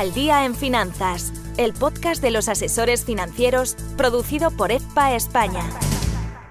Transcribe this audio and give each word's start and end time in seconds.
Al 0.00 0.14
Día 0.14 0.46
en 0.46 0.54
Finanzas, 0.54 1.30
el 1.58 1.74
podcast 1.74 2.22
de 2.22 2.30
los 2.30 2.48
asesores 2.48 3.04
financieros 3.04 3.76
producido 3.98 4.50
por 4.50 4.72
EFPA 4.72 5.14
España. 5.14 5.60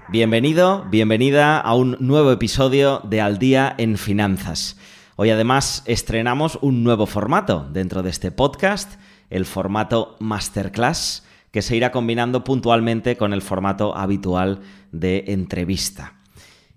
Bienvenido, 0.08 0.86
bienvenida 0.88 1.58
a 1.58 1.74
un 1.74 1.96
nuevo 1.98 2.30
episodio 2.30 3.00
de 3.02 3.20
Al 3.20 3.40
Día 3.40 3.74
en 3.76 3.98
Finanzas. 3.98 4.76
Hoy 5.16 5.30
además 5.30 5.82
estrenamos 5.86 6.60
un 6.62 6.84
nuevo 6.84 7.06
formato 7.06 7.68
dentro 7.72 8.04
de 8.04 8.10
este 8.10 8.30
podcast, 8.30 9.00
el 9.30 9.44
formato 9.46 10.14
Masterclass, 10.20 11.24
que 11.50 11.62
se 11.62 11.74
irá 11.74 11.90
combinando 11.90 12.44
puntualmente 12.44 13.16
con 13.16 13.32
el 13.32 13.42
formato 13.42 13.96
habitual 13.96 14.60
de 14.92 15.24
entrevista. 15.26 16.20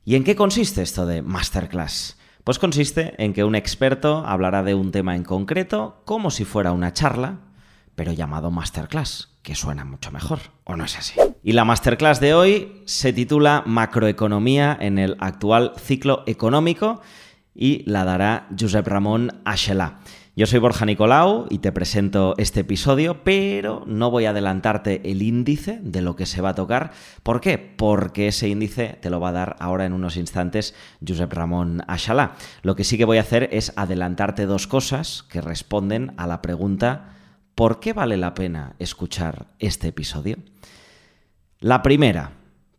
¿Y 0.06 0.16
en 0.16 0.24
qué 0.24 0.36
consiste 0.36 0.82
esto 0.82 1.06
de 1.06 1.22
Masterclass? 1.22 2.18
Pues 2.44 2.60
consiste 2.60 3.14
en 3.24 3.32
que 3.34 3.46
un 3.46 3.56
experto 3.56 4.26
hablará 4.26 4.64
de 4.64 4.76
un 4.76 4.92
tema 4.92 5.16
en 5.16 5.24
concreto 5.24 6.02
como 6.04 6.30
si 6.30 6.44
fuera 6.44 6.74
una 6.74 6.92
charla, 6.92 7.40
pero 7.96 8.12
llamado 8.12 8.52
masterclass, 8.52 9.30
que 9.44 9.56
suena 9.56 9.86
mucho 9.86 10.12
mejor, 10.12 10.40
¿o 10.66 10.76
no 10.76 10.84
es 10.84 10.98
así? 10.98 11.18
Y 11.42 11.54
la 11.54 11.64
masterclass 11.64 12.20
de 12.20 12.34
hoy 12.34 12.82
se 12.86 13.14
titula 13.14 13.64
Macroeconomía 13.66 14.78
en 14.78 15.00
el 15.00 15.16
actual 15.22 15.72
ciclo 15.78 16.24
económico 16.26 17.02
y 17.56 17.90
la 17.90 18.04
dará 18.04 18.48
Josep 18.60 18.88
Ramón 18.88 19.42
Axelá. 19.46 20.00
Yo 20.36 20.48
soy 20.48 20.58
Borja 20.58 20.88
Nicolau 20.88 21.46
y 21.52 21.60
te 21.60 21.72
presento 21.72 22.34
este 22.40 22.62
episodio, 22.62 23.24
pero 23.24 23.84
no 23.86 24.10
voy 24.10 24.26
a 24.26 24.32
adelantarte 24.32 25.12
el 25.12 25.22
índice 25.22 25.80
de 25.84 26.02
lo 26.02 26.16
que 26.16 26.26
se 26.26 26.42
va 26.42 26.50
a 26.50 26.56
tocar. 26.56 26.92
¿Por 27.22 27.40
qué? 27.40 27.60
Porque 27.60 28.30
ese 28.30 28.50
índice 28.50 28.98
te 29.00 29.12
lo 29.12 29.20
va 29.20 29.30
a 29.30 29.34
dar 29.34 29.56
ahora 29.60 29.86
en 29.86 29.94
unos 29.94 30.18
instantes 30.18 30.74
Josep 31.08 31.32
Ramón 31.32 31.84
Axalá. 31.88 32.34
Lo 32.64 32.76
que 32.76 32.84
sí 32.84 32.98
que 32.98 33.06
voy 33.06 33.20
a 33.20 33.22
hacer 33.22 33.48
es 33.52 33.74
adelantarte 33.76 34.48
dos 34.48 34.66
cosas 34.66 35.22
que 35.22 35.40
responden 35.40 36.16
a 36.18 36.26
la 36.26 36.42
pregunta 36.42 37.14
¿por 37.54 37.80
qué 37.80 37.94
vale 37.94 38.18
la 38.18 38.34
pena 38.34 38.76
escuchar 38.80 39.46
este 39.60 39.90
episodio? 39.90 40.38
La 41.60 41.84
primera, 41.84 42.32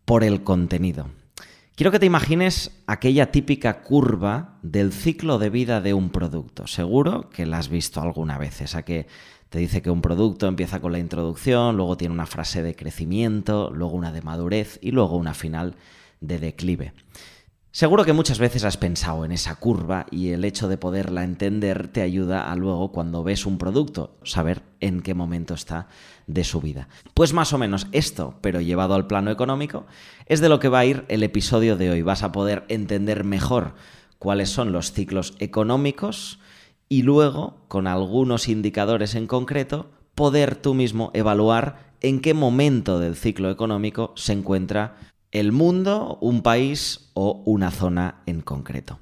por 0.05 0.25
el 0.25 0.43
contenido. 0.43 1.07
Quiero 1.77 1.91
que 1.91 1.99
te 1.99 2.07
imagines 2.07 2.71
aquella 2.87 3.33
típica 3.33 3.83
curva 3.83 4.59
del 4.63 4.93
ciclo 4.93 5.41
de 5.41 5.51
vida 5.51 5.81
de 5.81 5.93
un 5.93 6.11
producto. 6.11 6.69
Seguro 6.69 7.31
que 7.31 7.47
la 7.47 7.59
has 7.59 7.69
visto 7.69 8.01
alguna 8.01 8.39
vez, 8.39 8.61
esa 8.61 8.85
que 8.85 9.09
te 9.49 9.59
dice 9.59 9.83
que 9.83 9.91
un 9.91 10.01
producto 10.01 10.47
empieza 10.47 10.81
con 10.81 10.93
la 10.93 11.01
introducción, 11.01 11.77
luego 11.77 11.97
tiene 11.97 12.15
una 12.15 12.27
frase 12.27 12.63
de 12.63 12.77
crecimiento, 12.77 13.73
luego 13.75 13.95
una 13.95 14.13
de 14.13 14.23
madurez 14.23 14.79
y 14.83 14.93
luego 14.93 15.17
una 15.17 15.35
final 15.35 15.75
de 16.21 16.39
declive. 16.39 16.93
Seguro 17.77 18.05
que 18.05 18.13
muchas 18.13 18.39
veces 18.39 18.63
has 18.63 18.77
pensado 18.77 19.25
en 19.25 19.33
esa 19.33 19.57
curva 19.57 20.07
y 20.13 20.29
el 20.29 20.45
hecho 20.45 20.69
de 20.69 20.77
poderla 20.77 21.25
entender 21.25 21.89
te 21.89 22.03
ayuda 22.03 22.53
a 22.53 22.55
luego, 22.55 22.93
cuando 22.93 23.25
ves 23.25 23.47
un 23.47 23.59
producto, 23.59 24.17
saber 24.23 24.63
en 24.79 25.01
qué 25.01 25.13
momento 25.13 25.55
está 25.55 25.89
de 26.29 26.45
su 26.45 26.61
vida. 26.61 26.89
Pues 27.15 27.33
más 27.33 27.53
o 27.53 27.59
menos 27.59 27.89
esto, 27.91 28.39
pero 28.43 28.61
llevado 28.61 28.95
al 28.95 29.09
plano 29.09 29.33
económico, 29.33 29.87
es 30.27 30.39
de 30.39 30.49
lo 30.49 30.61
que 30.61 30.69
va 30.69 30.79
a 30.79 30.85
ir 30.85 31.05
el 31.09 31.25
episodio 31.25 31.77
de 31.77 31.91
hoy. 31.91 32.03
Vas 32.03 32.23
a 32.23 32.31
poder 32.31 32.65
entender 32.69 33.25
mejor 33.25 33.75
cuáles 34.21 34.51
son 34.51 34.71
los 34.71 34.93
ciclos 34.93 35.35
económicos 35.41 36.39
y 36.89 37.03
luego, 37.03 37.65
con 37.67 37.89
algunos 37.89 38.47
indicadores 38.47 39.17
en 39.17 39.27
concreto, 39.27 39.91
poder 40.15 40.55
tú 40.55 40.75
mismo 40.75 41.11
evaluar 41.13 41.93
en 42.03 42.21
qué 42.21 42.35
momento 42.35 43.01
del 43.01 43.17
ciclo 43.17 43.51
económico 43.51 44.13
se 44.15 44.33
encuentra 44.33 44.95
el 45.35 45.53
mundo, 45.53 46.17
un 46.23 46.43
país 46.43 47.11
o 47.13 47.43
una 47.45 47.71
zona 47.71 48.23
en 48.25 48.41
concreto. 48.41 48.99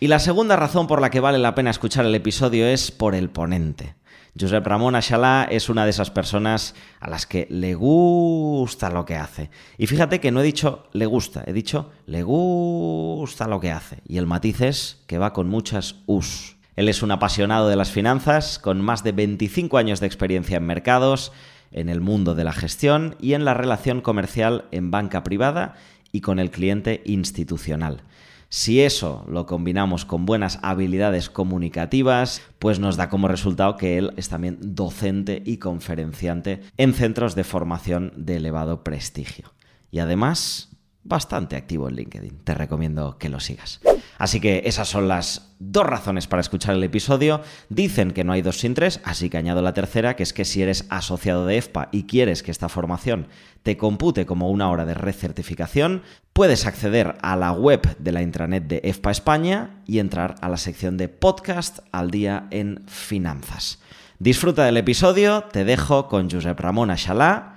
Y 0.00 0.08
la 0.08 0.18
segunda 0.18 0.56
razón 0.56 0.86
por 0.86 1.00
la 1.00 1.10
que 1.10 1.20
vale 1.20 1.38
la 1.38 1.54
pena 1.54 1.70
escuchar 1.70 2.04
el 2.04 2.14
episodio 2.14 2.66
es 2.66 2.90
por 2.90 3.14
el 3.14 3.30
ponente. 3.30 3.94
Josep 4.38 4.66
Ramón 4.66 4.94
Axalá 4.94 5.48
es 5.50 5.68
una 5.68 5.84
de 5.84 5.90
esas 5.90 6.10
personas 6.10 6.74
a 7.00 7.08
las 7.08 7.26
que 7.26 7.46
le 7.50 7.74
gusta 7.74 8.90
lo 8.90 9.04
que 9.04 9.16
hace. 9.16 9.50
Y 9.78 9.86
fíjate 9.86 10.20
que 10.20 10.30
no 10.30 10.40
he 10.40 10.44
dicho 10.44 10.88
le 10.92 11.06
gusta, 11.06 11.42
he 11.46 11.52
dicho 11.52 11.90
le 12.06 12.22
gusta 12.22 13.48
lo 13.48 13.60
que 13.60 13.70
hace. 13.70 14.02
Y 14.06 14.18
el 14.18 14.26
matiz 14.26 14.60
es 14.60 15.02
que 15.06 15.18
va 15.18 15.32
con 15.32 15.48
muchas 15.48 15.96
us. 16.06 16.56
Él 16.76 16.88
es 16.88 17.02
un 17.02 17.10
apasionado 17.10 17.68
de 17.68 17.74
las 17.74 17.90
finanzas, 17.90 18.60
con 18.60 18.80
más 18.80 19.02
de 19.02 19.10
25 19.10 19.78
años 19.78 19.98
de 19.98 20.06
experiencia 20.06 20.58
en 20.58 20.66
mercados, 20.66 21.32
en 21.72 21.88
el 21.88 22.00
mundo 22.00 22.34
de 22.34 22.44
la 22.44 22.52
gestión 22.52 23.16
y 23.20 23.34
en 23.34 23.44
la 23.44 23.54
relación 23.54 24.00
comercial 24.00 24.64
en 24.70 24.90
banca 24.90 25.22
privada 25.22 25.74
y 26.12 26.20
con 26.20 26.38
el 26.38 26.50
cliente 26.50 27.02
institucional. 27.04 28.02
Si 28.50 28.80
eso 28.80 29.26
lo 29.28 29.44
combinamos 29.44 30.06
con 30.06 30.24
buenas 30.24 30.58
habilidades 30.62 31.28
comunicativas, 31.28 32.40
pues 32.58 32.78
nos 32.78 32.96
da 32.96 33.10
como 33.10 33.28
resultado 33.28 33.76
que 33.76 33.98
él 33.98 34.14
es 34.16 34.30
también 34.30 34.58
docente 34.60 35.42
y 35.44 35.58
conferenciante 35.58 36.62
en 36.78 36.94
centros 36.94 37.34
de 37.34 37.44
formación 37.44 38.12
de 38.16 38.36
elevado 38.36 38.84
prestigio. 38.84 39.52
Y 39.90 39.98
además, 39.98 40.70
bastante 41.04 41.56
activo 41.56 41.88
en 41.88 41.96
LinkedIn. 41.96 42.38
Te 42.44 42.54
recomiendo 42.54 43.18
que 43.18 43.28
lo 43.28 43.38
sigas. 43.38 43.80
Así 44.18 44.40
que 44.40 44.62
esas 44.66 44.88
son 44.88 45.06
las 45.06 45.54
dos 45.60 45.86
razones 45.86 46.26
para 46.26 46.40
escuchar 46.40 46.74
el 46.74 46.82
episodio. 46.82 47.40
Dicen 47.68 48.10
que 48.10 48.24
no 48.24 48.32
hay 48.32 48.42
dos 48.42 48.58
sin 48.58 48.74
tres, 48.74 49.00
así 49.04 49.30
que 49.30 49.38
añado 49.38 49.62
la 49.62 49.74
tercera, 49.74 50.16
que 50.16 50.24
es 50.24 50.32
que 50.32 50.44
si 50.44 50.60
eres 50.60 50.86
asociado 50.90 51.46
de 51.46 51.56
EFPA 51.56 51.88
y 51.92 52.02
quieres 52.04 52.42
que 52.42 52.50
esta 52.50 52.68
formación 52.68 53.28
te 53.62 53.76
compute 53.76 54.26
como 54.26 54.50
una 54.50 54.70
hora 54.70 54.84
de 54.84 54.94
recertificación, 54.94 56.02
puedes 56.32 56.66
acceder 56.66 57.16
a 57.22 57.36
la 57.36 57.52
web 57.52 57.96
de 57.98 58.12
la 58.12 58.22
intranet 58.22 58.64
de 58.64 58.80
EFPA 58.82 59.12
España 59.12 59.82
y 59.86 60.00
entrar 60.00 60.34
a 60.40 60.48
la 60.48 60.56
sección 60.56 60.96
de 60.96 61.08
podcast 61.08 61.78
al 61.92 62.10
día 62.10 62.48
en 62.50 62.84
finanzas. 62.88 63.80
Disfruta 64.18 64.64
del 64.64 64.78
episodio, 64.78 65.44
te 65.52 65.64
dejo 65.64 66.08
con 66.08 66.28
Josep 66.28 66.58
Ramón 66.58 66.90
Achalá 66.90 67.54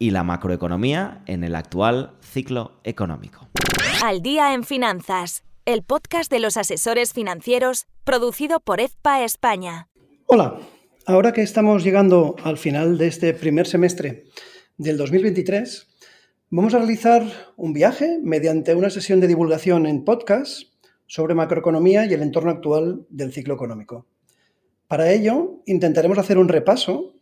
y 0.00 0.10
la 0.10 0.24
macroeconomía 0.24 1.22
en 1.26 1.44
el 1.44 1.54
actual 1.54 2.14
ciclo 2.20 2.80
económico. 2.82 3.48
Al 4.02 4.22
día 4.22 4.54
en 4.54 4.64
finanzas 4.64 5.44
el 5.72 5.84
podcast 5.84 6.32
de 6.32 6.40
los 6.40 6.56
asesores 6.56 7.12
financieros 7.12 7.86
producido 8.02 8.58
por 8.58 8.80
EFPA 8.80 9.22
España. 9.22 9.88
Hola, 10.26 10.58
ahora 11.06 11.32
que 11.32 11.42
estamos 11.42 11.84
llegando 11.84 12.34
al 12.42 12.58
final 12.58 12.98
de 12.98 13.06
este 13.06 13.32
primer 13.34 13.68
semestre 13.68 14.24
del 14.78 14.96
2023, 14.96 15.86
vamos 16.50 16.74
a 16.74 16.78
realizar 16.78 17.22
un 17.56 17.72
viaje 17.72 18.18
mediante 18.20 18.74
una 18.74 18.90
sesión 18.90 19.20
de 19.20 19.28
divulgación 19.28 19.86
en 19.86 20.04
podcast 20.04 20.62
sobre 21.06 21.36
macroeconomía 21.36 22.04
y 22.04 22.14
el 22.14 22.22
entorno 22.22 22.50
actual 22.50 23.06
del 23.08 23.32
ciclo 23.32 23.54
económico. 23.54 24.06
Para 24.88 25.12
ello, 25.12 25.62
intentaremos 25.66 26.18
hacer 26.18 26.38
un 26.38 26.48
repaso 26.48 27.14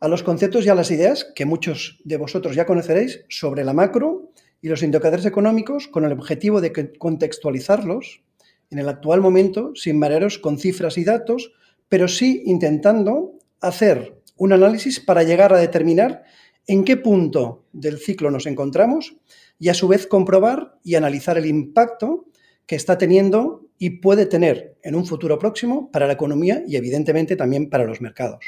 a 0.00 0.08
los 0.08 0.22
conceptos 0.22 0.64
y 0.64 0.70
a 0.70 0.74
las 0.74 0.90
ideas 0.90 1.30
que 1.34 1.44
muchos 1.44 2.00
de 2.04 2.16
vosotros 2.16 2.56
ya 2.56 2.64
conoceréis 2.64 3.26
sobre 3.28 3.62
la 3.62 3.74
macro 3.74 4.29
y 4.62 4.68
los 4.68 4.82
indicadores 4.82 5.26
económicos 5.26 5.88
con 5.88 6.04
el 6.04 6.12
objetivo 6.12 6.60
de 6.60 6.72
contextualizarlos 6.98 8.22
en 8.70 8.78
el 8.78 8.88
actual 8.88 9.20
momento 9.20 9.72
sin 9.74 9.98
mareros 9.98 10.38
con 10.38 10.58
cifras 10.58 10.98
y 10.98 11.04
datos, 11.04 11.52
pero 11.88 12.08
sí 12.08 12.42
intentando 12.46 13.32
hacer 13.60 14.16
un 14.36 14.52
análisis 14.52 15.00
para 15.00 15.22
llegar 15.22 15.52
a 15.52 15.58
determinar 15.58 16.24
en 16.66 16.84
qué 16.84 16.96
punto 16.96 17.64
del 17.72 17.98
ciclo 17.98 18.30
nos 18.30 18.46
encontramos 18.46 19.16
y 19.58 19.68
a 19.68 19.74
su 19.74 19.88
vez 19.88 20.06
comprobar 20.06 20.78
y 20.84 20.94
analizar 20.94 21.36
el 21.36 21.46
impacto 21.46 22.26
que 22.66 22.76
está 22.76 22.96
teniendo 22.96 23.66
y 23.78 23.90
puede 24.00 24.26
tener 24.26 24.76
en 24.82 24.94
un 24.94 25.06
futuro 25.06 25.38
próximo 25.38 25.90
para 25.90 26.06
la 26.06 26.12
economía 26.12 26.62
y 26.66 26.76
evidentemente 26.76 27.34
también 27.34 27.68
para 27.68 27.84
los 27.84 28.00
mercados. 28.00 28.44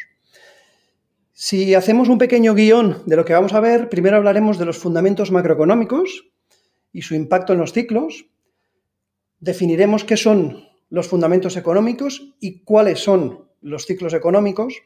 Si 1.45 1.75
hacemos 1.75 2.09
un 2.09 2.19
pequeño 2.19 2.55
guion 2.55 3.03
de 3.05 3.17
lo 3.17 3.25
que 3.25 3.33
vamos 3.33 3.53
a 3.53 3.59
ver, 3.59 3.89
primero 3.89 4.17
hablaremos 4.17 4.59
de 4.59 4.65
los 4.65 4.79
fundamentos 4.79 5.33
macroeconómicos 5.33 6.31
y 6.93 7.03
su 7.03 7.17
impacto 7.17 7.53
en 7.53 7.59
los 7.59 7.73
ciclos. 7.73 8.27
Definiremos 9.41 10.05
qué 10.05 10.17
son 10.17 10.69
los 10.89 11.09
fundamentos 11.09 11.57
económicos 11.57 12.33
y 12.39 12.61
cuáles 12.61 13.01
son 13.01 13.49
los 13.61 13.87
ciclos 13.87 14.15
económicos. 14.15 14.85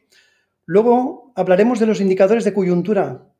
Luego 0.65 1.31
hablaremos 1.35 1.79
de 1.79 1.85
los 1.85 2.01
indicadores 2.01 2.43
de 2.43 2.55
coyuntura, 2.55 3.31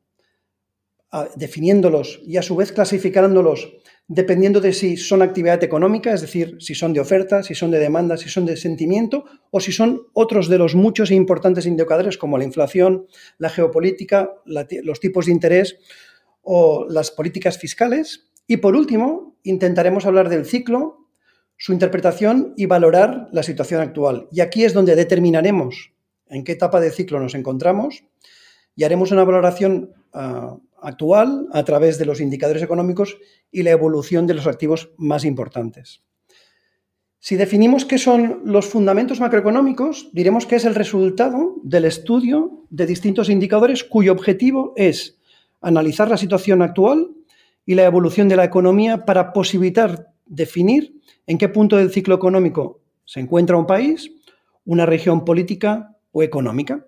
definiéndolos 1.34 2.20
y 2.24 2.36
a 2.36 2.42
su 2.42 2.54
vez 2.54 2.70
clasificándolos 2.70 3.68
dependiendo 4.08 4.62
de 4.62 4.72
si 4.72 4.96
son 4.96 5.20
actividad 5.20 5.62
económica, 5.62 6.14
es 6.14 6.22
decir, 6.22 6.56
si 6.60 6.74
son 6.74 6.94
de 6.94 7.00
oferta, 7.00 7.42
si 7.42 7.54
son 7.54 7.70
de 7.70 7.78
demanda, 7.78 8.16
si 8.16 8.30
son 8.30 8.46
de 8.46 8.56
sentimiento 8.56 9.26
o 9.50 9.60
si 9.60 9.70
son 9.70 10.00
otros 10.14 10.48
de 10.48 10.56
los 10.56 10.74
muchos 10.74 11.10
e 11.10 11.14
importantes 11.14 11.66
indicadores 11.66 12.16
como 12.16 12.38
la 12.38 12.44
inflación, 12.44 13.06
la 13.36 13.50
geopolítica, 13.50 14.30
los 14.46 15.00
tipos 15.00 15.26
de 15.26 15.32
interés 15.32 15.78
o 16.40 16.86
las 16.88 17.10
políticas 17.10 17.58
fiscales. 17.58 18.30
Y 18.46 18.56
por 18.56 18.74
último, 18.74 19.36
intentaremos 19.42 20.06
hablar 20.06 20.30
del 20.30 20.46
ciclo, 20.46 21.06
su 21.58 21.74
interpretación 21.74 22.54
y 22.56 22.64
valorar 22.64 23.28
la 23.30 23.42
situación 23.42 23.82
actual. 23.82 24.26
Y 24.32 24.40
aquí 24.40 24.64
es 24.64 24.72
donde 24.72 24.96
determinaremos 24.96 25.92
en 26.28 26.44
qué 26.44 26.52
etapa 26.52 26.80
de 26.80 26.90
ciclo 26.90 27.20
nos 27.20 27.34
encontramos 27.34 28.04
y 28.74 28.84
haremos 28.84 29.10
una 29.12 29.24
valoración 29.24 29.92
ah, 30.14 30.56
actual 30.82 31.48
a 31.52 31.64
través 31.64 31.98
de 31.98 32.06
los 32.06 32.20
indicadores 32.20 32.62
económicos 32.62 33.18
y 33.50 33.62
la 33.62 33.70
evolución 33.70 34.26
de 34.26 34.34
los 34.34 34.46
activos 34.46 34.90
más 34.96 35.24
importantes. 35.24 36.02
Si 37.20 37.36
definimos 37.36 37.84
qué 37.84 37.98
son 37.98 38.42
los 38.44 38.66
fundamentos 38.66 39.18
macroeconómicos, 39.18 40.08
diremos 40.12 40.46
que 40.46 40.56
es 40.56 40.64
el 40.64 40.76
resultado 40.76 41.56
del 41.62 41.84
estudio 41.84 42.64
de 42.70 42.86
distintos 42.86 43.28
indicadores 43.28 43.82
cuyo 43.82 44.12
objetivo 44.12 44.72
es 44.76 45.18
analizar 45.60 46.08
la 46.08 46.16
situación 46.16 46.62
actual 46.62 47.10
y 47.66 47.74
la 47.74 47.84
evolución 47.84 48.28
de 48.28 48.36
la 48.36 48.44
economía 48.44 49.04
para 49.04 49.32
posibilitar 49.32 50.12
definir 50.26 51.00
en 51.26 51.38
qué 51.38 51.48
punto 51.48 51.76
del 51.76 51.90
ciclo 51.90 52.14
económico 52.14 52.82
se 53.04 53.20
encuentra 53.20 53.56
un 53.56 53.66
país, 53.66 54.12
una 54.64 54.86
región 54.86 55.24
política 55.24 55.96
o 56.12 56.22
económica. 56.22 56.86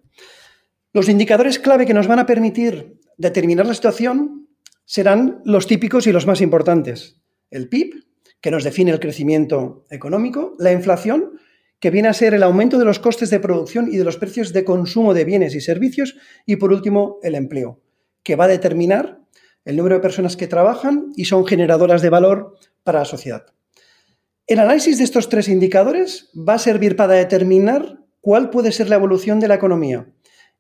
Los 0.93 1.09
indicadores 1.09 1.59
clave 1.59 1.87
que 1.87 1.95
nos 1.95 2.07
van 2.07 2.19
a 2.21 2.27
permitir 2.27 3.00
determinar 3.21 3.67
la 3.67 3.75
situación 3.75 4.49
serán 4.87 5.43
los 5.45 5.67
típicos 5.67 6.07
y 6.07 6.13
los 6.13 6.27
más 6.27 6.41
importantes. 6.41 7.21
El 7.51 7.69
PIB, 7.69 8.07
que 8.41 8.51
nos 8.51 8.65
define 8.65 8.91
el 8.91 8.99
crecimiento 8.99 9.85
económico, 9.91 10.55
la 10.59 10.73
inflación, 10.73 11.33
que 11.79 11.91
viene 11.91 12.09
a 12.09 12.15
ser 12.15 12.33
el 12.33 12.43
aumento 12.43 12.79
de 12.79 12.87
los 12.87 12.99
costes 12.99 13.29
de 13.31 13.39
producción 13.39 13.89
y 13.93 13.99
de 13.99 14.05
los 14.05 14.17
precios 14.17 14.53
de 14.53 14.65
consumo 14.65 15.13
de 15.13 15.25
bienes 15.25 15.55
y 15.55 15.61
servicios, 15.61 16.17
y 16.47 16.57
por 16.57 16.73
último, 16.73 17.19
el 17.23 17.35
empleo, 17.35 17.83
que 18.23 18.37
va 18.37 18.47
a 18.47 18.49
determinar 18.49 19.21
el 19.67 19.77
número 19.77 19.97
de 19.97 20.03
personas 20.03 20.37
que 20.37 20.47
trabajan 20.47 21.13
y 21.15 21.27
son 21.27 21.47
generadoras 21.47 22.01
de 22.01 22.09
valor 22.09 22.57
para 22.83 23.01
la 23.01 23.05
sociedad. 23.05 23.47
El 24.47 24.59
análisis 24.59 24.97
de 24.97 25.05
estos 25.05 25.29
tres 25.29 25.49
indicadores 25.49 26.31
va 26.37 26.55
a 26.55 26.59
servir 26.59 26.97
para 26.97 27.15
determinar 27.15 28.01
cuál 28.23 28.49
puede 28.49 28.73
ser 28.73 28.89
la 28.89 28.97
evolución 28.97 29.41
de 29.41 29.49
la 29.49 29.55
economía 29.57 30.11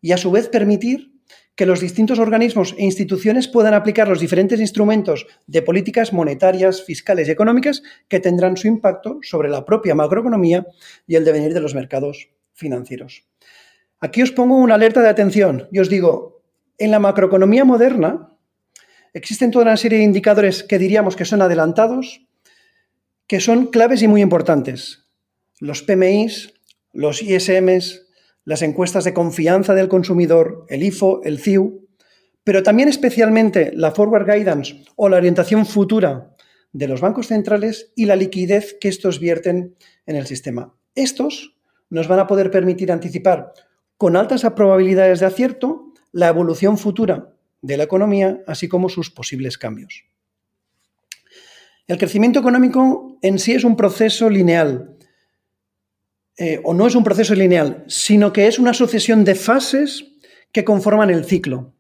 y 0.02 0.12
a 0.12 0.18
su 0.18 0.30
vez 0.30 0.48
permitir 0.48 1.19
que 1.54 1.66
los 1.66 1.80
distintos 1.80 2.18
organismos 2.18 2.74
e 2.78 2.84
instituciones 2.84 3.48
puedan 3.48 3.74
aplicar 3.74 4.08
los 4.08 4.20
diferentes 4.20 4.60
instrumentos 4.60 5.26
de 5.46 5.62
políticas 5.62 6.12
monetarias, 6.12 6.82
fiscales 6.82 7.28
y 7.28 7.32
económicas 7.32 7.82
que 8.08 8.20
tendrán 8.20 8.56
su 8.56 8.66
impacto 8.66 9.18
sobre 9.22 9.48
la 9.48 9.64
propia 9.64 9.94
macroeconomía 9.94 10.66
y 11.06 11.16
el 11.16 11.24
devenir 11.24 11.52
de 11.52 11.60
los 11.60 11.74
mercados 11.74 12.30
financieros. 12.54 13.24
Aquí 14.00 14.22
os 14.22 14.32
pongo 14.32 14.56
una 14.56 14.76
alerta 14.76 15.02
de 15.02 15.10
atención 15.10 15.68
y 15.70 15.78
os 15.78 15.90
digo, 15.90 16.42
en 16.78 16.90
la 16.90 16.98
macroeconomía 16.98 17.64
moderna 17.64 18.30
existen 19.12 19.50
toda 19.50 19.64
una 19.66 19.76
serie 19.76 19.98
de 19.98 20.04
indicadores 20.04 20.62
que 20.62 20.78
diríamos 20.78 21.16
que 21.16 21.26
son 21.26 21.42
adelantados, 21.42 22.26
que 23.26 23.40
son 23.40 23.66
claves 23.66 24.02
y 24.02 24.08
muy 24.08 24.22
importantes. 24.22 25.04
Los 25.58 25.82
PMIs, 25.82 26.54
los 26.92 27.22
ISMs, 27.22 28.06
las 28.50 28.62
encuestas 28.62 29.04
de 29.04 29.14
confianza 29.14 29.76
del 29.76 29.86
consumidor, 29.86 30.66
el 30.68 30.82
IFO, 30.82 31.22
el 31.22 31.38
CIU, 31.38 31.86
pero 32.42 32.64
también 32.64 32.88
especialmente 32.88 33.70
la 33.76 33.92
Forward 33.92 34.26
Guidance 34.28 34.82
o 34.96 35.08
la 35.08 35.18
orientación 35.18 35.64
futura 35.64 36.34
de 36.72 36.88
los 36.88 37.00
bancos 37.00 37.28
centrales 37.28 37.92
y 37.94 38.06
la 38.06 38.16
liquidez 38.16 38.76
que 38.80 38.88
estos 38.88 39.20
vierten 39.20 39.76
en 40.04 40.16
el 40.16 40.26
sistema. 40.26 40.74
Estos 40.96 41.54
nos 41.90 42.08
van 42.08 42.18
a 42.18 42.26
poder 42.26 42.50
permitir 42.50 42.90
anticipar 42.90 43.52
con 43.96 44.16
altas 44.16 44.42
probabilidades 44.56 45.20
de 45.20 45.26
acierto 45.26 45.92
la 46.10 46.26
evolución 46.26 46.76
futura 46.76 47.32
de 47.62 47.76
la 47.76 47.84
economía, 47.84 48.42
así 48.48 48.66
como 48.66 48.88
sus 48.88 49.12
posibles 49.12 49.58
cambios. 49.58 50.06
El 51.86 51.98
crecimiento 51.98 52.40
económico 52.40 53.16
en 53.22 53.38
sí 53.38 53.52
es 53.52 53.62
un 53.62 53.76
proceso 53.76 54.28
lineal, 54.28 54.96
eh, 56.42 56.58
o 56.64 56.72
no 56.72 56.86
es 56.86 56.94
un 56.94 57.04
proceso 57.04 57.34
lineal, 57.34 57.84
sino 57.86 58.32
que 58.32 58.46
es 58.46 58.58
una 58.58 58.72
sucesión 58.72 59.24
de 59.24 59.34
fases 59.34 60.06
que 60.52 60.64
conforman 60.64 61.10
el 61.10 61.26
ciclo. 61.26 61.74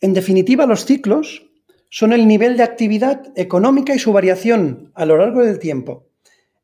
En 0.00 0.14
definitiva, 0.14 0.64
los 0.64 0.86
ciclos 0.86 1.46
son 1.90 2.14
el 2.14 2.26
nivel 2.26 2.56
de 2.56 2.62
actividad 2.62 3.30
económica 3.36 3.94
y 3.94 3.98
su 3.98 4.14
variación 4.14 4.92
a 4.94 5.04
lo 5.04 5.18
largo 5.18 5.44
del 5.44 5.58
tiempo. 5.58 6.08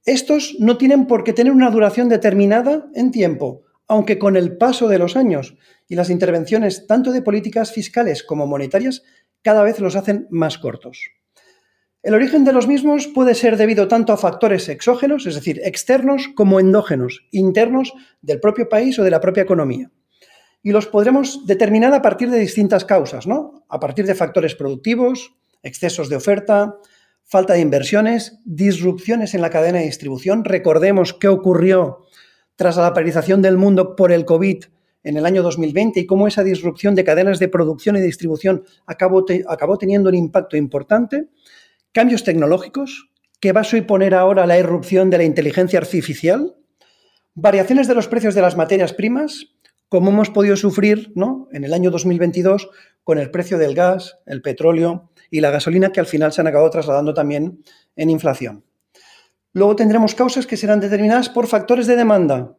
Estos 0.06 0.56
no 0.58 0.78
tienen 0.78 1.06
por 1.06 1.22
qué 1.22 1.34
tener 1.34 1.52
una 1.52 1.70
duración 1.70 2.08
determinada 2.08 2.86
en 2.94 3.10
tiempo, 3.10 3.64
aunque 3.86 4.18
con 4.18 4.34
el 4.34 4.56
paso 4.56 4.88
de 4.88 4.98
los 4.98 5.16
años 5.16 5.58
y 5.86 5.96
las 5.96 6.08
intervenciones 6.08 6.86
tanto 6.86 7.12
de 7.12 7.20
políticas 7.20 7.72
fiscales 7.72 8.22
como 8.22 8.46
monetarias 8.46 9.02
cada 9.42 9.62
vez 9.64 9.80
los 9.80 9.96
hacen 9.96 10.28
más 10.30 10.56
cortos. 10.56 11.10
El 12.04 12.12
origen 12.12 12.44
de 12.44 12.52
los 12.52 12.68
mismos 12.68 13.06
puede 13.06 13.34
ser 13.34 13.56
debido 13.56 13.88
tanto 13.88 14.12
a 14.12 14.18
factores 14.18 14.68
exógenos, 14.68 15.24
es 15.24 15.36
decir, 15.36 15.62
externos, 15.64 16.28
como 16.36 16.60
endógenos, 16.60 17.26
internos 17.30 17.94
del 18.20 18.40
propio 18.40 18.68
país 18.68 18.98
o 18.98 19.04
de 19.04 19.10
la 19.10 19.22
propia 19.22 19.44
economía. 19.44 19.90
Y 20.62 20.72
los 20.72 20.86
podremos 20.86 21.46
determinar 21.46 21.94
a 21.94 22.02
partir 22.02 22.30
de 22.30 22.38
distintas 22.38 22.84
causas, 22.84 23.26
¿no? 23.26 23.64
A 23.70 23.80
partir 23.80 24.04
de 24.04 24.14
factores 24.14 24.54
productivos, 24.54 25.32
excesos 25.62 26.10
de 26.10 26.16
oferta, 26.16 26.76
falta 27.22 27.54
de 27.54 27.60
inversiones, 27.60 28.38
disrupciones 28.44 29.32
en 29.32 29.40
la 29.40 29.48
cadena 29.48 29.78
de 29.78 29.86
distribución. 29.86 30.44
Recordemos 30.44 31.14
qué 31.14 31.28
ocurrió 31.28 32.04
tras 32.54 32.76
la 32.76 32.92
paralización 32.92 33.40
del 33.40 33.56
mundo 33.56 33.96
por 33.96 34.12
el 34.12 34.26
COVID 34.26 34.64
en 35.04 35.16
el 35.16 35.24
año 35.24 35.42
2020 35.42 36.00
y 36.00 36.06
cómo 36.06 36.28
esa 36.28 36.44
disrupción 36.44 36.94
de 36.94 37.04
cadenas 37.04 37.38
de 37.38 37.48
producción 37.48 37.96
y 37.96 38.02
distribución 38.02 38.64
acabó, 38.84 39.24
acabó 39.48 39.78
teniendo 39.78 40.10
un 40.10 40.16
impacto 40.16 40.58
importante. 40.58 41.28
Cambios 41.94 42.24
tecnológicos, 42.24 43.08
que 43.38 43.52
va 43.52 43.60
a 43.60 43.64
suponer 43.64 44.16
ahora 44.16 44.46
la 44.46 44.58
irrupción 44.58 45.10
de 45.10 45.18
la 45.18 45.22
inteligencia 45.22 45.78
artificial. 45.78 46.56
Variaciones 47.36 47.86
de 47.86 47.94
los 47.94 48.08
precios 48.08 48.34
de 48.34 48.40
las 48.40 48.56
materias 48.56 48.92
primas, 48.92 49.54
como 49.88 50.10
hemos 50.10 50.28
podido 50.30 50.56
sufrir 50.56 51.12
¿no? 51.14 51.46
en 51.52 51.62
el 51.62 51.72
año 51.72 51.92
2022 51.92 52.68
con 53.04 53.18
el 53.18 53.30
precio 53.30 53.58
del 53.58 53.76
gas, 53.76 54.18
el 54.26 54.42
petróleo 54.42 55.12
y 55.30 55.40
la 55.40 55.52
gasolina, 55.52 55.92
que 55.92 56.00
al 56.00 56.06
final 56.06 56.32
se 56.32 56.40
han 56.40 56.48
acabado 56.48 56.68
trasladando 56.68 57.14
también 57.14 57.62
en 57.94 58.10
inflación. 58.10 58.64
Luego 59.52 59.76
tendremos 59.76 60.16
causas 60.16 60.48
que 60.48 60.56
serán 60.56 60.80
determinadas 60.80 61.28
por 61.28 61.46
factores 61.46 61.86
de 61.86 61.94
demanda, 61.94 62.56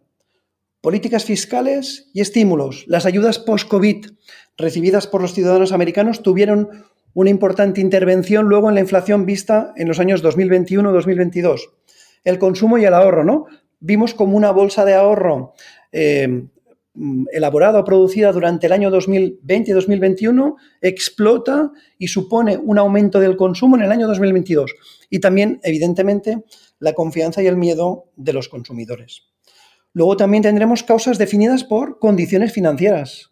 políticas 0.79 1.25
fiscales 1.25 2.09
y 2.13 2.21
estímulos. 2.21 2.85
Las 2.87 3.05
ayudas 3.05 3.39
post-COVID 3.39 4.05
recibidas 4.57 5.07
por 5.07 5.21
los 5.21 5.33
ciudadanos 5.33 5.73
americanos 5.73 6.23
tuvieron 6.23 6.85
una 7.15 7.31
importante 7.31 7.81
intervención 7.81 8.45
luego 8.45 8.69
en 8.69 8.75
la 8.75 8.81
inflación 8.81 9.25
vista 9.25 9.73
en 9.77 9.87
los 9.87 9.99
años 9.99 10.23
2021-2022. 10.23 11.61
El 12.23 12.37
consumo 12.37 12.77
y 12.77 12.85
el 12.85 12.93
ahorro, 12.93 13.23
¿no? 13.23 13.45
Vimos 13.79 14.13
como 14.13 14.37
una 14.37 14.51
bolsa 14.51 14.85
de 14.85 14.93
ahorro 14.93 15.53
eh, 15.91 16.45
elaborada 17.31 17.79
o 17.79 17.83
producida 17.85 18.31
durante 18.31 18.67
el 18.67 18.73
año 18.73 18.91
2020-2021 18.91 20.55
explota 20.81 21.71
y 21.97 22.07
supone 22.07 22.57
un 22.57 22.77
aumento 22.77 23.19
del 23.19 23.37
consumo 23.37 23.77
en 23.77 23.83
el 23.83 23.91
año 23.91 24.07
2022. 24.07 24.73
Y 25.09 25.19
también, 25.19 25.59
evidentemente, 25.63 26.43
la 26.79 26.93
confianza 26.93 27.41
y 27.41 27.47
el 27.47 27.57
miedo 27.57 28.11
de 28.15 28.33
los 28.33 28.49
consumidores. 28.49 29.23
Luego 29.93 30.17
también 30.17 30.43
tendremos 30.43 30.83
causas 30.83 31.17
definidas 31.17 31.63
por 31.63 31.99
condiciones 31.99 32.51
financieras, 32.51 33.31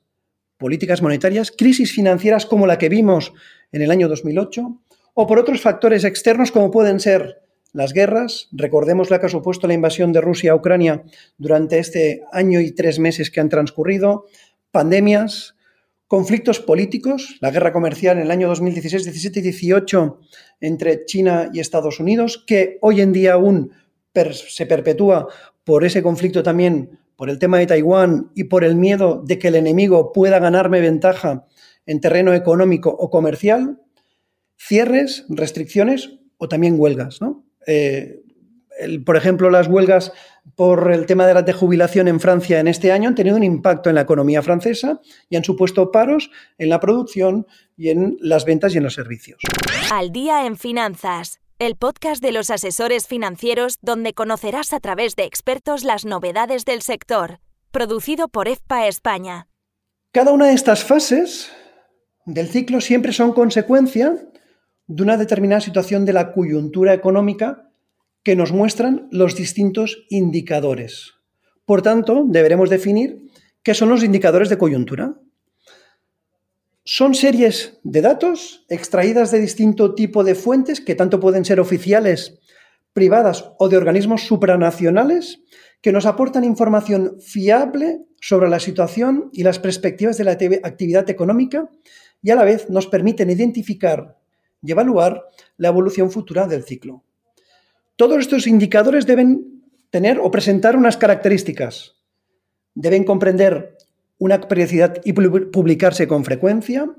políticas 0.63 1.01
monetarias, 1.01 1.51
crisis 1.51 1.91
financieras 1.91 2.45
como 2.45 2.65
la 2.65 2.77
que 2.77 2.87
vimos 2.87 3.33
en 3.73 3.81
el 3.81 3.91
año 3.91 4.07
2008, 4.07 4.79
o 5.13 5.27
por 5.27 5.37
otros 5.37 5.59
factores 5.59 6.05
externos 6.05 6.53
como 6.53 6.71
pueden 6.71 7.01
ser 7.01 7.41
las 7.73 7.91
guerras, 7.91 8.47
recordemos 8.53 9.09
la 9.09 9.19
que 9.19 9.25
ha 9.25 9.29
supuesto 9.29 9.67
la 9.67 9.73
invasión 9.73 10.13
de 10.13 10.21
Rusia 10.21 10.53
a 10.53 10.55
Ucrania 10.55 11.03
durante 11.37 11.79
este 11.79 12.23
año 12.31 12.61
y 12.61 12.71
tres 12.71 12.97
meses 12.97 13.29
que 13.29 13.41
han 13.41 13.49
transcurrido, 13.49 14.23
pandemias, 14.71 15.57
conflictos 16.07 16.61
políticos, 16.61 17.35
la 17.41 17.51
guerra 17.51 17.73
comercial 17.73 18.15
en 18.15 18.23
el 18.23 18.31
año 18.31 18.47
2016, 18.47 19.03
17 19.03 19.39
y 19.41 19.43
18 19.43 20.19
entre 20.61 21.03
China 21.03 21.49
y 21.51 21.59
Estados 21.59 21.99
Unidos, 21.99 22.41
que 22.47 22.77
hoy 22.79 23.01
en 23.01 23.11
día 23.11 23.33
aún 23.33 23.73
se 24.31 24.65
perpetúa 24.65 25.27
por 25.65 25.83
ese 25.83 26.01
conflicto 26.01 26.41
también, 26.41 26.99
por 27.15 27.29
el 27.29 27.39
tema 27.39 27.59
de 27.59 27.67
Taiwán 27.67 28.31
y 28.35 28.45
por 28.45 28.63
el 28.63 28.75
miedo 28.75 29.21
de 29.25 29.39
que 29.39 29.49
el 29.49 29.55
enemigo 29.55 30.11
pueda 30.13 30.39
ganarme 30.39 30.81
ventaja 30.81 31.47
en 31.85 32.01
terreno 32.01 32.33
económico 32.33 32.89
o 32.89 33.09
comercial, 33.09 33.79
cierres, 34.57 35.25
restricciones 35.29 36.19
o 36.37 36.47
también 36.47 36.79
huelgas. 36.79 37.19
Eh, 37.67 38.23
por 39.05 39.17
ejemplo, 39.17 39.49
las 39.49 39.67
huelgas 39.67 40.11
por 40.55 40.91
el 40.91 41.05
tema 41.05 41.25
de 41.25 41.33
la 41.33 41.53
jubilación 41.53 42.07
en 42.07 42.19
Francia 42.19 42.59
en 42.59 42.67
este 42.67 42.91
año 42.91 43.09
han 43.09 43.15
tenido 43.15 43.37
un 43.37 43.43
impacto 43.43 43.89
en 43.89 43.95
la 43.95 44.01
economía 44.01 44.41
francesa 44.41 44.99
y 45.29 45.35
han 45.35 45.43
supuesto 45.43 45.91
paros 45.91 46.31
en 46.57 46.69
la 46.69 46.79
producción 46.79 47.47
y 47.77 47.89
en 47.89 48.17
las 48.19 48.45
ventas 48.45 48.73
y 48.73 48.77
en 48.77 48.83
los 48.83 48.93
servicios. 48.93 49.39
Al 49.91 50.11
día 50.11 50.45
en 50.45 50.57
finanzas, 50.57 51.39
el 51.65 51.77
podcast 51.77 52.21
de 52.21 52.33
los 52.33 52.49
asesores 52.49 53.07
financieros 53.07 53.77
donde 53.81 54.13
conocerás 54.13 54.73
a 54.73 54.81
través 54.81 55.15
de 55.15 55.23
expertos 55.23 55.85
las 55.85 56.03
novedades 56.03 56.65
del 56.65 56.81
sector, 56.81 57.39
producido 57.71 58.27
por 58.27 58.49
EFPA 58.49 58.87
España. 58.87 59.47
Cada 60.11 60.33
una 60.33 60.47
de 60.47 60.55
estas 60.55 60.83
fases 60.83 61.53
del 62.25 62.49
ciclo 62.49 62.81
siempre 62.81 63.13
son 63.13 63.31
consecuencia 63.31 64.17
de 64.87 65.03
una 65.03 65.15
determinada 65.15 65.61
situación 65.61 66.03
de 66.03 66.11
la 66.11 66.33
coyuntura 66.33 66.93
económica 66.93 67.69
que 68.23 68.35
nos 68.35 68.51
muestran 68.51 69.07
los 69.11 69.33
distintos 69.33 70.05
indicadores. 70.09 71.13
Por 71.65 71.81
tanto, 71.81 72.25
deberemos 72.27 72.69
definir 72.69 73.21
qué 73.63 73.73
son 73.73 73.87
los 73.87 74.03
indicadores 74.03 74.49
de 74.49 74.57
coyuntura. 74.57 75.15
Son 76.85 77.15
series 77.15 77.79
de 77.83 78.01
datos 78.01 78.65
extraídas 78.67 79.31
de 79.31 79.39
distinto 79.39 79.95
tipo 79.95 80.25
de 80.25 80.35
fuentes 80.35 80.81
que 80.81 80.95
tanto 80.95 81.21
pueden 81.21 81.45
ser 81.45 81.61
oficiales 81.61 82.39
privadas 82.91 83.51
o 83.57 83.69
de 83.69 83.77
organismos 83.77 84.23
supranacionales 84.23 85.39
que 85.81 85.93
nos 85.93 86.05
aportan 86.05 86.43
información 86.43 87.21
fiable 87.21 88.01
sobre 88.19 88.49
la 88.49 88.59
situación 88.59 89.29
y 89.31 89.43
las 89.43 89.59
perspectivas 89.59 90.17
de 90.17 90.25
la 90.25 90.31
actividad 90.31 91.09
económica 91.09 91.69
y 92.21 92.31
a 92.31 92.35
la 92.35 92.43
vez 92.43 92.69
nos 92.69 92.87
permiten 92.87 93.29
identificar 93.29 94.17
y 94.61 94.71
evaluar 94.71 95.23
la 95.55 95.69
evolución 95.69 96.11
futura 96.11 96.47
del 96.47 96.63
ciclo. 96.63 97.03
Todos 97.95 98.19
estos 98.19 98.45
indicadores 98.45 99.05
deben 99.05 99.63
tener 99.89 100.19
o 100.19 100.31
presentar 100.31 100.75
unas 100.75 100.97
características. 100.97 101.95
Deben 102.75 103.03
comprender 103.03 103.72
una 104.23 104.39
periodicidad 104.39 105.01
y 105.03 105.11
publicarse 105.11 106.07
con 106.07 106.23
frecuencia. 106.23 106.89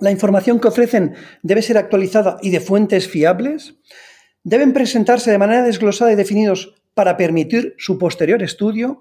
La 0.00 0.10
información 0.10 0.60
que 0.60 0.68
ofrecen 0.68 1.14
debe 1.42 1.62
ser 1.62 1.78
actualizada 1.78 2.36
y 2.42 2.50
de 2.50 2.60
fuentes 2.60 3.08
fiables. 3.08 3.76
Deben 4.44 4.74
presentarse 4.74 5.30
de 5.30 5.38
manera 5.38 5.62
desglosada 5.62 6.12
y 6.12 6.16
definidos 6.16 6.74
para 6.92 7.16
permitir 7.16 7.74
su 7.78 7.96
posterior 7.96 8.42
estudio. 8.42 9.00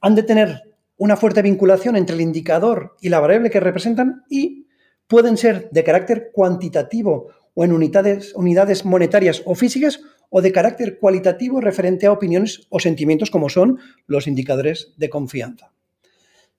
Han 0.00 0.14
de 0.14 0.22
tener 0.22 0.62
una 0.96 1.16
fuerte 1.16 1.42
vinculación 1.42 1.96
entre 1.96 2.14
el 2.14 2.20
indicador 2.20 2.96
y 3.00 3.08
la 3.08 3.18
variable 3.18 3.50
que 3.50 3.58
representan 3.58 4.22
y 4.30 4.68
pueden 5.08 5.36
ser 5.36 5.70
de 5.72 5.82
carácter 5.82 6.30
cuantitativo 6.32 7.30
o 7.54 7.64
en 7.64 7.72
unidades, 7.72 8.32
unidades 8.36 8.84
monetarias 8.84 9.42
o 9.44 9.56
físicas 9.56 10.02
o 10.28 10.40
de 10.40 10.52
carácter 10.52 11.00
cualitativo 11.00 11.60
referente 11.60 12.06
a 12.06 12.12
opiniones 12.12 12.68
o 12.68 12.78
sentimientos 12.78 13.32
como 13.32 13.48
son 13.48 13.80
los 14.06 14.28
indicadores 14.28 14.94
de 14.98 15.10
confianza. 15.10 15.72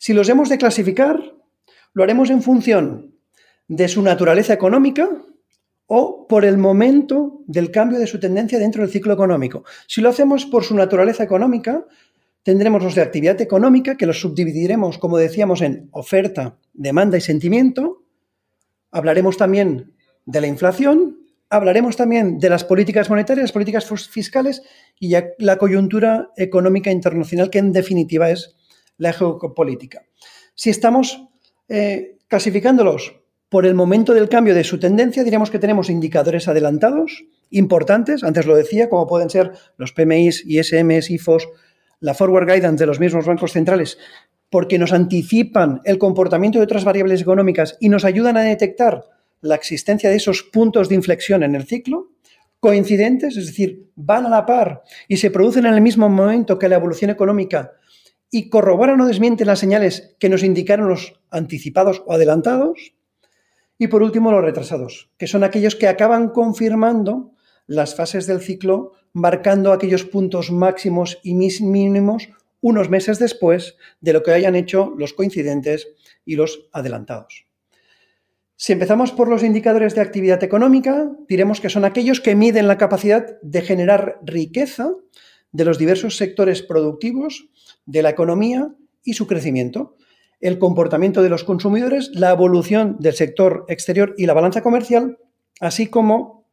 Si 0.01 0.13
los 0.13 0.27
hemos 0.29 0.49
de 0.49 0.57
clasificar, 0.57 1.21
lo 1.93 2.01
haremos 2.01 2.31
en 2.31 2.41
función 2.41 3.13
de 3.67 3.87
su 3.87 4.01
naturaleza 4.01 4.51
económica 4.51 5.07
o 5.85 6.25
por 6.27 6.43
el 6.43 6.57
momento 6.57 7.43
del 7.45 7.69
cambio 7.69 7.99
de 7.99 8.07
su 8.07 8.19
tendencia 8.19 8.57
dentro 8.57 8.81
del 8.81 8.91
ciclo 8.91 9.13
económico. 9.13 9.63
Si 9.85 10.01
lo 10.01 10.09
hacemos 10.09 10.47
por 10.47 10.63
su 10.63 10.73
naturaleza 10.73 11.23
económica, 11.23 11.85
tendremos 12.41 12.81
los 12.81 12.95
de 12.95 13.03
actividad 13.03 13.39
económica, 13.41 13.95
que 13.95 14.07
los 14.07 14.19
subdividiremos, 14.19 14.97
como 14.97 15.19
decíamos, 15.19 15.61
en 15.61 15.87
oferta, 15.91 16.57
demanda 16.73 17.19
y 17.19 17.21
sentimiento. 17.21 18.01
Hablaremos 18.89 19.37
también 19.37 19.93
de 20.25 20.41
la 20.41 20.47
inflación, 20.47 21.19
hablaremos 21.47 21.95
también 21.95 22.39
de 22.39 22.49
las 22.49 22.63
políticas 22.63 23.07
monetarias, 23.11 23.43
las 23.43 23.51
políticas 23.51 23.87
fiscales 24.09 24.63
y 24.99 25.13
la 25.37 25.57
coyuntura 25.59 26.31
económica 26.37 26.89
internacional, 26.89 27.51
que 27.51 27.59
en 27.59 27.71
definitiva 27.71 28.31
es 28.31 28.55
la 29.01 29.13
geopolítica. 29.13 30.05
Si 30.53 30.69
estamos 30.69 31.27
eh, 31.67 32.17
clasificándolos 32.27 33.15
por 33.49 33.65
el 33.65 33.73
momento 33.73 34.13
del 34.13 34.29
cambio 34.29 34.53
de 34.53 34.63
su 34.63 34.79
tendencia, 34.79 35.23
diríamos 35.23 35.49
que 35.49 35.57
tenemos 35.57 35.89
indicadores 35.89 36.47
adelantados, 36.47 37.25
importantes, 37.49 38.23
antes 38.23 38.45
lo 38.45 38.55
decía, 38.55 38.89
como 38.89 39.07
pueden 39.07 39.31
ser 39.31 39.53
los 39.77 39.91
PMIs, 39.91 40.45
ISMs, 40.45 41.09
IFOs, 41.09 41.49
la 41.99 42.13
forward 42.13 42.45
guidance 42.45 42.83
de 42.83 42.85
los 42.85 42.99
mismos 42.99 43.25
bancos 43.25 43.53
centrales, 43.53 43.97
porque 44.51 44.77
nos 44.77 44.93
anticipan 44.93 45.81
el 45.83 45.97
comportamiento 45.97 46.59
de 46.59 46.65
otras 46.65 46.83
variables 46.83 47.21
económicas 47.21 47.77
y 47.79 47.89
nos 47.89 48.05
ayudan 48.05 48.37
a 48.37 48.43
detectar 48.43 49.03
la 49.41 49.55
existencia 49.55 50.11
de 50.11 50.17
esos 50.17 50.43
puntos 50.43 50.89
de 50.89 50.95
inflexión 50.95 51.41
en 51.41 51.55
el 51.55 51.65
ciclo, 51.65 52.11
coincidentes, 52.59 53.35
es 53.35 53.47
decir, 53.47 53.89
van 53.95 54.27
a 54.27 54.29
la 54.29 54.45
par 54.45 54.83
y 55.07 55.17
se 55.17 55.31
producen 55.31 55.65
en 55.65 55.73
el 55.73 55.81
mismo 55.81 56.07
momento 56.07 56.59
que 56.59 56.69
la 56.69 56.75
evolución 56.75 57.09
económica 57.09 57.71
y 58.31 58.49
corroboran 58.49 59.01
o 59.01 59.07
desmienten 59.07 59.47
las 59.47 59.59
señales 59.59 60.15
que 60.17 60.29
nos 60.29 60.41
indicaron 60.41 60.87
los 60.87 61.19
anticipados 61.29 62.01
o 62.05 62.13
adelantados. 62.13 62.95
Y 63.77 63.87
por 63.87 64.01
último, 64.01 64.31
los 64.31 64.43
retrasados, 64.43 65.11
que 65.17 65.27
son 65.27 65.43
aquellos 65.43 65.75
que 65.75 65.87
acaban 65.87 66.29
confirmando 66.29 67.33
las 67.67 67.95
fases 67.95 68.25
del 68.27 68.39
ciclo, 68.39 68.93
marcando 69.13 69.73
aquellos 69.73 70.05
puntos 70.05 70.49
máximos 70.51 71.19
y 71.23 71.33
mínimos 71.33 72.29
unos 72.61 72.89
meses 72.89 73.19
después 73.19 73.75
de 73.99 74.13
lo 74.13 74.23
que 74.23 74.31
hayan 74.31 74.55
hecho 74.55 74.93
los 74.97 75.13
coincidentes 75.13 75.87
y 76.25 76.35
los 76.35 76.69
adelantados. 76.71 77.47
Si 78.55 78.73
empezamos 78.73 79.11
por 79.11 79.27
los 79.27 79.43
indicadores 79.43 79.95
de 79.95 80.01
actividad 80.01 80.43
económica, 80.43 81.11
diremos 81.27 81.59
que 81.59 81.69
son 81.69 81.83
aquellos 81.83 82.21
que 82.21 82.35
miden 82.35 82.67
la 82.67 82.77
capacidad 82.77 83.41
de 83.41 83.61
generar 83.61 84.19
riqueza 84.23 84.91
de 85.51 85.65
los 85.65 85.79
diversos 85.79 86.15
sectores 86.15 86.61
productivos 86.61 87.49
de 87.91 88.01
la 88.01 88.09
economía 88.09 88.73
y 89.03 89.13
su 89.13 89.27
crecimiento, 89.27 89.95
el 90.39 90.57
comportamiento 90.57 91.21
de 91.21 91.29
los 91.29 91.43
consumidores, 91.43 92.09
la 92.13 92.31
evolución 92.31 92.97
del 92.99 93.13
sector 93.13 93.65
exterior 93.67 94.15
y 94.17 94.25
la 94.25 94.33
balanza 94.33 94.63
comercial, 94.63 95.19
así 95.59 95.87
como 95.87 96.47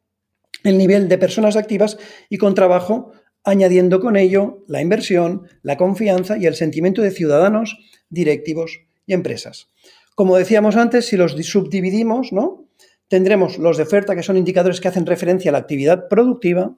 el 0.64 0.76
nivel 0.76 1.08
de 1.08 1.18
personas 1.18 1.56
activas 1.56 1.98
y 2.28 2.38
con 2.38 2.54
trabajo, 2.54 3.12
añadiendo 3.44 4.00
con 4.00 4.16
ello 4.16 4.64
la 4.66 4.82
inversión, 4.82 5.46
la 5.62 5.76
confianza 5.76 6.36
y 6.36 6.46
el 6.46 6.54
sentimiento 6.54 7.02
de 7.02 7.12
ciudadanos, 7.12 7.78
directivos 8.10 8.80
y 9.06 9.14
empresas. 9.14 9.68
Como 10.14 10.36
decíamos 10.36 10.76
antes, 10.76 11.06
si 11.06 11.16
los 11.16 11.32
subdividimos, 11.46 12.32
¿no? 12.32 12.66
Tendremos 13.06 13.56
los 13.58 13.76
de 13.76 13.84
oferta, 13.84 14.16
que 14.16 14.22
son 14.22 14.36
indicadores 14.36 14.80
que 14.80 14.88
hacen 14.88 15.06
referencia 15.06 15.50
a 15.50 15.52
la 15.52 15.58
actividad 15.58 16.08
productiva, 16.08 16.76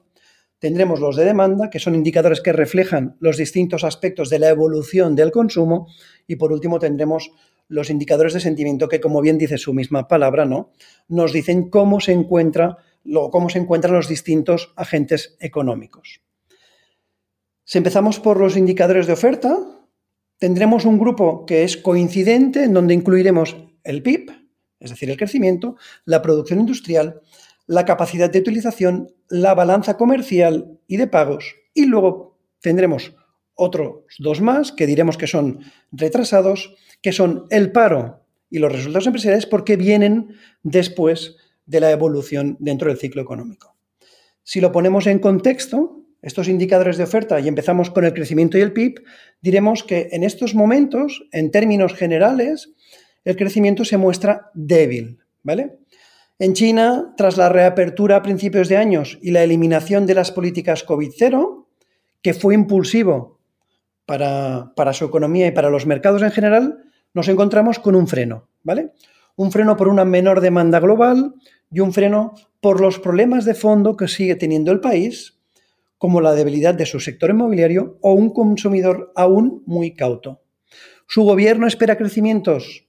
tendremos 0.61 1.01
los 1.01 1.17
de 1.17 1.25
demanda, 1.25 1.69
que 1.69 1.79
son 1.79 1.95
indicadores 1.95 2.39
que 2.39 2.53
reflejan 2.53 3.17
los 3.19 3.35
distintos 3.35 3.83
aspectos 3.83 4.29
de 4.29 4.39
la 4.39 4.47
evolución 4.47 5.17
del 5.17 5.31
consumo, 5.31 5.87
y 6.25 6.37
por 6.37 6.53
último 6.53 6.79
tendremos 6.79 7.33
los 7.67 7.89
indicadores 7.89 8.33
de 8.33 8.39
sentimiento, 8.39 8.87
que 8.87 9.01
como 9.01 9.19
bien 9.19 9.37
dice 9.37 9.57
su 9.57 9.73
misma 9.73 10.07
palabra, 10.07 10.45
¿no? 10.45 10.71
nos 11.09 11.33
dicen 11.33 11.69
cómo 11.69 11.99
se, 11.99 12.13
encuentra, 12.13 12.77
cómo 13.03 13.49
se 13.49 13.59
encuentran 13.59 13.95
los 13.95 14.07
distintos 14.07 14.71
agentes 14.77 15.35
económicos. 15.41 16.21
Si 17.65 17.77
empezamos 17.77 18.21
por 18.21 18.39
los 18.39 18.55
indicadores 18.55 19.07
de 19.07 19.13
oferta, 19.13 19.57
Tendremos 20.41 20.85
un 20.85 20.97
grupo 20.97 21.45
que 21.45 21.63
es 21.63 21.77
coincidente, 21.77 22.63
en 22.63 22.73
donde 22.73 22.95
incluiremos 22.95 23.57
el 23.83 24.01
PIB, 24.01 24.31
es 24.79 24.89
decir, 24.89 25.11
el 25.11 25.15
crecimiento, 25.15 25.75
la 26.03 26.23
producción 26.23 26.59
industrial, 26.59 27.21
la 27.67 27.85
capacidad 27.85 28.29
de 28.29 28.39
utilización, 28.39 29.13
la 29.29 29.53
balanza 29.53 29.97
comercial 29.97 30.79
y 30.87 30.97
de 30.97 31.07
pagos, 31.07 31.55
y 31.73 31.85
luego 31.85 32.37
tendremos 32.59 33.13
otros 33.55 34.03
dos 34.19 34.41
más 34.41 34.71
que 34.71 34.87
diremos 34.87 35.17
que 35.17 35.27
son 35.27 35.59
retrasados, 35.91 36.75
que 37.01 37.11
son 37.11 37.45
el 37.49 37.71
paro 37.71 38.25
y 38.49 38.59
los 38.59 38.71
resultados 38.71 39.07
empresariales 39.07 39.45
porque 39.45 39.77
vienen 39.77 40.35
después 40.63 41.37
de 41.65 41.79
la 41.79 41.91
evolución 41.91 42.57
dentro 42.59 42.89
del 42.89 42.97
ciclo 42.97 43.21
económico. 43.21 43.75
Si 44.43 44.61
lo 44.61 44.71
ponemos 44.71 45.07
en 45.07 45.19
contexto, 45.19 46.03
estos 46.21 46.47
indicadores 46.47 46.97
de 46.97 47.03
oferta 47.03 47.39
y 47.39 47.47
empezamos 47.47 47.89
con 47.89 48.05
el 48.05 48.13
crecimiento 48.13 48.57
y 48.57 48.61
el 48.61 48.73
PIB, 48.73 49.03
diremos 49.41 49.83
que 49.83 50.09
en 50.11 50.23
estos 50.23 50.53
momentos, 50.53 51.23
en 51.31 51.51
términos 51.51 51.93
generales, 51.93 52.71
el 53.23 53.35
crecimiento 53.35 53.85
se 53.85 53.97
muestra 53.97 54.51
débil, 54.53 55.19
¿vale? 55.43 55.77
En 56.41 56.53
China, 56.53 57.13
tras 57.17 57.37
la 57.37 57.49
reapertura 57.49 58.15
a 58.15 58.23
principios 58.23 58.67
de 58.67 58.75
años 58.75 59.19
y 59.21 59.29
la 59.29 59.43
eliminación 59.43 60.07
de 60.07 60.15
las 60.15 60.31
políticas 60.31 60.83
COVID-0, 60.83 61.67
que 62.23 62.33
fue 62.33 62.55
impulsivo 62.55 63.37
para, 64.07 64.73
para, 64.75 64.91
su 64.93 65.05
economía 65.05 65.45
y 65.45 65.51
para 65.51 65.69
los 65.69 65.85
mercados 65.85 66.23
en 66.23 66.31
general, 66.31 66.79
nos 67.13 67.27
encontramos 67.27 67.77
con 67.77 67.93
un 67.93 68.07
freno, 68.07 68.49
¿vale? 68.63 68.93
Un 69.35 69.51
freno 69.51 69.77
por 69.77 69.87
una 69.87 70.03
menor 70.03 70.41
demanda 70.41 70.79
global 70.79 71.35
y 71.69 71.79
un 71.79 71.93
freno 71.93 72.33
por 72.59 72.81
los 72.81 72.97
problemas 72.97 73.45
de 73.45 73.53
fondo 73.53 73.95
que 73.95 74.07
sigue 74.07 74.33
teniendo 74.33 74.71
el 74.71 74.79
país 74.79 75.37
como 75.99 76.21
la 76.21 76.33
debilidad 76.33 76.73
de 76.73 76.87
su 76.87 76.99
sector 76.99 77.29
inmobiliario 77.29 77.99
o 78.01 78.13
un 78.13 78.33
consumidor 78.33 79.11
aún 79.15 79.61
muy 79.67 79.93
cauto. 79.93 80.41
Su 81.05 81.21
gobierno 81.21 81.67
espera 81.67 81.99
crecimientos 81.99 82.87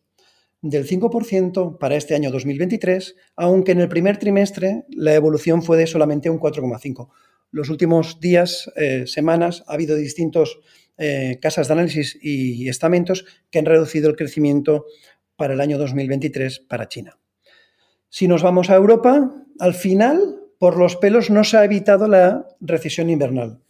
del 0.62 0.88
5% 0.88 1.78
para 1.78 1.96
este 1.96 2.14
año 2.14 2.30
2023, 2.30 3.16
aunque 3.36 3.72
en 3.72 3.80
el 3.80 3.88
primer 3.88 4.16
trimestre 4.16 4.84
la 4.88 5.14
evolución 5.14 5.62
fue 5.62 5.76
de 5.76 5.86
solamente 5.86 6.30
un 6.30 6.38
4,5%. 6.38 7.08
Los 7.50 7.68
últimos 7.68 8.18
días, 8.20 8.72
eh, 8.76 9.06
semanas, 9.06 9.64
ha 9.66 9.74
habido 9.74 9.96
distintos 9.96 10.60
eh, 10.96 11.38
casas 11.42 11.68
de 11.68 11.74
análisis 11.74 12.18
y 12.22 12.68
estamentos 12.68 13.26
que 13.50 13.58
han 13.58 13.66
reducido 13.66 14.08
el 14.08 14.16
crecimiento 14.16 14.86
para 15.36 15.54
el 15.54 15.60
año 15.60 15.76
2023 15.76 16.60
para 16.60 16.88
China. 16.88 17.18
Si 18.08 18.28
nos 18.28 18.42
vamos 18.42 18.70
a 18.70 18.76
Europa, 18.76 19.30
al 19.58 19.74
final 19.74 20.38
por 20.58 20.76
los 20.76 20.96
pelos 20.96 21.28
no 21.28 21.44
se 21.44 21.56
ha 21.56 21.64
evitado 21.64 22.06
la 22.06 22.46
recesión 22.60 23.10
invernal. 23.10 23.60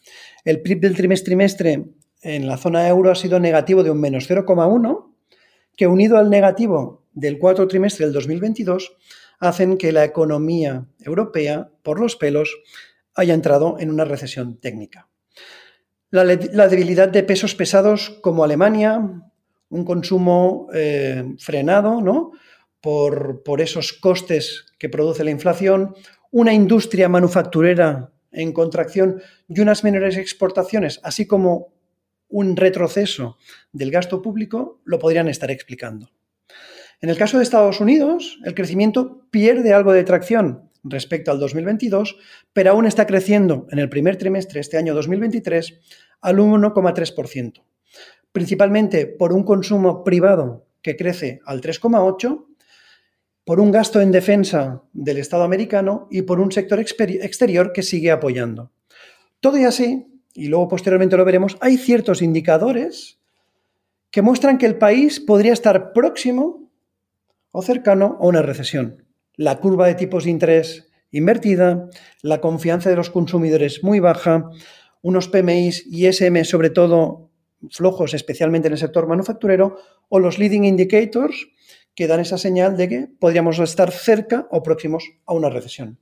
El 0.44 0.61
PIB 0.61 0.80
del 0.80 0.94
trimestre 0.94 1.84
en 2.20 2.46
la 2.46 2.56
zona 2.56 2.87
euro 2.87 3.11
ha 3.11 3.14
sido 3.14 3.40
negativo 3.40 3.82
de 3.82 3.90
un 3.90 4.00
menos 4.00 4.28
0,1, 4.28 5.12
que 5.76 5.87
unido 5.87 6.19
al 6.19 6.31
negativo 6.31 7.02
del 7.12 7.38
cuarto 7.38 7.67
trimestre 7.69 8.07
del 8.07 8.14
2022, 8.14 8.97
hacen 9.38 9.76
que 9.76 9.93
la 9.93 10.05
economía 10.05 10.87
europea, 11.00 11.71
por 11.83 12.00
los 12.00 12.17
pelos, 12.17 12.57
haya 13.14 13.35
entrado 13.35 13.76
en 13.79 13.91
una 13.91 14.05
recesión 14.05 14.59
técnica. 14.59 15.09
La, 16.11 16.25
debilidad 16.25 17.09
de 17.09 17.23
pesos 17.23 17.55
pesados 17.55 18.19
como 18.21 18.45
Alemania, 18.45 19.00
un 19.71 19.85
consumo 19.85 20.69
eh, 20.75 21.25
frenado 21.38 22.02
¿no? 22.02 22.33
por, 22.81 23.43
por 23.43 23.61
esos 23.61 23.95
costes 23.95 24.67
que 24.79 24.91
produce 24.91 25.25
la 25.25 25.31
inflación, 25.31 25.95
una 26.31 26.52
industria 26.52 27.09
manufacturera 27.09 28.12
en 28.31 28.52
contracción 28.52 29.23
y 29.49 29.61
unas 29.61 29.85
menores 29.85 30.17
exportaciones, 30.17 31.00
así 31.02 31.26
como 31.26 31.73
un 32.33 32.57
retroceso 32.57 33.39
del 33.73 33.93
gasto 33.93 34.21
público, 34.21 34.81
lo 34.85 34.99
podrían 34.99 35.29
estar 35.29 35.51
explicando. 35.51 36.11
En 37.01 37.11
el 37.11 37.17
caso 37.17 37.37
de 37.37 37.45
Estados 37.45 37.81
Unidos, 37.81 38.39
el 38.45 38.55
crecimiento 38.55 39.27
pierde 39.31 39.73
algo 39.73 39.93
de 39.93 40.05
tracción 40.05 40.71
respecto 40.85 41.31
al 41.31 41.39
2022, 41.39 42.17
pero 42.53 42.73
aún 42.73 42.87
está 42.87 43.07
creciendo 43.07 43.67
en 43.71 43.79
el 43.79 43.89
primer 43.89 44.17
trimestre 44.17 44.61
este 44.61 44.79
año 44.79 44.95
2023 44.95 45.81
al 46.21 46.39
1,3%, 46.39 47.62
principalmente 48.33 49.07
por 49.07 49.33
un 49.33 49.45
consumo 49.45 50.05
privado 50.05 50.67
que 50.81 50.97
crece 50.97 51.41
al 51.45 51.61
3,8%, 51.61 52.47
por 53.45 53.59
un 53.59 53.73
gasto 53.73 54.01
en 54.01 54.12
defensa 54.12 54.83
del 54.93 55.19
Estado 55.19 55.43
americano 55.43 56.07
y 56.11 56.23
por 56.23 56.39
un 56.41 56.53
sector 56.53 56.79
exterior 56.79 57.73
que 57.73 57.83
sigue 57.83 58.12
apoyando. 58.12 58.71
Todo 59.41 59.59
y 59.59 59.65
así, 59.65 60.07
y 60.35 60.49
luego 60.49 60.69
posteriormente 60.69 61.17
lo 61.17 61.25
veremos, 61.25 61.57
hay 61.61 61.77
ciertos 61.77 62.23
indicadores 62.23 63.19
que 64.11 64.23
muestran 64.23 64.59
que 64.59 64.67
el 64.67 64.77
país 64.77 65.21
podría 65.21 65.53
estar 65.53 65.93
próximo 65.93 66.71
o 67.51 67.62
cercano 67.62 68.19
a 68.21 68.27
una 68.27 68.43
recesión. 68.43 69.05
La 69.37 69.59
curva 69.59 69.87
de 69.87 69.95
tipos 69.95 70.25
de 70.25 70.31
interés 70.31 70.89
invertida, 71.11 71.89
la 72.23 72.41
confianza 72.41 72.91
de 72.91 72.97
los 72.97 73.11
consumidores 73.11 73.83
muy 73.85 74.01
baja, 74.01 74.51
unos 75.03 75.29
PMIs 75.29 75.87
y 75.87 76.07
SM 76.07 76.45
sobre 76.45 76.71
todo 76.71 77.31
flojos, 77.71 78.15
especialmente 78.15 78.69
en 78.69 78.73
el 78.73 78.79
sector 78.79 79.07
manufacturero, 79.07 79.77
o 80.09 80.19
los 80.19 80.39
leading 80.39 80.65
indicators, 80.65 81.49
que 81.95 82.07
dan 82.07 82.21
esa 82.21 82.39
señal 82.39 82.77
de 82.77 82.89
que 82.89 83.09
podríamos 83.19 83.59
estar 83.59 83.91
cerca 83.91 84.49
o 84.51 84.62
próximos 84.62 85.05
a 85.27 85.35
una 85.35 85.51
recesión. 85.51 85.99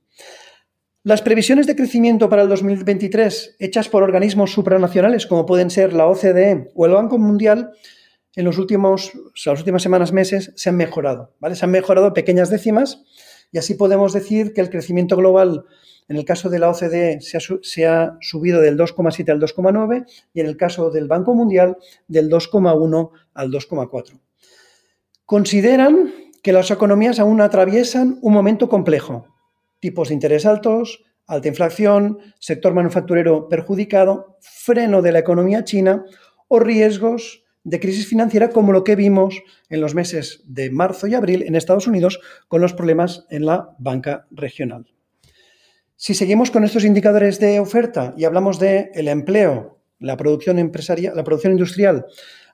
Las 1.03 1.23
previsiones 1.23 1.65
de 1.65 1.75
crecimiento 1.75 2.29
para 2.29 2.43
el 2.43 2.49
2023 2.49 3.55
hechas 3.57 3.89
por 3.89 4.03
organismos 4.03 4.51
supranacionales 4.51 5.25
como 5.25 5.47
pueden 5.47 5.71
ser 5.71 5.93
la 5.93 6.05
OCDE 6.05 6.69
o 6.75 6.85
el 6.85 6.91
Banco 6.91 7.17
Mundial 7.17 7.71
en 8.35 8.45
los 8.45 8.59
últimos, 8.59 9.11
las 9.43 9.57
últimas 9.57 9.81
semanas, 9.81 10.11
meses 10.11 10.53
se 10.55 10.69
han 10.69 10.77
mejorado, 10.77 11.33
¿vale? 11.39 11.55
Se 11.55 11.65
han 11.65 11.71
mejorado 11.71 12.13
pequeñas 12.13 12.51
décimas 12.51 13.01
y 13.51 13.57
así 13.57 13.73
podemos 13.73 14.13
decir 14.13 14.53
que 14.53 14.61
el 14.61 14.69
crecimiento 14.69 15.17
global 15.17 15.65
en 16.07 16.17
el 16.17 16.23
caso 16.23 16.51
de 16.51 16.59
la 16.59 16.69
OCDE 16.69 17.19
se 17.21 17.37
ha, 17.37 17.41
se 17.63 17.87
ha 17.87 18.17
subido 18.21 18.61
del 18.61 18.77
2,7 18.77 19.31
al 19.31 19.41
2,9 19.41 20.05
y 20.35 20.41
en 20.41 20.45
el 20.45 20.55
caso 20.55 20.91
del 20.91 21.07
Banco 21.07 21.33
Mundial 21.33 21.77
del 22.07 22.29
2,1 22.29 23.09
al 23.33 23.49
2,4. 23.49 24.19
Consideran 25.25 26.13
que 26.43 26.53
las 26.53 26.69
economías 26.69 27.19
aún 27.19 27.41
atraviesan 27.41 28.19
un 28.21 28.33
momento 28.33 28.69
complejo. 28.69 29.30
Tipos 29.81 30.07
de 30.07 30.13
interés 30.13 30.45
altos, 30.45 31.03
alta 31.27 31.49
inflación, 31.49 32.19
sector 32.39 32.73
manufacturero 32.73 33.49
perjudicado, 33.49 34.37
freno 34.39 35.01
de 35.01 35.11
la 35.11 35.19
economía 35.19 35.65
china 35.65 36.05
o 36.47 36.59
riesgos 36.59 37.43
de 37.63 37.79
crisis 37.79 38.07
financiera 38.07 38.49
como 38.49 38.71
lo 38.71 38.83
que 38.83 38.95
vimos 38.95 39.43
en 39.69 39.81
los 39.81 39.93
meses 39.93 40.43
de 40.45 40.71
marzo 40.71 41.07
y 41.07 41.15
abril 41.15 41.43
en 41.43 41.55
Estados 41.55 41.87
Unidos 41.87 42.19
con 42.47 42.61
los 42.61 42.73
problemas 42.73 43.25
en 43.29 43.45
la 43.45 43.75
banca 43.77 44.27
regional. 44.31 44.87
Si 45.95 46.13
seguimos 46.13 46.49
con 46.49 46.63
estos 46.63 46.83
indicadores 46.83 47.39
de 47.39 47.59
oferta 47.59 48.13
y 48.17 48.25
hablamos 48.25 48.59
de 48.59 48.91
el 48.95 49.07
empleo, 49.07 49.79
la 49.99 50.17
producción 50.17 50.57
empresarial, 50.57 51.15
la 51.15 51.23
producción 51.23 51.53
industrial, 51.53 52.05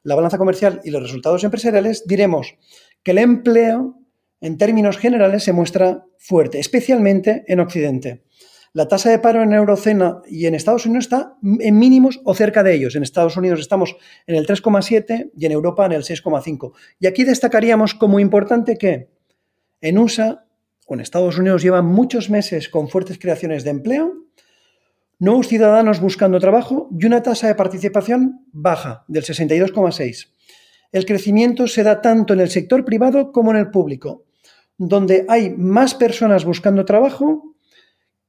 la 0.03 0.15
balanza 0.15 0.37
comercial 0.37 0.81
y 0.83 0.91
los 0.91 1.01
resultados 1.01 1.43
empresariales, 1.43 2.05
diremos 2.05 2.55
que 3.03 3.11
el 3.11 3.19
empleo, 3.19 3.99
en 4.41 4.57
términos 4.57 4.97
generales, 4.97 5.43
se 5.43 5.53
muestra 5.53 6.05
fuerte, 6.17 6.59
especialmente 6.59 7.43
en 7.47 7.59
Occidente. 7.59 8.23
La 8.73 8.87
tasa 8.87 9.09
de 9.09 9.17
paro 9.17 9.41
en 9.41 9.53
Eurocena 9.53 10.21
y 10.27 10.45
en 10.45 10.53
Estados 10.53 10.85
Unidos 10.85 11.05
está 11.05 11.35
en 11.41 11.79
mínimos 11.79 12.21
o 12.25 12.35
cerca 12.35 12.61
de 12.61 12.75
ellos. 12.75 12.95
En 12.95 13.01
Estados 13.01 13.35
Unidos 13.35 13.59
estamos 13.59 13.95
en 14.27 14.35
el 14.35 14.45
3,7 14.45 15.31
y 15.35 15.45
en 15.47 15.51
Europa 15.51 15.85
en 15.87 15.93
el 15.93 16.03
6,5. 16.03 16.73
Y 16.99 17.07
aquí 17.07 17.23
destacaríamos 17.23 17.95
como 17.95 18.19
importante 18.19 18.77
que 18.77 19.09
en 19.81 19.97
USA 19.97 20.45
o 20.85 20.93
en 20.93 20.99
Estados 20.99 21.39
Unidos 21.39 21.63
llevan 21.63 21.85
muchos 21.85 22.29
meses 22.29 22.69
con 22.69 22.87
fuertes 22.87 23.17
creaciones 23.17 23.63
de 23.63 23.71
empleo, 23.71 24.13
nuevos 25.17 25.47
ciudadanos 25.47 25.99
buscando 25.99 26.39
trabajo 26.39 26.87
y 26.95 27.05
una 27.05 27.23
tasa 27.23 27.47
de 27.47 27.55
participación 27.55 28.45
baja, 28.51 29.05
del 29.07 29.23
62,6. 29.23 30.33
El 30.91 31.05
crecimiento 31.05 31.67
se 31.67 31.81
da 31.81 32.01
tanto 32.01 32.33
en 32.33 32.41
el 32.41 32.49
sector 32.49 32.85
privado 32.85 33.31
como 33.31 33.51
en 33.51 33.57
el 33.57 33.71
público, 33.71 34.26
donde 34.77 35.25
hay 35.27 35.49
más 35.51 35.95
personas 35.95 36.45
buscando 36.45 36.85
trabajo 36.85 37.55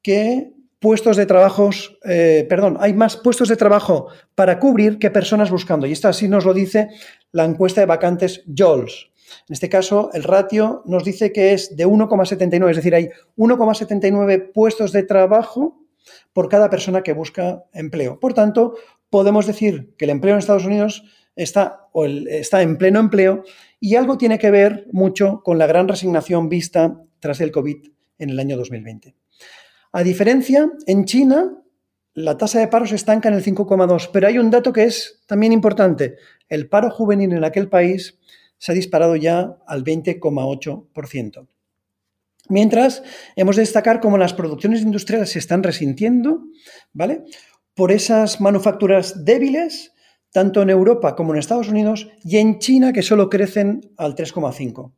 que 0.02 0.52
puestos 0.78 1.16
de 1.16 1.26
trabajos, 1.26 1.98
eh, 2.04 2.46
perdón, 2.48 2.76
hay 2.80 2.94
más 2.94 3.16
puestos 3.16 3.48
de 3.48 3.56
trabajo 3.56 4.08
para 4.34 4.58
cubrir 4.58 4.98
que 4.98 5.10
personas 5.10 5.50
buscando. 5.50 5.86
Y 5.86 5.92
esto 5.92 6.08
así 6.08 6.28
nos 6.28 6.44
lo 6.44 6.54
dice 6.54 6.88
la 7.32 7.44
encuesta 7.44 7.80
de 7.80 7.86
vacantes 7.86 8.44
JOLS. 8.46 9.10
En 9.48 9.52
este 9.52 9.68
caso, 9.68 10.10
el 10.14 10.22
ratio 10.22 10.82
nos 10.86 11.04
dice 11.04 11.32
que 11.32 11.52
es 11.52 11.76
de 11.76 11.86
1,79, 11.86 12.70
es 12.70 12.76
decir, 12.76 12.94
hay 12.94 13.10
1,79 13.36 14.52
puestos 14.52 14.92
de 14.92 15.02
trabajo 15.02 15.82
por 16.32 16.48
cada 16.48 16.70
persona 16.70 17.02
que 17.02 17.12
busca 17.12 17.64
empleo. 17.72 18.18
Por 18.18 18.32
tanto, 18.32 18.74
podemos 19.10 19.46
decir 19.46 19.94
que 19.98 20.06
el 20.06 20.12
empleo 20.12 20.34
en 20.34 20.38
Estados 20.38 20.64
Unidos 20.64 21.04
está, 21.36 21.88
o 21.92 22.06
está 22.06 22.62
en 22.62 22.78
pleno 22.78 23.00
empleo 23.00 23.44
y 23.80 23.96
algo 23.96 24.18
tiene 24.18 24.38
que 24.38 24.50
ver 24.50 24.86
mucho 24.92 25.42
con 25.44 25.58
la 25.58 25.66
gran 25.66 25.88
resignación 25.88 26.48
vista 26.48 27.02
tras 27.20 27.40
el 27.40 27.50
COVID 27.50 27.76
en 28.18 28.30
el 28.30 28.38
año 28.40 28.56
2020. 28.56 29.14
A 29.92 30.02
diferencia, 30.02 30.70
en 30.86 31.04
China 31.04 31.58
la 32.18 32.36
tasa 32.36 32.58
de 32.58 32.66
paro 32.66 32.84
se 32.84 32.96
estanca 32.96 33.28
en 33.28 33.36
el 33.36 33.44
5,2, 33.44 34.10
pero 34.12 34.26
hay 34.26 34.38
un 34.38 34.50
dato 34.50 34.72
que 34.72 34.82
es 34.82 35.22
también 35.28 35.52
importante. 35.52 36.16
El 36.48 36.68
paro 36.68 36.90
juvenil 36.90 37.32
en 37.32 37.44
aquel 37.44 37.68
país 37.68 38.18
se 38.58 38.72
ha 38.72 38.74
disparado 38.74 39.14
ya 39.14 39.56
al 39.68 39.84
20,8%. 39.84 41.46
Mientras, 42.48 43.04
hemos 43.36 43.54
de 43.54 43.62
destacar 43.62 44.00
cómo 44.00 44.18
las 44.18 44.34
producciones 44.34 44.82
industriales 44.82 45.30
se 45.30 45.38
están 45.38 45.62
resintiendo, 45.62 46.42
¿vale? 46.92 47.22
Por 47.74 47.92
esas 47.92 48.40
manufacturas 48.40 49.24
débiles, 49.24 49.92
tanto 50.32 50.62
en 50.62 50.70
Europa 50.70 51.16
como 51.16 51.32
en 51.32 51.38
Estados 51.38 51.68
Unidos, 51.68 52.08
y 52.22 52.36
en 52.38 52.58
China, 52.58 52.92
que 52.92 53.02
solo 53.02 53.30
crecen 53.30 53.80
al 53.96 54.14
3,5. 54.14 54.92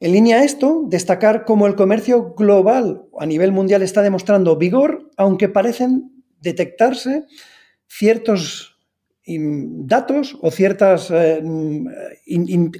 En 0.00 0.12
línea 0.12 0.38
a 0.38 0.44
esto, 0.44 0.84
destacar 0.88 1.44
cómo 1.44 1.66
el 1.66 1.74
comercio 1.74 2.34
global 2.34 3.02
a 3.18 3.26
nivel 3.26 3.52
mundial 3.52 3.82
está 3.82 4.02
demostrando 4.02 4.56
vigor, 4.56 5.10
aunque 5.16 5.48
parecen 5.48 6.24
detectarse 6.40 7.26
ciertos 7.86 8.78
datos 9.26 10.36
o 10.40 10.50
ciertas 10.50 11.10
eh, 11.10 11.42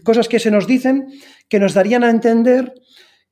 cosas 0.03 0.29
que 0.29 0.39
se 0.41 0.51
nos 0.51 0.67
dicen 0.67 1.07
que 1.49 1.61
nos 1.61 1.75
darían 1.75 2.03
a 2.03 2.11
entender 2.11 2.75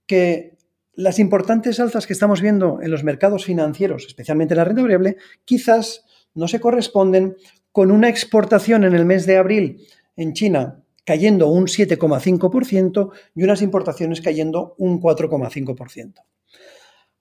que 0.06 0.56
las 0.92 1.18
importantes 1.18 1.80
alzas 1.80 2.06
que 2.06 2.12
estamos 2.12 2.40
viendo 2.40 2.80
en 2.82 2.90
los 2.90 3.04
mercados 3.04 3.44
financieros, 3.44 4.04
especialmente 4.06 4.54
en 4.54 4.58
la 4.58 4.64
renta 4.64 4.82
variable, 4.82 5.16
quizás 5.44 6.04
no 6.34 6.48
se 6.48 6.60
corresponden 6.60 7.36
con 7.78 7.92
una 7.92 8.08
exportación 8.08 8.82
en 8.82 8.92
el 8.92 9.04
mes 9.04 9.24
de 9.24 9.36
abril 9.36 9.86
en 10.16 10.32
China 10.32 10.82
cayendo 11.06 11.46
un 11.46 11.66
7,5% 11.66 13.12
y 13.36 13.44
unas 13.44 13.62
importaciones 13.62 14.20
cayendo 14.20 14.74
un 14.78 15.00
4,5%. 15.00 16.14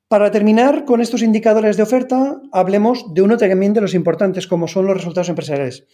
Para 0.08 0.32
terminar 0.32 0.84
con 0.86 1.00
estos 1.00 1.22
indicadores 1.22 1.78
de 1.78 1.84
oferta, 1.84 2.42
hablemos 2.52 3.14
de 3.14 3.22
uno 3.22 3.38
también 3.38 3.76
de 3.76 3.82
los 3.82 3.94
importantes, 3.94 4.48
como 4.48 4.68
son 4.68 4.88
los 4.88 4.98
resultados 4.98 5.30
empresariales, 5.30 5.86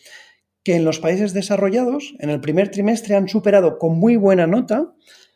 que 0.64 0.78
en 0.78 0.86
los 0.86 1.00
países 1.00 1.34
desarrollados, 1.34 2.16
en 2.20 2.30
el 2.30 2.40
primer 2.40 2.72
trimestre, 2.72 3.16
han 3.16 3.28
superado 3.28 3.78
con 3.78 4.00
muy 4.00 4.16
buena 4.16 4.48
nota 4.48 4.94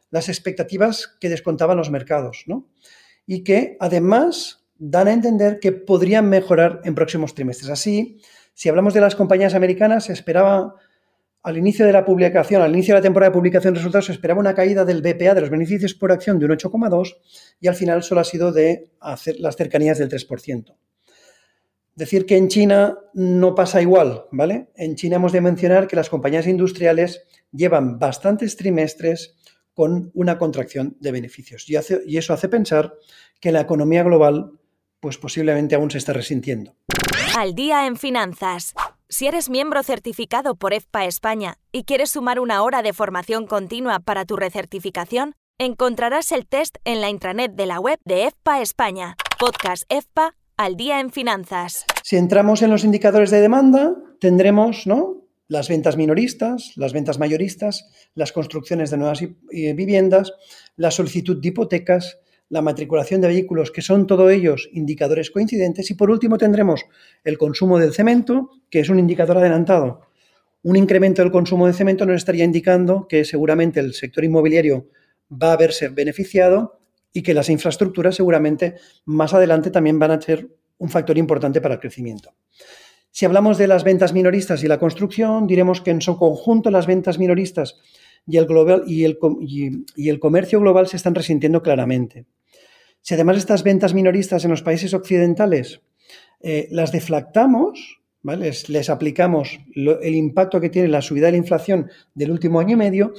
las 0.09 0.29
expectativas 0.29 1.17
que 1.19 1.27
descontaban 1.27 1.75
los 1.75 1.91
mercados, 1.91 2.45
¿no? 2.47 2.69
Y 3.25 3.43
que 3.43 3.75
además 3.81 4.63
dan 4.77 5.09
a 5.09 5.11
entender 5.11 5.59
que 5.59 5.73
podrían 5.73 6.29
mejorar 6.29 6.79
en 6.85 6.95
próximos 6.95 7.33
trimestres. 7.33 7.69
Así, 7.69 8.21
si 8.57 8.69
hablamos 8.69 8.95
de 8.95 9.01
las 9.01 9.15
compañías 9.15 9.53
americanas, 9.53 10.05
se 10.05 10.13
esperaba 10.13 10.73
al 11.43 11.57
inicio 11.59 11.85
de 11.85 11.93
la 11.93 12.03
publicación, 12.03 12.63
al 12.63 12.73
inicio 12.73 12.95
de 12.95 13.01
la 13.01 13.03
temporada 13.03 13.29
de 13.29 13.35
publicación 13.35 13.75
de 13.75 13.79
resultados, 13.81 14.07
se 14.07 14.13
esperaba 14.13 14.39
una 14.39 14.55
caída 14.55 14.83
del 14.83 15.03
BPA, 15.03 15.35
de 15.35 15.41
los 15.41 15.51
beneficios 15.51 15.93
por 15.93 16.11
acción, 16.11 16.39
de 16.39 16.45
un 16.45 16.53
8,2 16.53 17.17
y 17.59 17.67
al 17.67 17.75
final 17.75 18.01
solo 18.01 18.21
ha 18.21 18.23
sido 18.23 18.51
de 18.51 18.89
hacer 18.99 19.35
las 19.37 19.57
cercanías 19.57 19.99
del 19.99 20.09
3%. 20.09 20.75
Decir 21.93 22.25
que 22.25 22.35
en 22.35 22.47
China 22.47 22.97
no 23.13 23.53
pasa 23.53 23.79
igual, 23.79 24.23
¿vale? 24.31 24.69
En 24.75 24.95
China 24.95 25.17
hemos 25.17 25.33
de 25.33 25.41
mencionar 25.41 25.87
que 25.87 25.95
las 25.95 26.09
compañías 26.09 26.47
industriales 26.47 27.27
llevan 27.51 27.99
bastantes 27.99 28.57
trimestres 28.57 29.35
con 29.75 30.09
una 30.15 30.39
contracción 30.39 30.97
de 30.99 31.11
beneficios. 31.11 31.69
Y, 31.69 31.75
y 32.07 32.17
eso 32.17 32.33
hace 32.33 32.49
pensar 32.49 32.95
que 33.39 33.51
la 33.51 33.61
economía 33.61 34.01
global, 34.01 34.53
pues 34.99 35.19
posiblemente 35.19 35.75
aún 35.75 35.91
se 35.91 35.99
está 35.99 36.11
resintiendo. 36.11 36.75
Al 37.39 37.53
día 37.53 37.85
en 37.85 37.97
finanzas. 37.97 38.73
Si 39.09 39.27
eres 39.27 39.47
miembro 39.47 39.83
certificado 39.83 40.55
por 40.55 40.73
EFPA 40.73 41.05
España 41.05 41.59
y 41.71 41.83
quieres 41.83 42.09
sumar 42.09 42.39
una 42.39 42.63
hora 42.63 42.81
de 42.81 42.93
formación 42.93 43.45
continua 43.45 43.99
para 43.99 44.25
tu 44.25 44.37
recertificación, 44.37 45.35
encontrarás 45.59 46.31
el 46.31 46.47
test 46.47 46.77
en 46.83 46.99
la 46.99 47.11
intranet 47.11 47.51
de 47.53 47.67
la 47.67 47.79
web 47.79 47.99
de 48.05 48.23
EFPA 48.23 48.63
España, 48.63 49.17
Podcast 49.37 49.83
EFPA 49.87 50.33
al 50.57 50.77
día 50.77 50.99
en 50.99 51.11
finanzas. 51.11 51.85
Si 52.01 52.17
entramos 52.17 52.63
en 52.63 52.71
los 52.71 52.83
indicadores 52.83 53.29
de 53.29 53.39
demanda, 53.39 53.93
tendremos 54.19 54.87
¿no? 54.87 55.21
las 55.47 55.69
ventas 55.69 55.95
minoristas, 55.95 56.71
las 56.75 56.91
ventas 56.91 57.19
mayoristas, 57.19 57.87
las 58.15 58.31
construcciones 58.31 58.89
de 58.89 58.97
nuevas 58.97 59.21
viviendas, 59.51 60.33
la 60.75 60.89
solicitud 60.89 61.39
de 61.39 61.49
hipotecas, 61.49 62.17
la 62.49 62.61
matriculación 62.61 63.21
de 63.21 63.27
vehículos, 63.27 63.71
que 63.71 63.81
son 63.81 64.07
todos 64.07 64.31
ellos 64.31 64.69
indicadores 64.71 65.31
coincidentes. 65.31 65.91
Y 65.91 65.95
por 65.95 66.09
último 66.09 66.37
tendremos 66.37 66.85
el 67.23 67.37
consumo 67.37 67.79
del 67.79 67.93
cemento, 67.93 68.51
que 68.69 68.79
es 68.79 68.89
un 68.89 68.99
indicador 68.99 69.37
adelantado. 69.37 70.01
Un 70.63 70.75
incremento 70.75 71.21
del 71.21 71.31
consumo 71.31 71.67
de 71.67 71.73
cemento 71.73 72.05
nos 72.05 72.17
estaría 72.17 72.45
indicando 72.45 73.07
que 73.07 73.25
seguramente 73.25 73.79
el 73.79 73.93
sector 73.93 74.23
inmobiliario 74.23 74.87
va 75.31 75.53
a 75.53 75.57
verse 75.57 75.89
beneficiado 75.89 76.79
y 77.13 77.21
que 77.21 77.33
las 77.33 77.49
infraestructuras 77.49 78.15
seguramente 78.15 78.75
más 79.05 79.33
adelante 79.33 79.71
también 79.71 79.99
van 79.99 80.11
a 80.11 80.21
ser 80.21 80.47
un 80.77 80.89
factor 80.89 81.17
importante 81.17 81.61
para 81.61 81.75
el 81.75 81.79
crecimiento. 81.79 82.33
Si 83.11 83.25
hablamos 83.25 83.57
de 83.57 83.67
las 83.67 83.83
ventas 83.83 84.13
minoristas 84.13 84.63
y 84.63 84.67
la 84.67 84.77
construcción, 84.77 85.47
diremos 85.47 85.81
que 85.81 85.91
en 85.91 86.01
su 86.01 86.17
conjunto 86.17 86.69
las 86.69 86.85
ventas 86.85 87.17
minoristas 87.17 87.79
y 88.27 88.37
el, 88.37 88.45
global, 88.45 88.83
y 88.85 89.05
el, 89.05 89.17
y 89.95 90.09
el 90.09 90.19
comercio 90.19 90.59
global 90.59 90.87
se 90.87 90.97
están 90.97 91.15
resintiendo 91.15 91.61
claramente. 91.61 92.25
Si 93.07 93.13
además 93.13 93.37
estas 93.37 93.63
ventas 93.63 93.93
minoristas 93.93 94.43
en 94.43 94.51
los 94.51 94.63
países 94.63 94.93
occidentales 94.93 95.79
eh, 96.41 96.67
las 96.71 96.91
deflactamos, 96.91 98.01
les, 98.21 98.89
aplicamos 98.89 99.61
el 99.73 100.13
impacto 100.13 100.59
que 100.59 100.69
tiene 100.69 100.89
la 100.89 101.01
subida 101.01 101.27
de 101.27 101.31
la 101.31 101.37
inflación 101.37 101.89
del 102.15 102.31
último 102.31 102.59
año 102.59 102.73
y 102.73 102.75
medio, 102.75 103.13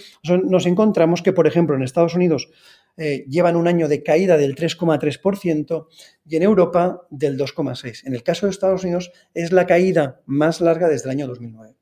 nos 0.45 0.67
encontramos 0.67 1.23
que, 1.23 1.33
por 1.33 1.47
ejemplo, 1.47 1.75
en 1.75 1.83
Estados 1.83 2.15
Unidos 2.15 2.51
eh, 2.99 3.25
llevan 3.31 3.57
un 3.57 3.67
año 3.67 3.89
de 3.89 4.03
caída 4.03 4.37
del 4.37 4.57
3,3% 4.57 5.87
y 6.27 6.37
en 6.37 6.43
Europa 6.43 7.07
del 7.09 7.39
2,6%. 7.39 8.03
En 8.05 8.15
el 8.15 8.23
caso 8.23 8.45
de 8.45 8.51
Estados 8.51 8.85
Unidos 8.85 9.11
es 9.33 9.53
la 9.53 9.65
caída 9.67 10.21
más 10.27 10.61
larga 10.61 10.91
desde 10.91 11.05
el 11.05 11.13
año 11.13 11.27
2009. 11.29 11.77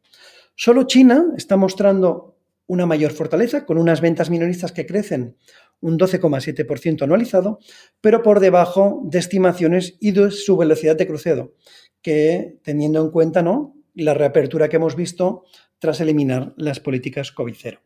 Solo 0.54 0.84
China 0.84 1.32
está 1.36 1.56
mostrando 1.56 2.36
una 2.68 2.86
mayor 2.86 3.12
fortaleza 3.12 3.64
con 3.64 3.78
unas 3.78 4.00
ventas 4.00 4.30
minoristas 4.30 4.70
que 4.70 4.86
crecen 4.86 5.36
un 5.80 5.98
12,7% 5.98 7.02
anualizado, 7.02 7.58
pero 8.00 8.22
por 8.22 8.40
debajo 8.40 9.02
de 9.04 9.18
estimaciones 9.18 9.96
y 10.00 10.12
de 10.12 10.30
su 10.30 10.56
velocidad 10.56 10.96
de 10.96 11.06
crucero, 11.06 11.54
que 12.02 12.58
teniendo 12.62 13.02
en 13.02 13.10
cuenta 13.10 13.42
¿no? 13.42 13.76
la 13.94 14.14
reapertura 14.14 14.68
que 14.68 14.76
hemos 14.76 14.96
visto 14.96 15.44
tras 15.78 16.00
eliminar 16.00 16.54
las 16.56 16.80
políticas 16.80 17.34
COVID-0. 17.34 17.80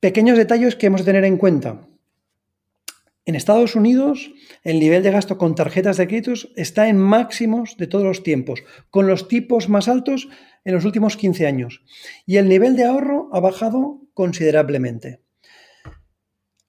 Pequeños 0.00 0.36
detalles 0.36 0.76
que 0.76 0.86
hemos 0.86 1.02
de 1.02 1.06
tener 1.06 1.24
en 1.24 1.36
cuenta. 1.36 1.88
En 3.24 3.36
Estados 3.36 3.76
Unidos, 3.76 4.32
el 4.64 4.80
nivel 4.80 5.04
de 5.04 5.12
gasto 5.12 5.38
con 5.38 5.54
tarjetas 5.54 5.96
de 5.96 6.08
créditos 6.08 6.50
está 6.56 6.88
en 6.88 6.98
máximos 6.98 7.76
de 7.76 7.86
todos 7.86 8.04
los 8.04 8.24
tiempos, 8.24 8.64
con 8.90 9.06
los 9.06 9.28
tipos 9.28 9.68
más 9.68 9.86
altos 9.86 10.28
en 10.64 10.74
los 10.74 10.84
últimos 10.84 11.16
15 11.16 11.46
años. 11.46 11.84
Y 12.26 12.38
el 12.38 12.48
nivel 12.48 12.74
de 12.74 12.84
ahorro 12.84 13.28
ha 13.32 13.38
bajado 13.38 14.00
considerablemente 14.12 15.21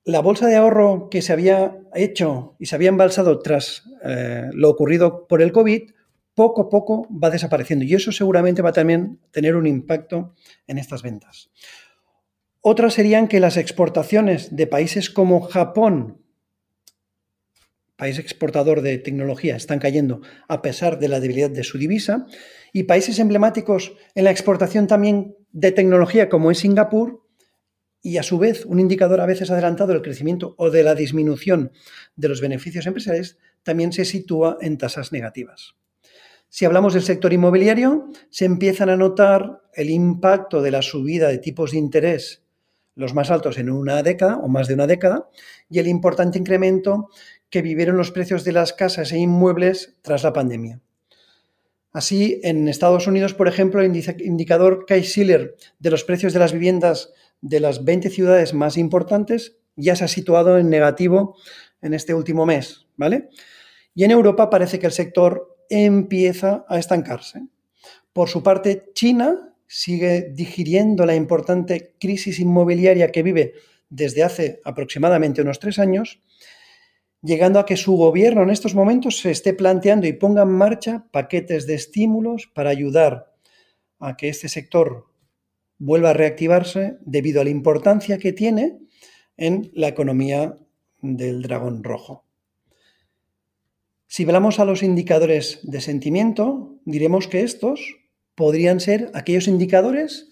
la 0.06 0.20
bolsa 0.20 0.48
de 0.48 0.56
ahorro 0.56 1.10
que 1.10 1.22
se 1.22 1.34
había 1.34 1.78
hecho 1.94 2.56
y 2.60 2.66
se 2.66 2.76
había 2.76 2.89
embalsado 2.89 3.39
tras 3.39 3.84
eh, 4.04 4.50
lo 4.54 4.70
ocurrido 4.70 5.28
por 5.28 5.42
el 5.42 5.52
COVID, 5.52 5.92
poco 6.36 6.62
a 6.63 6.70
poco 6.70 7.08
va 7.12 7.30
desapareciendo 7.30 7.86
y 7.86 7.94
eso 7.94 8.12
seguramente 8.12 8.62
va 8.62 8.70
a 8.70 8.74
también 8.74 9.20
tener 9.32 9.56
un 9.56 9.68
impacto 9.68 10.34
en 10.68 10.78
estas 10.78 11.04
ventas. 11.04 11.52
Otras 12.62 12.94
serían 12.94 13.28
que 13.28 13.39
las 13.39 13.58
exportaciones 13.58 14.56
de 14.56 14.68
países 14.68 15.10
como 15.10 15.42
Japón, 15.42 16.22
país 17.96 18.20
exportador 18.20 18.82
de 18.82 18.98
tecnología, 18.98 19.56
están 19.56 19.80
cayendo 19.80 20.22
a 20.48 20.62
pesar 20.62 20.98
de 21.00 21.10
la 21.10 21.20
debilidad 21.20 21.50
de 21.50 21.63
su 21.63 21.78
divisa, 21.78 22.26
y 22.72 22.84
países 22.84 23.20
emblemáticos 23.20 23.94
en 24.16 24.24
la 24.24 24.32
exportación 24.32 24.88
también 24.88 25.36
de 25.52 25.72
tecnología 25.72 26.30
como 26.30 26.52
es 26.52 26.60
Singapur, 26.60 27.23
y 28.04 28.18
a 28.18 28.24
su 28.24 28.38
vez 28.38 28.66
un 28.66 28.80
indicador 28.80 29.22
a 29.22 29.26
veces 29.26 29.50
adelantado 29.50 29.94
del 29.94 30.02
crecimiento 30.02 30.54
o 30.58 30.70
de 30.70 30.84
la 30.84 30.94
disminución 30.94 31.72
de 32.18 32.28
los 32.28 32.42
beneficios 32.42 32.86
empresariales 32.86 33.39
también 33.63 33.94
se 33.94 34.04
sitúa 34.04 34.58
en 34.62 34.78
tasas 34.78 35.13
negativas. 35.13 35.76
Si 36.50 36.66
hablamos 36.66 36.94
del 36.94 37.02
sector 37.02 37.34
inmobiliario, 37.34 38.10
se 38.30 38.46
empiezan 38.46 38.89
a 38.89 38.98
notar 38.98 39.62
el 39.74 39.89
impacto 39.89 40.62
de 40.62 40.70
la 40.70 40.84
subida 40.84 41.30
de 41.30 41.39
tipos 41.39 41.72
de 41.72 41.78
interés, 41.78 42.44
los 42.94 43.16
más 43.16 43.32
altos 43.32 43.58
en 43.58 43.72
una 43.72 44.04
década 44.04 44.38
o 44.38 44.50
más 44.50 44.68
de 44.68 44.76
una 44.76 44.86
década, 44.86 45.30
y 45.70 45.80
el 45.80 45.88
importante 45.88 46.38
incremento 46.38 47.08
que 47.50 47.62
vivieron 47.62 47.98
los 47.98 48.12
precios 48.12 48.44
de 48.44 48.52
las 48.52 48.74
casas 48.74 49.13
e 49.13 49.18
inmuebles 49.18 49.96
tras 50.04 50.24
la 50.24 50.34
pandemia. 50.34 50.82
Así, 51.92 52.39
en 52.44 52.68
Estados 52.68 53.08
Unidos, 53.08 53.34
por 53.34 53.48
ejemplo, 53.48 53.80
el 53.80 53.96
indicador 54.20 54.86
Case-Shiller 54.88 55.56
de 55.80 55.89
los 55.92 56.04
precios 56.04 56.34
de 56.34 56.39
las 56.39 56.52
viviendas 56.52 57.13
de 57.44 57.60
las 57.60 57.84
20 57.84 58.10
ciudades 58.10 58.54
más 58.54 58.78
importantes 58.78 59.58
ya 59.76 59.96
se 59.96 60.06
ha 60.06 60.08
situado 60.08 60.58
en 60.58 60.70
negativo 60.70 61.36
en 61.82 61.94
este 61.94 62.14
último 62.14 62.46
mes, 62.46 62.88
¿vale? 62.96 63.30
Y 63.94 64.06
en 64.06 64.12
Europa 64.12 64.50
parece 64.50 64.80
que 64.80 64.86
el 64.86 64.92
sector 64.94 65.58
empieza 65.70 66.66
a 66.70 66.80
estancarse. 66.80 67.44
Por 68.14 68.30
su 68.30 68.42
parte, 68.42 68.92
China 68.94 69.56
sigue 69.68 70.30
digiriendo 70.32 71.06
la 71.06 71.16
importante 71.16 71.96
crisis 72.00 72.40
inmobiliaria 72.40 73.12
que 73.12 73.24
vive 73.24 73.54
desde 73.90 74.24
hace 74.24 74.62
aproximadamente 74.64 75.42
unos 75.42 75.60
tres 75.60 75.80
años, 75.80 76.22
llegando 77.22 77.60
a 77.60 77.66
que 77.66 77.76
su 77.76 77.98
gobierno 77.98 78.44
en 78.44 78.52
estos 78.52 78.74
momentos 78.74 79.20
se 79.20 79.32
esté 79.32 79.54
planteando 79.54 80.08
y 80.08 80.14
ponga 80.14 80.44
en 80.44 80.50
marcha 80.50 81.06
paquetes 81.12 81.68
de 81.68 81.74
estímulos 81.74 82.48
para 82.54 82.70
ayudar 82.70 83.34
a 84.00 84.16
que 84.16 84.30
este 84.30 84.48
sector 84.48 85.12
vuelva 85.78 86.12
a 86.12 86.14
reactivarse 86.14 86.98
debido 87.02 87.42
a 87.42 87.44
la 87.44 87.50
importancia 87.50 88.18
que 88.18 88.34
tiene 88.34 88.80
en 89.38 89.72
la 89.74 89.88
economía 89.88 90.58
del 91.02 91.42
dragón 91.42 91.84
rojo. 91.84 92.26
Si 94.08 94.24
hablamos 94.24 94.60
a 94.60 94.66
los 94.66 94.84
indicadores 94.84 95.60
de 95.64 95.82
sentimiento, 95.82 96.80
diremos 96.86 97.28
que 97.28 97.42
estos 97.42 97.98
podrían 98.36 98.80
ser 98.80 99.10
aquellos 99.14 99.48
indicadores 99.48 100.30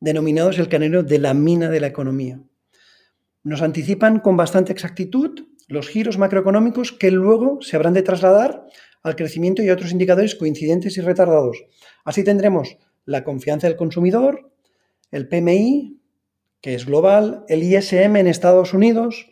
denominados 0.00 0.58
el 0.58 0.68
canero 0.68 1.02
de 1.02 1.18
la 1.18 1.34
mina 1.34 1.70
de 1.70 1.80
la 1.80 1.86
economía. 1.86 2.42
Nos 3.42 3.62
anticipan 3.62 4.20
con 4.20 4.36
bastante 4.36 4.72
exactitud 4.72 5.46
los 5.68 5.88
giros 5.88 6.18
macroeconómicos 6.18 6.92
que 6.92 7.10
luego 7.10 7.60
se 7.62 7.76
habrán 7.76 7.94
de 7.94 8.02
trasladar 8.02 8.66
al 9.02 9.16
crecimiento 9.16 9.62
y 9.62 9.68
a 9.68 9.72
otros 9.72 9.92
indicadores 9.92 10.34
coincidentes 10.34 10.96
y 10.96 11.00
retardados. 11.00 11.64
Así 12.04 12.24
tendremos 12.24 12.76
la 13.04 13.24
confianza 13.24 13.66
del 13.66 13.76
consumidor, 13.76 14.52
el 15.10 15.28
PMI, 15.28 16.00
que 16.60 16.74
es 16.74 16.86
global, 16.86 17.44
el 17.48 17.62
ISM 17.62 18.16
en 18.16 18.26
Estados 18.26 18.74
Unidos, 18.74 19.26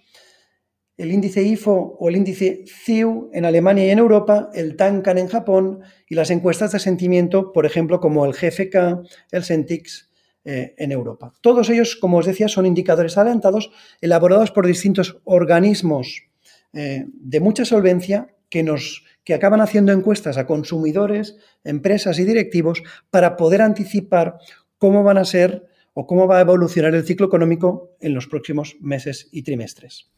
el 0.96 1.10
índice 1.10 1.42
IFO 1.42 1.96
o 1.98 2.08
el 2.08 2.16
índice 2.16 2.64
CIU 2.66 3.30
en 3.32 3.44
Alemania 3.44 3.86
y 3.86 3.90
en 3.90 3.98
Europa, 3.98 4.50
el 4.54 4.76
Tankan 4.76 5.18
en 5.18 5.28
Japón 5.28 5.80
y 6.08 6.14
las 6.14 6.30
encuestas 6.30 6.72
de 6.72 6.78
sentimiento, 6.78 7.52
por 7.52 7.66
ejemplo, 7.66 7.98
como 8.00 8.24
el 8.24 8.32
GFK, 8.32 9.02
el 9.32 9.42
Sentix 9.42 10.10
eh, 10.44 10.74
en 10.78 10.92
Europa. 10.92 11.32
Todos 11.40 11.68
ellos, 11.70 11.96
como 11.96 12.18
os 12.18 12.26
decía, 12.26 12.48
son 12.48 12.66
indicadores 12.66 13.18
adelantados 13.18 13.72
elaborados 14.00 14.50
por 14.50 14.66
distintos 14.66 15.20
organismos 15.24 16.28
eh, 16.72 17.06
de 17.08 17.40
mucha 17.40 17.64
solvencia 17.64 18.28
que, 18.48 18.62
nos, 18.62 19.04
que 19.24 19.34
acaban 19.34 19.60
haciendo 19.60 19.90
encuestas 19.90 20.36
a 20.36 20.46
consumidores, 20.46 21.36
empresas 21.64 22.18
y 22.18 22.24
directivos 22.24 22.82
para 23.10 23.36
poder 23.36 23.62
anticipar 23.62 24.38
cómo 24.78 25.02
van 25.02 25.18
a 25.18 25.24
ser 25.24 25.66
o 25.94 26.06
cómo 26.06 26.26
va 26.26 26.38
a 26.38 26.42
evolucionar 26.42 26.94
el 26.94 27.04
ciclo 27.04 27.26
económico 27.26 27.96
en 28.00 28.14
los 28.14 28.26
próximos 28.26 28.76
meses 28.80 29.28
y 29.32 29.42
trimestres. 29.42 30.10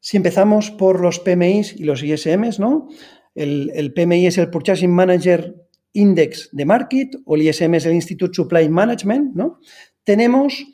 Si 0.00 0.16
empezamos 0.16 0.70
por 0.70 1.00
los 1.00 1.18
PMIs 1.18 1.74
y 1.74 1.84
los 1.84 2.02
ISMs, 2.02 2.60
¿no? 2.60 2.88
El, 3.34 3.92
PMI 3.94 4.26
es 4.26 4.38
el 4.38 4.50
Purchasing 4.50 4.90
Manager 4.90 5.54
Index 5.92 6.50
de 6.52 6.64
Market 6.64 7.16
o 7.24 7.36
el 7.36 7.42
ISM 7.42 7.74
es 7.74 7.86
el 7.86 7.94
Institute 7.94 8.34
Supply 8.34 8.68
Management, 8.68 9.34
¿no? 9.34 9.60
Tenemos 10.04 10.64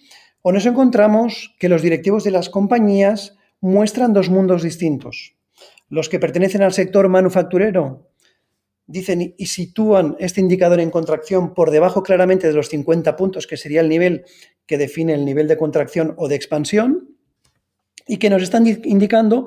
o 0.42 0.53
nos 0.53 0.66
encontramos 0.66 1.55
que 1.59 1.68
los 1.68 1.83
directivos 1.83 2.25
de 2.25 2.33
las 2.33 2.51
compañías 2.51 3.37
muestran 3.61 4.12
dos 4.12 4.29
mundos 4.29 4.62
distintos. 4.62 5.37
Los 5.88 6.09
que 6.09 6.18
pertenecen 6.18 6.62
al 6.62 6.73
sector 6.73 7.09
manufacturero 7.09 8.12
dicen 8.92 9.35
y 9.37 9.46
sitúan 9.46 10.16
este 10.20 10.40
indicador 10.40 10.78
en 10.81 10.90
contracción 10.90 11.55
por 11.55 11.70
debajo 11.70 12.02
claramente 12.02 12.46
de 12.46 12.52
los 12.52 12.68
50 12.68 13.16
puntos, 13.16 13.46
que 13.46 13.57
sería 13.57 13.81
el 13.81 13.88
nivel 13.88 14.24
que 14.66 14.78
define 14.78 15.14
el 15.14 15.24
nivel 15.24 15.48
de 15.48 15.57
contracción 15.57 16.14
o 16.18 16.28
de 16.28 16.37
expansión, 16.37 17.16
y 18.07 18.18
que 18.18 18.31
nos 18.31 18.42
están 18.42 18.66
indicando 18.66 19.46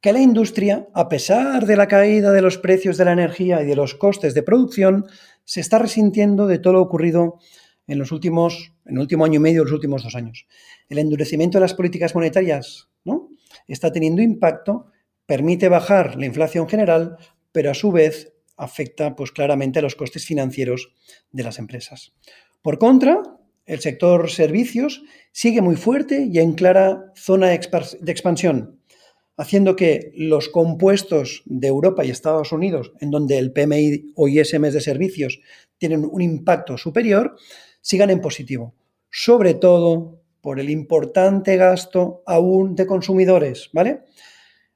que 0.00 0.12
la 0.12 0.20
industria, 0.20 0.88
a 0.94 1.08
pesar 1.08 1.66
de 1.66 1.76
la 1.76 1.88
caída 1.88 2.32
de 2.32 2.42
los 2.42 2.58
precios 2.58 2.96
de 2.96 3.04
la 3.04 3.12
energía 3.12 3.62
y 3.62 3.66
de 3.66 3.76
los 3.76 3.94
costes 3.94 4.34
de 4.34 4.42
producción, 4.42 5.06
se 5.44 5.60
está 5.60 5.78
resintiendo 5.78 6.46
de 6.46 6.58
todo 6.58 6.74
lo 6.74 6.82
ocurrido 6.82 7.38
en 7.86 7.98
los 7.98 8.12
últimos, 8.12 8.72
en 8.84 8.94
el 8.94 9.00
último 9.00 9.24
año 9.24 9.36
y 9.36 9.42
medio, 9.42 9.64
los 9.64 9.72
últimos 9.72 10.02
dos 10.02 10.14
años. 10.14 10.46
El 10.88 10.98
endurecimiento 10.98 11.58
de 11.58 11.62
las 11.62 11.74
políticas 11.74 12.14
monetarias 12.14 12.88
¿no? 13.04 13.30
está 13.66 13.92
teniendo 13.92 14.22
impacto, 14.22 14.86
permite 15.24 15.68
bajar 15.68 16.16
la 16.16 16.26
inflación 16.26 16.68
general, 16.68 17.16
pero 17.52 17.70
a 17.70 17.74
su 17.74 17.90
vez 17.90 18.35
afecta 18.56 19.16
pues, 19.16 19.32
claramente 19.32 19.78
a 19.78 19.82
los 19.82 19.94
costes 19.94 20.24
financieros 20.24 20.92
de 21.30 21.42
las 21.42 21.58
empresas. 21.58 22.12
Por 22.62 22.78
contra, 22.78 23.22
el 23.66 23.80
sector 23.80 24.30
servicios 24.30 25.02
sigue 25.32 25.60
muy 25.60 25.76
fuerte 25.76 26.28
y 26.30 26.38
en 26.38 26.54
clara 26.54 27.12
zona 27.16 27.48
de 27.48 28.12
expansión, 28.12 28.80
haciendo 29.36 29.76
que 29.76 30.12
los 30.14 30.48
compuestos 30.48 31.42
de 31.44 31.68
Europa 31.68 32.04
y 32.04 32.10
Estados 32.10 32.52
Unidos, 32.52 32.92
en 33.00 33.10
donde 33.10 33.38
el 33.38 33.52
PMI 33.52 34.12
o 34.14 34.28
ISM 34.28 34.62
de 34.70 34.80
servicios 34.80 35.40
tienen 35.78 36.08
un 36.10 36.22
impacto 36.22 36.78
superior, 36.78 37.36
sigan 37.80 38.10
en 38.10 38.20
positivo, 38.20 38.74
sobre 39.10 39.54
todo 39.54 40.20
por 40.40 40.60
el 40.60 40.70
importante 40.70 41.56
gasto 41.56 42.22
aún 42.24 42.76
de 42.76 42.86
consumidores, 42.86 43.68
¿vale? 43.72 44.02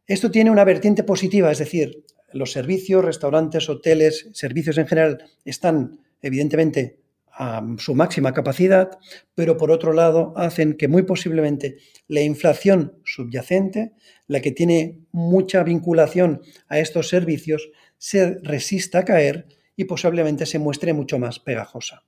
Esto 0.07 0.31
tiene 0.31 0.51
una 0.51 0.64
vertiente 0.64 1.05
positiva, 1.05 1.53
es 1.53 1.59
decir, 1.59 2.05
los 2.33 2.53
servicios, 2.53 3.05
restaurantes, 3.05 3.69
hoteles, 3.69 4.29
servicios 4.33 4.79
en 4.79 4.87
general 4.87 5.25
están 5.45 6.01
evidentemente 6.23 7.01
a 7.33 7.62
su 7.79 7.95
máxima 7.95 8.35
capacidad, 8.35 8.99
pero 9.35 9.57
por 9.57 9.71
otro 9.71 9.93
lado 9.93 10.35
hacen 10.37 10.77
que 10.77 10.88
muy 10.88 11.03
posiblemente 11.03 11.79
la 12.09 12.21
inflación 12.21 12.99
subyacente, 13.05 13.93
la 14.27 14.40
que 14.40 14.53
tiene 14.53 15.01
mucha 15.12 15.62
vinculación 15.62 16.43
a 16.69 16.79
estos 16.79 17.09
servicios, 17.09 17.71
se 17.99 18.38
resista 18.43 19.01
a 19.01 19.05
caer 19.05 19.47
y 19.77 19.85
posiblemente 19.85 20.45
se 20.45 20.59
muestre 20.59 20.93
mucho 20.93 21.19
más 21.19 21.38
pegajosa. 21.38 22.05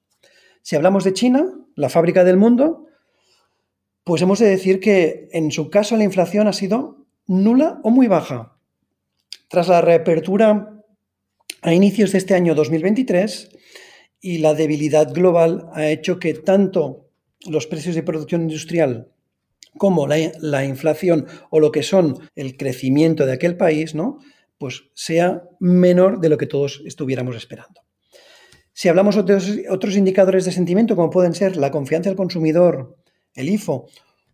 Si 0.61 0.77
hablamos 0.77 1.05
de 1.05 1.13
China, 1.13 1.47
la 1.75 1.89
fábrica 1.89 2.25
del 2.25 2.37
mundo, 2.37 2.87
pues 4.05 4.21
hemos 4.23 4.39
de 4.39 4.49
decir 4.49 4.81
que 4.81 5.29
en 5.33 5.51
su 5.51 5.71
caso 5.71 5.97
la 5.97 6.05
inflación 6.05 6.49
ha 6.49 6.53
sido 6.53 7.07
nula 7.27 7.81
o 7.83 7.91
muy 7.91 8.09
baja. 8.09 8.52
Tras 9.53 9.69
la 9.69 9.83
reapertura 9.83 10.83
a 11.61 11.75
inicios 11.75 12.13
de 12.13 12.17
este 12.17 12.33
año 12.33 12.55
2023, 12.55 13.51
y 14.19 14.39
la 14.39 14.55
debilidad 14.55 15.13
global 15.13 15.69
ha 15.75 15.89
hecho 15.89 16.19
que 16.19 16.33
tanto 16.33 17.11
los 17.47 17.67
precios 17.67 17.95
de 17.95 18.03
producción 18.03 18.41
industrial 18.41 19.13
como 19.77 20.07
la, 20.07 20.65
inflación 20.65 21.27
o 21.51 21.61
lo 21.61 21.71
que 21.71 21.83
son 21.83 22.31
el 22.35 22.57
crecimiento 22.57 23.27
de 23.27 23.33
aquel 23.35 23.59
país, 23.59 23.95
¿no? 23.95 24.21
pues 24.57 24.85
sea 24.95 25.43
menor 25.61 26.21
de 26.21 26.31
lo 26.31 26.39
que 26.39 26.47
todos 26.47 26.81
estuviéramos 26.87 27.37
esperando. 27.37 27.83
Si 28.73 28.89
hablamos 28.89 29.17
de 29.17 29.21
otros, 29.21 29.53
otros 29.69 29.97
indicadores 29.99 30.47
de 30.47 30.53
sentimiento, 30.53 30.97
como 30.97 31.11
pueden 31.11 31.35
ser 31.35 31.59
la 31.59 31.71
confianza 31.71 32.09
del 32.09 32.17
consumidor, 32.17 32.97
el 33.35 33.51
IFO, 33.51 33.87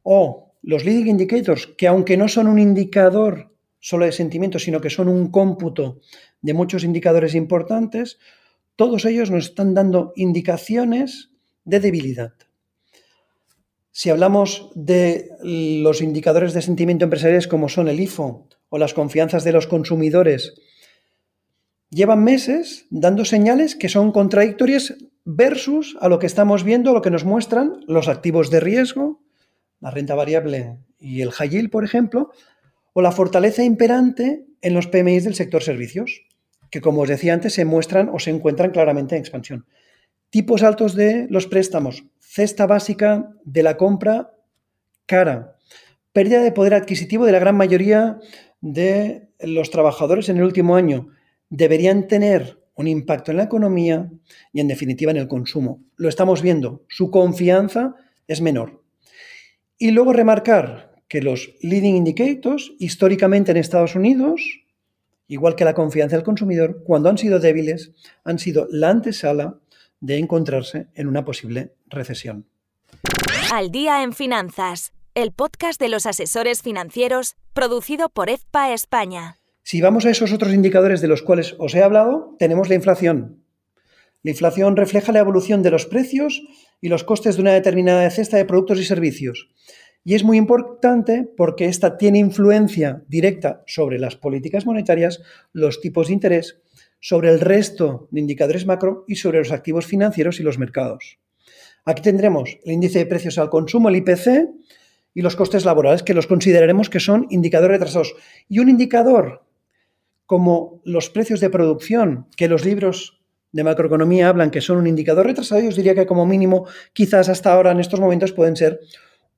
o 0.05 0.53
los 0.63 0.85
leading 0.85 1.09
indicators, 1.09 1.67
que 1.77 1.89
aunque 1.89 2.17
no 2.17 2.29
son 2.29 2.47
un 2.47 2.61
indicador 2.61 3.58
solo 3.81 4.05
de 4.05 4.13
sentimiento, 4.13 4.59
sino 4.59 4.81
que 4.81 4.91
son 4.91 5.09
un 5.09 5.31
cómputo 5.31 6.01
de 6.41 6.55
muchos 6.55 6.85
indicadores 6.85 7.35
importantes, 7.35 8.19
todos 8.77 9.05
ellos 9.05 9.31
nos 9.31 9.47
están 9.47 9.75
dando 9.75 10.13
indicaciones 10.17 11.31
de 11.65 11.81
debilidad. 11.81 12.35
Si 13.91 14.11
hablamos 14.11 14.71
de 14.75 15.31
los 15.43 16.01
indicadores 16.01 16.55
de 16.55 16.63
sentimiento 16.63 17.05
empresariales 17.05 17.49
como 17.49 17.69
son 17.69 17.89
el 17.89 17.99
IFO 17.99 18.49
o 18.69 18.79
las 18.79 18.95
confianzas 18.95 19.43
de 19.43 19.53
los 19.53 19.67
consumidores, 19.67 20.55
llevan 21.91 22.23
meses 22.23 22.87
dando 22.91 23.25
señales 23.25 23.75
que 23.75 23.89
son 23.89 24.13
contradictorias 24.13 24.95
versus 25.25 25.97
a 26.01 26.09
lo 26.09 26.19
que 26.19 26.27
estamos 26.27 26.63
viendo, 26.63 26.93
lo 26.93 27.03
que 27.03 27.11
nos 27.11 27.25
muestran 27.25 27.81
los 27.87 28.09
activos 28.09 28.51
de 28.51 28.61
riesgo, 28.61 29.21
la 29.81 29.91
renta 29.91 30.15
variable 30.15 30.79
y 30.99 31.23
el 31.23 31.33
high 31.33 31.69
por 31.69 31.85
ejemplo, 31.85 32.31
o 32.93 33.03
la 33.03 33.13
fortaleza 33.13 33.63
imperante 33.63 34.45
en 34.61 34.75
los 34.75 34.87
PMI 34.87 35.21
del 35.21 35.35
sector 35.35 35.63
servicios 35.63 36.29
que 36.71 36.81
como 36.81 37.03
os 37.03 37.09
decía 37.09 37.35
antes 37.35 37.55
se 37.55 37.65
muestran 37.65 38.09
o 38.13 38.19
se 38.19 38.31
encuentran 38.31 38.71
claramente 38.71 39.17
en 39.17 39.21
expansión. 39.21 39.67
Tipos 40.31 40.63
altos 40.63 40.95
de 40.95 41.27
los 41.31 41.47
préstamos, 41.47 42.05
cesta 42.21 42.67
básica 42.67 43.31
de 43.45 43.63
la 43.63 43.77
compra 43.77 44.35
cara, 45.07 45.57
pérdida 46.13 46.43
de 46.43 46.53
poder 46.53 46.75
adquisitivo 46.75 47.25
de 47.25 47.33
la 47.33 47.39
gran 47.39 47.57
mayoría 47.57 48.19
de 48.61 49.31
los 49.41 49.71
trabajadores 49.71 50.29
en 50.29 50.37
el 50.37 50.45
último 50.45 50.77
año. 50.77 51.09
Deberían 51.49 52.09
tener 52.09 52.59
un 52.75 52.89
impacto 52.89 53.31
en 53.31 53.39
la 53.39 53.45
economía 53.45 54.11
y 54.53 54.61
en 54.61 54.69
definitiva 54.69 55.11
en 55.11 55.17
el 55.17 55.29
consumo. 55.29 55.83
Lo 55.97 56.09
estamos 56.09 56.43
viendo, 56.43 56.85
su 56.89 57.11
confianza 57.11 57.95
es 58.27 58.43
menor. 58.43 58.83
Y 59.79 59.93
luego 59.93 60.13
remarcar 60.13 60.88
que 61.09 61.23
los 61.23 61.51
leading 61.63 61.97
indicators 61.97 62.73
históricamente 62.79 63.51
en 63.51 63.57
Estados 63.57 63.95
Unidos 63.95 64.43
igual 65.29 65.55
que 65.55 65.65
la 65.65 65.75
confianza 65.75 66.17
del 66.17 66.25
consumidor, 66.25 66.83
cuando 66.85 67.11
han 67.11 67.19
sido 67.19 67.39
débiles, 67.39 67.93
han 68.25 68.39
sido 68.39 68.67
la 68.71 68.91
antesala 68.91 69.59
de 70.01 70.19
encontrarse 70.19 70.89
en 70.95 71.07
una 71.07 71.25
posible 71.25 71.75
recesión. 71.87 72.47
Al 73.53 73.71
día 73.71 74.03
en 74.03 74.13
finanzas, 74.13 74.93
el 75.15 75.33
podcast 75.33 75.81
de 75.81 75.89
los 75.89 76.07
asesores 76.07 76.63
financieros, 76.63 77.37
producido 77.53 78.09
por 78.09 78.31
EFPA 78.31 78.73
España. 78.73 79.37
Si 79.63 79.81
vamos 79.81 80.07
a 80.07 80.11
esos 80.11 80.33
otros 80.33 80.55
indicadores 80.55 81.01
de 81.01 81.09
los 81.09 81.23
cuales 81.23 81.55
os 81.59 81.75
he 81.75 81.83
hablado, 81.83 82.35
tenemos 82.39 82.69
la 82.69 82.75
inflación. 82.75 83.45
La 84.23 84.31
inflación 84.31 84.77
refleja 84.77 85.13
la 85.13 85.21
evolución 85.21 85.63
de 85.63 85.71
los 85.71 85.87
precios 85.87 86.43
y 86.81 86.89
los 86.89 87.05
costes 87.05 87.37
de 87.37 87.43
una 87.43 87.53
determinada 87.53 88.09
cesta 88.11 88.37
de 88.37 88.45
productos 88.45 88.81
y 88.81 88.85
servicios 88.85 89.49
y 90.09 90.15
es 90.15 90.25
muy 90.25 90.39
importante 90.39 91.29
porque 91.37 91.67
esta 91.67 91.99
tiene 91.99 92.19
influencia 92.19 93.03
directa 93.09 93.63
sobre 93.67 93.99
las 93.99 94.17
políticas 94.17 94.65
monetarias, 94.65 95.21
los 95.53 95.83
tipos 95.83 96.07
de 96.07 96.15
interés, 96.15 96.63
sobre 96.99 97.29
el 97.29 97.41
resto 97.41 98.09
de 98.11 98.21
indicadores 98.21 98.65
macro 98.65 99.05
y 99.07 99.17
sobre 99.17 99.41
los 99.41 99.53
activos 99.53 99.85
financieros 99.85 100.41
y 100.41 100.45
los 100.45 100.59
mercados. 100.59 101.19
Aquí 101.85 102.01
tendremos 102.01 102.57
el 102.65 102.73
índice 102.73 103.01
de 103.01 103.05
precios 103.05 103.37
al 103.37 103.51
consumo, 103.51 103.91
el 103.91 103.97
IPC, 103.97 104.49
y 105.13 105.21
los 105.21 105.37
costes 105.37 105.67
laborales, 105.67 106.03
que 106.03 106.15
los 106.15 106.27
consideraremos 106.27 106.89
que 106.89 107.01
son 107.01 107.27
indicadores 107.29 107.73
retrasados. 107.73 108.15
Y 108.49 108.61
un 108.61 108.71
indicador 108.71 109.45
como 110.25 110.81
los 110.87 111.11
precios 111.11 111.41
de 111.41 111.51
producción, 111.51 112.29
que 112.35 112.49
los 112.49 112.65
libros 112.65 113.21
de 113.53 113.63
macroeconomía 113.63 114.31
hablan 114.31 114.51
que 114.51 114.63
son 114.63 114.79
un 114.79 114.87
indicador 114.87 115.27
retrasado, 115.27 115.61
yo 115.61 115.69
os 115.69 115.77
diría 115.77 115.95
que 115.95 116.07
como 116.07 116.25
mínimo, 116.25 116.67
quizás 116.95 117.29
hasta 117.29 117.53
ahora 117.53 117.73
en 117.73 117.81
estos 117.81 118.01
momentos 118.01 118.33
pueden 118.33 118.57
ser 118.57 118.81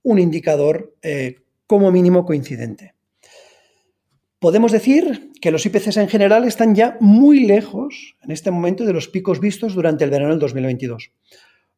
un 0.03 0.19
indicador 0.19 0.97
eh, 1.03 1.37
como 1.67 1.93
mínimo 1.93 2.25
coincidente. 2.25 2.95
Podemos 4.39 4.73
decir 4.73 5.33
que 5.41 5.51
los 5.51 5.67
IPCs 5.67 5.99
en 5.99 6.09
general 6.09 6.45
están 6.45 6.75
ya 6.75 6.97
muy 7.01 7.41
lejos 7.41 8.17
en 8.23 8.31
este 8.31 8.51
momento 8.51 8.85
de 8.87 8.95
los 8.95 9.09
picos 9.09 9.39
vistos 9.39 9.75
durante 9.75 10.05
el 10.05 10.11
verano 10.11 10.31
del 10.31 10.39
2022. 10.39 11.13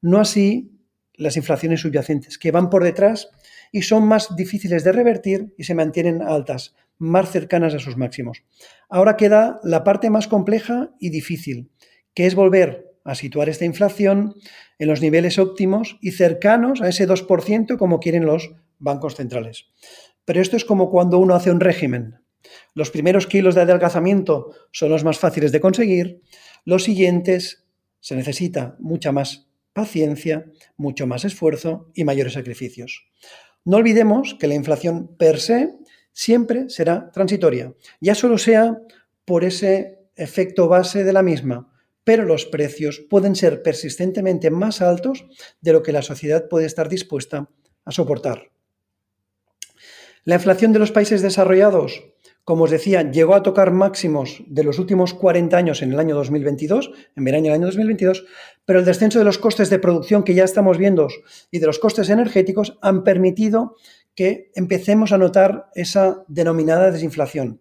No 0.01 0.21
así 0.21 0.71
las 1.15 1.37
inflaciones 1.37 1.81
subyacentes, 1.81 2.39
que 2.39 2.53
van 2.53 2.71
por 2.71 2.85
detrás 2.85 3.31
y 3.71 3.83
son 3.83 4.07
más 4.07 4.35
difíciles 4.37 4.85
de 4.85 4.93
revertir 4.93 5.55
y 5.59 5.65
se 5.65 5.75
mantienen 5.75 6.23
altas, 6.23 6.75
más 6.99 7.31
cercanas 7.31 7.75
a 7.75 7.79
sus 7.79 7.97
máximos. 7.97 8.45
Ahora 8.89 9.17
queda 9.17 9.61
la 9.65 9.83
parte 9.83 10.11
más 10.11 10.29
compleja 10.29 10.91
y 11.01 11.11
difícil, 11.11 11.71
que 12.15 12.27
es 12.27 12.35
volver 12.35 12.92
a 13.05 13.15
situar 13.15 13.49
esta 13.49 13.65
inflación 13.65 14.35
en 14.79 14.89
los 14.89 15.01
niveles 15.01 15.39
óptimos 15.39 15.99
y 16.01 16.13
cercanos 16.13 16.81
a 16.83 16.89
ese 16.89 17.09
2% 17.09 17.77
como 17.77 18.01
quieren 18.01 18.27
los 18.27 18.53
bancos 18.79 19.17
centrales. 19.17 19.67
Pero 20.25 20.41
esto 20.41 20.57
es 20.57 20.65
como 20.65 20.91
cuando 20.91 21.19
uno 21.19 21.35
hace 21.35 21.51
un 21.51 21.61
régimen. 21.61 22.21
Los 22.75 22.91
primeros 22.91 23.27
kilos 23.27 23.55
de 23.55 23.63
adelgazamiento 23.63 24.53
son 24.73 24.91
los 24.91 25.05
más 25.05 25.19
fáciles 25.19 25.53
de 25.53 25.61
conseguir, 25.61 26.23
los 26.65 26.85
siguientes 26.85 27.67
se 28.01 28.17
necesita 28.17 28.77
mucha 28.79 29.13
más 29.13 29.49
paciencia, 29.73 30.47
mucho 30.77 31.07
más 31.07 31.25
esfuerzo 31.25 31.91
y 31.95 32.05
mayores 32.05 32.35
sacrificios. 32.35 33.07
No 33.65 33.77
olvidemos 33.79 34.35
que 34.35 34.49
la 34.49 34.55
inflación 34.55 35.17
per 35.17 35.39
se 35.39 35.71
siempre 36.13 36.69
será 36.69 37.11
transitoria, 37.11 37.75
ya 38.01 38.15
solo 38.15 38.39
sea 38.39 38.79
por 39.25 39.45
ese 39.45 39.99
efecto 40.17 40.69
base 40.69 41.05
de 41.05 41.13
la 41.13 41.23
misma, 41.23 41.72
pero 42.05 42.25
los 42.25 42.47
precios 42.47 43.01
pueden 43.09 43.37
ser 43.37 43.63
persistentemente 43.63 44.51
más 44.51 44.83
altos 44.83 45.27
de 45.61 45.73
lo 45.73 45.83
que 45.83 45.93
la 45.93 46.03
sociedad 46.03 46.49
puede 46.49 46.67
estar 46.67 46.89
dispuesta 46.89 47.49
a 47.85 47.93
soportar. 47.93 48.51
La 50.25 50.37
inflación 50.37 50.73
de 50.73 50.79
los 50.79 50.93
países 50.93 51.21
desarrollados, 51.21 52.05
como 52.45 52.65
os 52.65 52.71
decía, 52.71 53.11
llegó 53.11 53.35
a 53.35 53.43
tocar 53.43 53.73
máximos 53.73 54.43
de 54.47 54.63
los 54.65 54.79
últimos 54.79 55.15
40 55.15 55.57
años 55.57 55.83
en 55.83 55.93
el 55.93 55.99
año 55.99 56.15
2022, 56.15 56.93
en 57.17 57.25
verano 57.25 57.45
del 57.45 57.55
año 57.55 57.67
2022, 57.67 58.25
pero 58.65 58.79
el 58.79 58.85
descenso 58.85 59.19
de 59.19 59.25
los 59.25 59.39
costes 59.39 59.71
de 59.71 59.79
producción 59.79 60.23
que 60.23 60.35
ya 60.35 60.45
estamos 60.45 60.79
viendo 60.79 61.09
y 61.51 61.59
de 61.59 61.67
los 61.67 61.79
costes 61.79 62.09
energéticos 62.09 62.79
han 62.83 63.03
permitido 63.03 63.77
que 64.15 64.51
empecemos 64.55 65.13
a 65.13 65.19
notar 65.19 65.71
esa 65.75 66.25
denominada 66.29 66.91
desinflación 66.91 67.61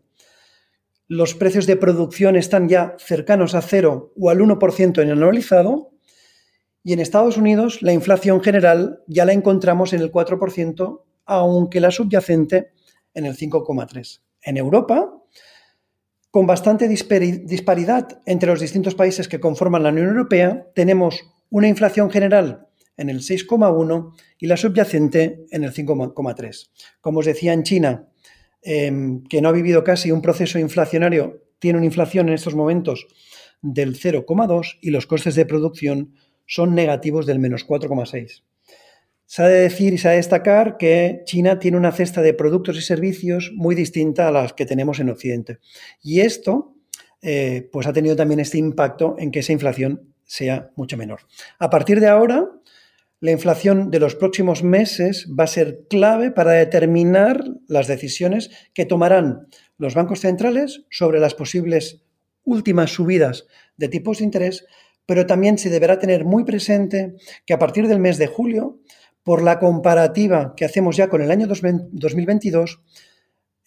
los 1.11 1.35
precios 1.35 1.67
de 1.67 1.75
producción 1.75 2.37
están 2.37 2.69
ya 2.69 2.95
cercanos 2.97 3.53
a 3.53 3.61
cero 3.61 4.13
o 4.17 4.29
al 4.29 4.39
1% 4.39 5.01
en 5.01 5.09
el 5.09 5.17
anualizado, 5.17 5.91
y 6.83 6.93
en 6.93 7.01
Estados 7.01 7.35
Unidos 7.35 7.81
la 7.81 7.91
inflación 7.91 8.41
general 8.41 9.03
ya 9.07 9.25
la 9.25 9.33
encontramos 9.33 9.91
en 9.91 9.99
el 9.99 10.09
4%, 10.09 11.01
aunque 11.25 11.81
la 11.81 11.91
subyacente 11.91 12.71
en 13.13 13.25
el 13.25 13.35
5,3%. 13.35 14.21
En 14.43 14.55
Europa, 14.55 15.13
Con 16.31 16.47
bastante 16.47 16.87
disparidad 16.87 18.21
entre 18.25 18.49
los 18.49 18.61
distintos 18.61 18.95
países 18.95 19.27
que 19.27 19.41
conforman 19.41 19.83
la 19.83 19.89
Unión 19.89 20.07
Europea, 20.07 20.65
tenemos 20.73 21.25
una 21.49 21.67
inflación 21.67 22.09
general 22.09 22.69
en 22.95 23.09
el 23.09 23.19
6,1 23.19 24.13
y 24.39 24.47
la 24.47 24.55
subyacente 24.55 25.45
en 25.51 25.65
el 25.65 25.73
5,3. 25.73 26.69
Como 27.01 27.19
os 27.19 27.25
decía, 27.25 27.51
en 27.51 27.63
China, 27.63 28.07
em, 28.61 29.23
que 29.23 29.41
no 29.41 29.49
ha 29.49 29.53
vivido 29.53 29.83
casi 29.83 30.11
un 30.11 30.21
proceso 30.21 30.59
inflacionario, 30.59 31.43
tiene 31.59 31.77
una 31.77 31.85
inflación 31.85 32.29
en 32.29 32.35
estos 32.35 32.55
momentos 32.55 33.07
del 33.61 33.95
0,2 33.95 34.79
y 34.81 34.89
los 34.89 35.05
costes 35.05 35.35
de 35.35 35.45
producción 35.45 36.15
son 36.45 36.75
negativos 36.75 37.25
del 37.25 37.39
menos 37.39 37.65
4,6. 37.65 38.43
Se 39.25 39.43
ha 39.43 39.47
de 39.47 39.61
decir 39.61 39.93
y 39.93 39.97
se 39.97 40.09
ha 40.09 40.11
de 40.11 40.17
destacar 40.17 40.75
que 40.77 41.21
China 41.25 41.59
tiene 41.59 41.77
una 41.77 41.93
cesta 41.93 42.21
de 42.21 42.33
productos 42.33 42.77
y 42.77 42.81
servicios 42.81 43.51
muy 43.55 43.75
distinta 43.75 44.27
a 44.27 44.31
las 44.31 44.53
que 44.53 44.65
tenemos 44.65 44.99
en 44.99 45.09
Occidente. 45.09 45.59
Y 46.03 46.19
esto 46.19 46.75
eh, 47.21 47.69
pues 47.71 47.87
ha 47.87 47.93
tenido 47.93 48.15
también 48.15 48.39
este 48.39 48.57
impacto 48.57 49.15
en 49.19 49.31
que 49.31 49.39
esa 49.39 49.53
inflación 49.53 50.13
sea 50.25 50.71
mucho 50.75 50.97
menor. 50.97 51.21
A 51.59 51.69
partir 51.69 51.99
de 51.99 52.07
ahora, 52.07 52.49
la 53.21 53.31
inflación 53.31 53.91
de 53.91 53.99
los 53.99 54.15
próximos 54.15 54.63
meses 54.63 55.27
va 55.39 55.43
a 55.43 55.47
ser 55.47 55.85
clave 55.89 56.31
para 56.31 56.53
determinar 56.53 57.43
las 57.67 57.87
decisiones 57.87 58.49
que 58.73 58.85
tomarán 58.85 59.47
los 59.77 59.93
bancos 59.93 60.21
centrales 60.21 60.85
sobre 60.89 61.19
las 61.19 61.35
posibles 61.35 62.01
últimas 62.43 62.91
subidas 62.91 63.45
de 63.77 63.89
tipos 63.89 64.17
de 64.17 64.25
interés, 64.25 64.65
pero 65.05 65.27
también 65.27 65.59
se 65.59 65.69
deberá 65.69 65.99
tener 65.99 66.25
muy 66.25 66.43
presente 66.43 67.15
que 67.45 67.53
a 67.53 67.59
partir 67.59 67.87
del 67.87 67.99
mes 67.99 68.17
de 68.17 68.25
julio 68.25 68.79
por 69.21 69.43
la 69.43 69.59
comparativa 69.59 70.55
que 70.57 70.65
hacemos 70.65 70.97
ya 70.97 71.07
con 71.07 71.21
el 71.21 71.29
año 71.29 71.45
2022, 71.47 72.81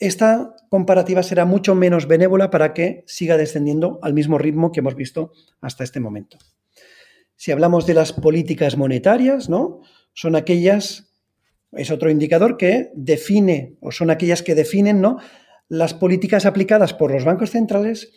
esta 0.00 0.56
comparativa 0.68 1.22
será 1.22 1.44
mucho 1.44 1.76
menos 1.76 2.08
benévola 2.08 2.50
para 2.50 2.74
que 2.74 3.04
siga 3.06 3.36
descendiendo 3.36 4.00
al 4.02 4.14
mismo 4.14 4.36
ritmo 4.36 4.72
que 4.72 4.80
hemos 4.80 4.96
visto 4.96 5.30
hasta 5.60 5.84
este 5.84 6.00
momento. 6.00 6.38
Si 7.44 7.52
hablamos 7.52 7.84
de 7.84 7.92
las 7.92 8.14
políticas 8.14 8.78
monetarias, 8.78 9.50
¿no? 9.50 9.82
Son 10.14 10.34
aquellas, 10.34 11.12
es 11.72 11.90
otro 11.90 12.08
indicador 12.08 12.56
que 12.56 12.90
define, 12.94 13.76
o 13.82 13.92
son 13.92 14.08
aquellas 14.08 14.42
que 14.42 14.54
definen, 14.54 15.02
¿no? 15.02 15.18
Las 15.68 15.92
políticas 15.92 16.46
aplicadas 16.46 16.94
por 16.94 17.12
los 17.12 17.26
bancos 17.26 17.50
centrales 17.50 18.12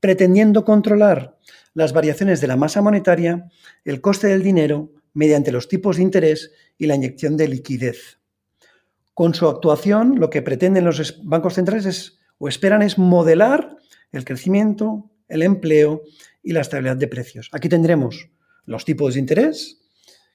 pretendiendo 0.00 0.64
controlar 0.64 1.36
las 1.74 1.92
variaciones 1.92 2.40
de 2.40 2.46
la 2.46 2.56
masa 2.56 2.80
monetaria, 2.80 3.50
el 3.84 4.00
coste 4.00 4.28
del 4.28 4.42
dinero, 4.42 4.90
mediante 5.12 5.52
los 5.52 5.68
tipos 5.68 5.98
de 5.98 6.04
interés 6.04 6.52
y 6.78 6.86
la 6.86 6.94
inyección 6.94 7.36
de 7.36 7.48
liquidez. 7.48 8.20
Con 9.12 9.34
su 9.34 9.48
actuación, 9.48 10.18
lo 10.18 10.30
que 10.30 10.40
pretenden 10.40 10.86
los 10.86 11.20
bancos 11.26 11.56
centrales 11.56 11.84
es, 11.84 12.20
o 12.38 12.48
esperan 12.48 12.80
es 12.80 12.96
modelar 12.96 13.76
el 14.12 14.24
crecimiento, 14.24 15.10
el 15.28 15.42
empleo 15.42 16.04
y 16.42 16.52
la 16.54 16.62
estabilidad 16.62 16.96
de 16.96 17.08
precios. 17.08 17.50
Aquí 17.52 17.68
tendremos 17.68 18.31
los 18.64 18.84
tipos 18.84 19.14
de 19.14 19.20
interés, 19.20 19.78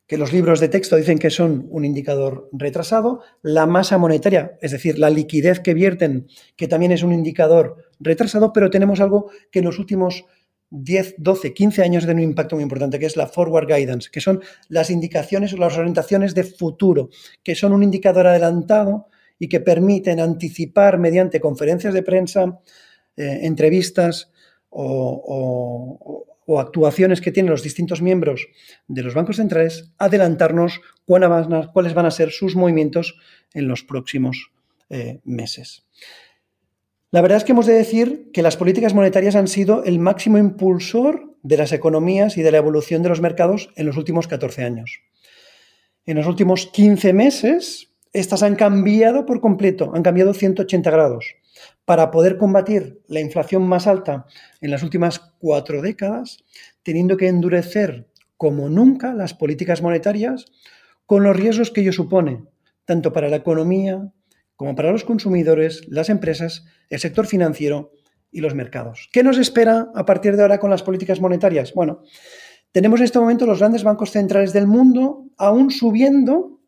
que 0.08 0.18
los 0.18 0.32
libros 0.32 0.60
de 0.60 0.70
texto 0.70 0.96
dicen 0.96 1.20
que 1.20 1.30
son 1.30 1.68
un 1.70 1.84
indicador 1.84 2.50
retrasado, 2.54 3.22
la 3.42 3.66
masa 3.66 3.98
monetaria, 3.98 4.58
es 4.62 4.72
decir, 4.72 4.98
la 4.98 5.10
liquidez 5.10 5.60
que 5.60 5.74
vierten, 5.74 6.28
que 6.56 6.68
también 6.68 6.94
es 6.94 7.04
un 7.04 7.14
indicador 7.14 7.76
retrasado, 8.00 8.54
pero 8.54 8.70
tenemos 8.70 9.02
algo 9.02 9.30
que 9.52 9.60
en 9.60 9.66
los 9.66 9.80
últimos 9.80 10.26
10, 10.70 11.16
12, 11.18 11.54
15 11.54 11.82
años 11.82 12.06
de 12.06 12.14
un 12.14 12.20
impacto 12.20 12.56
muy 12.56 12.64
importante, 12.64 13.00
que 13.00 13.06
es 13.06 13.18
la 13.18 13.28
forward 13.28 13.68
guidance, 13.68 14.10
que 14.12 14.22
son 14.22 14.42
las 14.70 14.90
indicaciones 14.90 15.54
o 15.54 15.58
las 15.58 15.78
orientaciones 15.78 16.36
de 16.36 16.44
futuro, 16.44 17.10
que 17.44 17.56
son 17.56 17.74
un 17.74 17.84
indicador 17.84 18.28
adelantado 18.28 19.08
y 19.40 19.48
que 19.48 19.60
permiten 19.60 20.20
anticipar 20.20 20.98
mediante 20.98 21.40
conferencias 21.40 21.94
de 21.94 22.04
prensa, 22.04 22.60
eh, 23.16 23.40
entrevistas 23.44 24.32
o, 24.70 26.26
actuaciones 26.56 27.20
que 27.20 27.32
tienen 27.32 27.52
los 27.52 27.64
distintos 27.64 28.02
miembros 28.02 28.48
de 28.88 29.04
los 29.04 29.14
bancos 29.14 29.36
centrales, 29.36 29.92
adelantarnos 29.98 30.80
cuáles 31.06 31.94
van 31.94 32.06
a 32.06 32.12
ser 32.12 32.32
sus 32.32 32.56
movimientos 32.56 33.20
en 33.54 33.68
los 33.68 33.84
próximos 33.84 34.52
eh, 34.90 35.20
meses. 35.26 35.86
La 37.12 37.22
verdad 37.22 37.38
es 37.38 37.44
que 37.44 37.52
hemos 37.52 37.66
de 37.66 37.74
decir 37.74 38.32
que 38.34 38.42
las 38.42 38.58
políticas 38.58 38.94
monetarias 38.94 39.36
han 39.36 39.48
sido 39.48 39.84
el 39.84 40.00
máximo 40.00 40.38
impulsor 40.38 41.36
de 41.44 41.58
las 41.58 41.72
economías 41.72 42.38
y 42.38 42.42
de 42.42 42.52
la 42.52 42.58
evolución 42.58 43.04
de 43.04 43.10
los 43.10 43.22
mercados 43.22 43.70
en 43.76 43.86
los 43.86 43.98
últimos 43.98 44.28
14 44.28 44.64
años. 44.64 45.00
En 46.06 46.18
los 46.18 46.28
últimos 46.28 46.68
15 46.68 47.14
meses, 47.14 47.94
estas 48.14 48.44
han 48.44 48.56
cambiado 48.56 49.26
por 49.26 49.42
completo, 49.42 49.92
han 49.94 50.04
cambiado 50.04 50.34
180 50.34 50.90
grados. 50.90 51.36
Para 51.88 52.12
poder 52.12 52.38
combatir 52.38 53.02
la 53.08 53.22
inflación 53.22 53.66
más 53.66 53.88
alta 53.88 54.26
en 54.60 54.72
las 54.72 54.84
últimas 54.84 55.20
cuatro 55.40 55.82
décadas, 55.82 56.44
teniendo 56.84 57.16
que 57.16 57.30
endurecer 57.30 58.10
como 58.36 58.68
nunca 58.68 59.14
las 59.14 59.34
políticas 59.34 59.82
monetarias 59.82 60.48
con 61.06 61.24
los 61.24 61.34
riesgos 61.34 61.72
que 61.72 61.80
ello 61.80 61.94
supone, 61.94 62.44
tanto 62.84 63.14
para 63.14 63.30
la 63.30 63.38
economía 63.38 64.12
como 64.58 64.76
para 64.76 64.92
los 64.92 65.06
consumidores, 65.06 65.88
las 65.88 66.10
empresas, 66.10 66.66
el 66.90 67.00
sector 67.00 67.26
financiero 67.26 67.94
y 68.32 68.42
los 68.42 68.54
mercados. 68.54 69.08
¿Qué 69.14 69.24
nos 69.24 69.38
espera 69.38 69.88
a 69.96 70.06
partir 70.06 70.36
de 70.36 70.42
ahora 70.42 70.60
con 70.60 70.70
las 70.70 70.84
políticas 70.84 71.22
monetarias? 71.22 71.74
Bueno, 71.74 72.02
tenemos 72.74 73.00
en 73.00 73.06
este 73.06 73.20
momento 73.20 73.46
los 73.46 73.60
grandes 73.60 73.86
bancos 73.86 74.12
centrales 74.12 74.52
del 74.52 74.68
mundo 74.68 75.24
aún 75.38 75.72
subiendo 75.72 76.60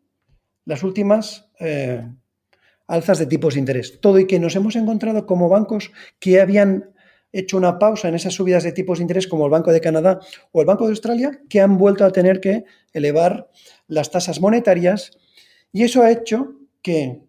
las 0.64 0.82
últimas 0.82 1.50
eh, 1.60 2.08
alzas 2.90 3.18
de 3.18 3.26
tipos 3.26 3.54
de 3.54 3.60
interés. 3.60 4.00
Todo 4.00 4.18
y 4.18 4.26
que 4.26 4.40
nos 4.40 4.56
hemos 4.56 4.76
encontrado 4.76 5.24
como 5.24 5.48
bancos 5.48 5.92
que 6.18 6.40
habían 6.40 6.90
hecho 7.32 7.56
una 7.56 7.78
pausa 7.78 8.08
en 8.08 8.16
esas 8.16 8.34
subidas 8.34 8.64
de 8.64 8.72
tipos 8.72 8.98
de 8.98 9.04
interés, 9.04 9.28
como 9.28 9.44
el 9.44 9.52
Banco 9.52 9.72
de 9.72 9.80
Canadá 9.80 10.20
o 10.50 10.60
el 10.60 10.66
Banco 10.66 10.84
de 10.84 10.90
Australia, 10.90 11.40
que 11.48 11.60
han 11.60 11.78
vuelto 11.78 12.04
a 12.04 12.10
tener 12.10 12.40
que 12.40 12.64
elevar 12.92 13.48
las 13.86 14.10
tasas 14.10 14.40
monetarias. 14.40 15.12
Y 15.72 15.84
eso 15.84 16.02
ha 16.02 16.10
hecho 16.10 16.56
que 16.82 17.22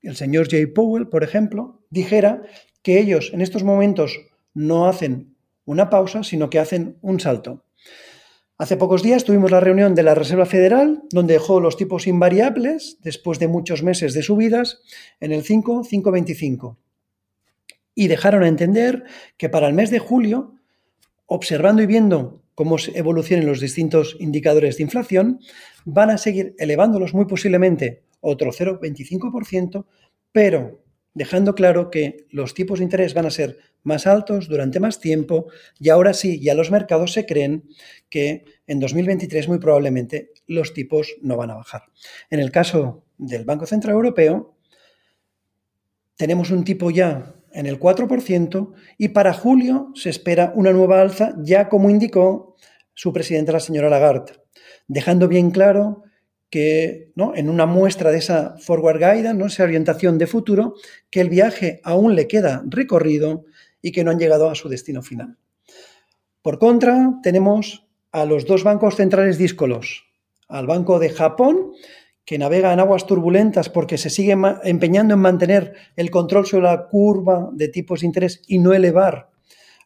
el 0.00 0.16
señor 0.16 0.48
Jay 0.48 0.66
Powell, 0.66 1.08
por 1.08 1.22
ejemplo, 1.22 1.82
dijera 1.90 2.42
que 2.82 2.98
ellos 2.98 3.30
en 3.34 3.42
estos 3.42 3.62
momentos 3.62 4.18
no 4.54 4.88
hacen 4.88 5.36
una 5.66 5.90
pausa, 5.90 6.22
sino 6.22 6.48
que 6.48 6.60
hacen 6.60 6.96
un 7.02 7.20
salto. 7.20 7.65
Hace 8.58 8.78
pocos 8.78 9.02
días 9.02 9.24
tuvimos 9.24 9.50
la 9.50 9.60
reunión 9.60 9.94
de 9.94 10.02
la 10.02 10.14
Reserva 10.14 10.46
Federal, 10.46 11.02
donde 11.10 11.34
dejó 11.34 11.60
los 11.60 11.76
tipos 11.76 12.06
invariables, 12.06 12.96
después 13.02 13.38
de 13.38 13.48
muchos 13.48 13.82
meses 13.82 14.14
de 14.14 14.22
subidas, 14.22 14.80
en 15.20 15.32
el 15.32 15.42
5, 15.42 15.84
5,25. 15.84 16.78
Y 17.94 18.08
dejaron 18.08 18.44
a 18.44 18.48
entender 18.48 19.04
que 19.36 19.50
para 19.50 19.68
el 19.68 19.74
mes 19.74 19.90
de 19.90 19.98
julio, 19.98 20.54
observando 21.26 21.82
y 21.82 21.86
viendo 21.86 22.42
cómo 22.54 22.76
evolucionan 22.94 23.44
los 23.44 23.60
distintos 23.60 24.16
indicadores 24.20 24.78
de 24.78 24.84
inflación, 24.84 25.40
van 25.84 26.08
a 26.08 26.16
seguir 26.16 26.54
elevándolos 26.58 27.12
muy 27.12 27.26
posiblemente 27.26 28.04
otro 28.20 28.52
0,25%, 28.52 29.84
pero 30.32 30.82
dejando 31.16 31.54
claro 31.54 31.90
que 31.90 32.26
los 32.30 32.52
tipos 32.52 32.78
de 32.78 32.84
interés 32.84 33.14
van 33.14 33.24
a 33.24 33.30
ser 33.30 33.56
más 33.82 34.06
altos 34.06 34.48
durante 34.48 34.80
más 34.80 35.00
tiempo 35.00 35.46
y 35.80 35.88
ahora 35.88 36.12
sí, 36.12 36.40
ya 36.40 36.54
los 36.54 36.70
mercados 36.70 37.14
se 37.14 37.24
creen 37.24 37.64
que 38.10 38.44
en 38.66 38.80
2023 38.80 39.48
muy 39.48 39.58
probablemente 39.58 40.32
los 40.46 40.74
tipos 40.74 41.16
no 41.22 41.38
van 41.38 41.52
a 41.52 41.54
bajar. 41.54 41.84
En 42.28 42.38
el 42.38 42.52
caso 42.52 43.06
del 43.16 43.46
Banco 43.46 43.64
Central 43.64 43.94
Europeo, 43.94 44.58
tenemos 46.16 46.50
un 46.50 46.64
tipo 46.64 46.90
ya 46.90 47.34
en 47.50 47.64
el 47.64 47.80
4% 47.80 48.74
y 48.98 49.08
para 49.08 49.32
julio 49.32 49.92
se 49.94 50.10
espera 50.10 50.52
una 50.54 50.72
nueva 50.74 51.00
alza, 51.00 51.34
ya 51.38 51.70
como 51.70 51.88
indicó 51.88 52.56
su 52.92 53.14
presidenta, 53.14 53.52
la 53.52 53.60
señora 53.60 53.88
Lagarde, 53.88 54.34
dejando 54.86 55.28
bien 55.28 55.50
claro 55.50 56.02
en 56.56 57.50
una 57.50 57.66
muestra 57.66 58.10
de 58.10 58.18
esa 58.18 58.56
forward 58.58 58.98
guidance, 58.98 59.34
¿no? 59.34 59.46
esa 59.46 59.64
orientación 59.64 60.18
de 60.18 60.26
futuro, 60.26 60.74
que 61.10 61.20
el 61.20 61.28
viaje 61.28 61.80
aún 61.84 62.14
le 62.14 62.26
queda 62.26 62.62
recorrido 62.66 63.44
y 63.82 63.92
que 63.92 64.04
no 64.04 64.10
han 64.10 64.18
llegado 64.18 64.50
a 64.50 64.54
su 64.54 64.68
destino 64.68 65.02
final. 65.02 65.36
Por 66.42 66.58
contra, 66.58 67.18
tenemos 67.22 67.86
a 68.12 68.24
los 68.24 68.46
dos 68.46 68.64
bancos 68.64 68.96
centrales 68.96 69.38
díscolos, 69.38 70.06
al 70.48 70.66
Banco 70.66 70.98
de 70.98 71.10
Japón, 71.10 71.72
que 72.24 72.38
navega 72.38 72.72
en 72.72 72.80
aguas 72.80 73.06
turbulentas 73.06 73.68
porque 73.68 73.98
se 73.98 74.10
sigue 74.10 74.36
empeñando 74.64 75.14
en 75.14 75.20
mantener 75.20 75.74
el 75.94 76.10
control 76.10 76.46
sobre 76.46 76.64
la 76.64 76.88
curva 76.88 77.50
de 77.52 77.68
tipos 77.68 78.00
de 78.00 78.06
interés 78.06 78.42
y 78.48 78.58
no 78.58 78.74
elevar 78.74 79.30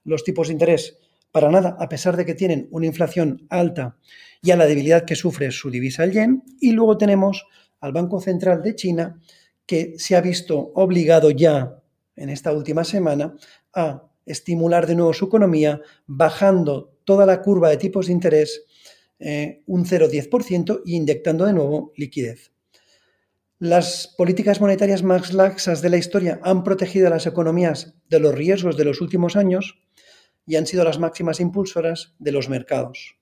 los 0.05 0.25
tipos 0.25 0.49
de 0.49 0.55
interés 0.55 0.99
para 1.33 1.51
nada, 1.51 1.77
a 1.79 1.89
pesar 1.89 2.17
de 2.17 2.25
que 2.25 2.35
tienen 2.35 2.69
una 2.71 2.87
inflación 2.87 3.47
alta 3.49 3.97
y 4.43 4.51
a 4.51 4.57
la 4.57 4.67
debilidad 4.67 5.05
que 5.05 5.17
sufre 5.17 5.51
su 5.51 5.71
divisa 5.71 6.05
el 6.05 6.13
yen. 6.13 6.43
Y 6.61 6.73
luego 6.73 6.99
tenemos 6.99 7.47
al 7.81 7.93
Banco 7.93 8.21
Central 8.21 8.63
de 8.63 8.75
China, 8.75 9.21
que 9.67 9.95
se 9.99 10.17
ha 10.17 10.21
visto 10.21 10.73
obligado 10.75 11.31
ya 11.31 11.81
en 12.17 12.31
esta 12.31 12.53
última 12.53 12.85
semana 12.85 13.35
a 13.73 14.11
estimular 14.27 14.87
de 14.87 14.95
nuevo 14.95 15.13
su 15.13 15.27
economía, 15.27 15.81
bajando 16.07 16.97
toda 17.05 17.27
la 17.27 17.41
curva 17.43 17.71
de 17.71 17.77
tipos 17.77 18.07
de 18.07 18.13
interés 18.13 18.65
eh, 19.19 19.63
un 19.67 19.85
0,10% 19.85 20.83
y 20.85 20.97
inyectando 20.97 21.45
de 21.45 21.53
nuevo 21.53 21.93
liquidez. 21.97 22.53
Las 23.59 24.15
políticas 24.17 24.61
monetarias 24.61 25.03
más 25.03 25.35
laxas 25.35 25.83
de 25.83 25.91
la 25.91 25.99
historia 25.99 26.41
han 26.43 26.65
protegido 26.65 27.07
a 27.07 27.11
las 27.11 27.27
economías 27.27 27.95
de 28.09 28.19
los 28.19 28.35
riesgos 28.35 28.79
de 28.79 28.87
los 28.87 29.03
últimos 29.03 29.37
años 29.37 29.79
y 30.47 30.57
han 30.57 30.67
sido 30.67 30.85
las 30.85 30.99
máximas 30.99 31.41
impulsoras 31.41 32.15
de 32.19 32.33
los 32.33 32.49
mercados. 32.49 33.17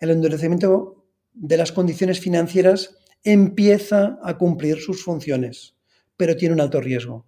El 0.00 0.10
endurecimiento 0.10 1.06
de 1.32 1.56
las 1.56 1.72
condiciones 1.72 2.20
financieras 2.20 2.96
empieza 3.24 4.18
a 4.22 4.38
cumplir 4.38 4.78
sus 4.78 5.04
funciones, 5.04 5.76
pero 6.16 6.36
tiene 6.36 6.54
un 6.54 6.60
alto 6.60 6.80
riesgo, 6.80 7.26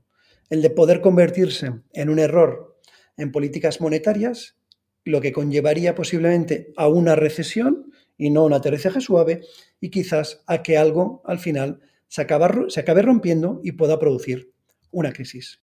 el 0.49 0.63
de 0.63 0.71
poder 0.71 1.01
convertirse 1.01 1.73
en 1.93 2.11
un 2.11 2.19
error 2.19 2.79
en 3.17 3.33
políticas 3.33 3.81
monetarias, 3.81 4.57
lo 5.05 5.21
que 5.21 5.33
conllevaría 5.33 5.95
posiblemente 5.95 6.73
a 6.77 6.89
una 6.89 7.17
recesión 7.17 7.93
y 8.17 8.31
no 8.31 8.45
un 8.45 8.53
aterrizaje 8.53 9.01
suave 9.01 9.43
y 9.81 9.91
quizás 9.91 10.43
a 10.47 10.63
que 10.63 10.77
algo 10.77 11.23
al 11.25 11.39
final 11.39 11.81
se, 12.09 12.27
se 12.69 12.81
acabe 12.81 13.03
rompiendo 13.03 13.61
y 13.63 13.73
pueda 13.73 13.99
producir 13.99 14.53
una 14.91 15.13
crisis. 15.13 15.63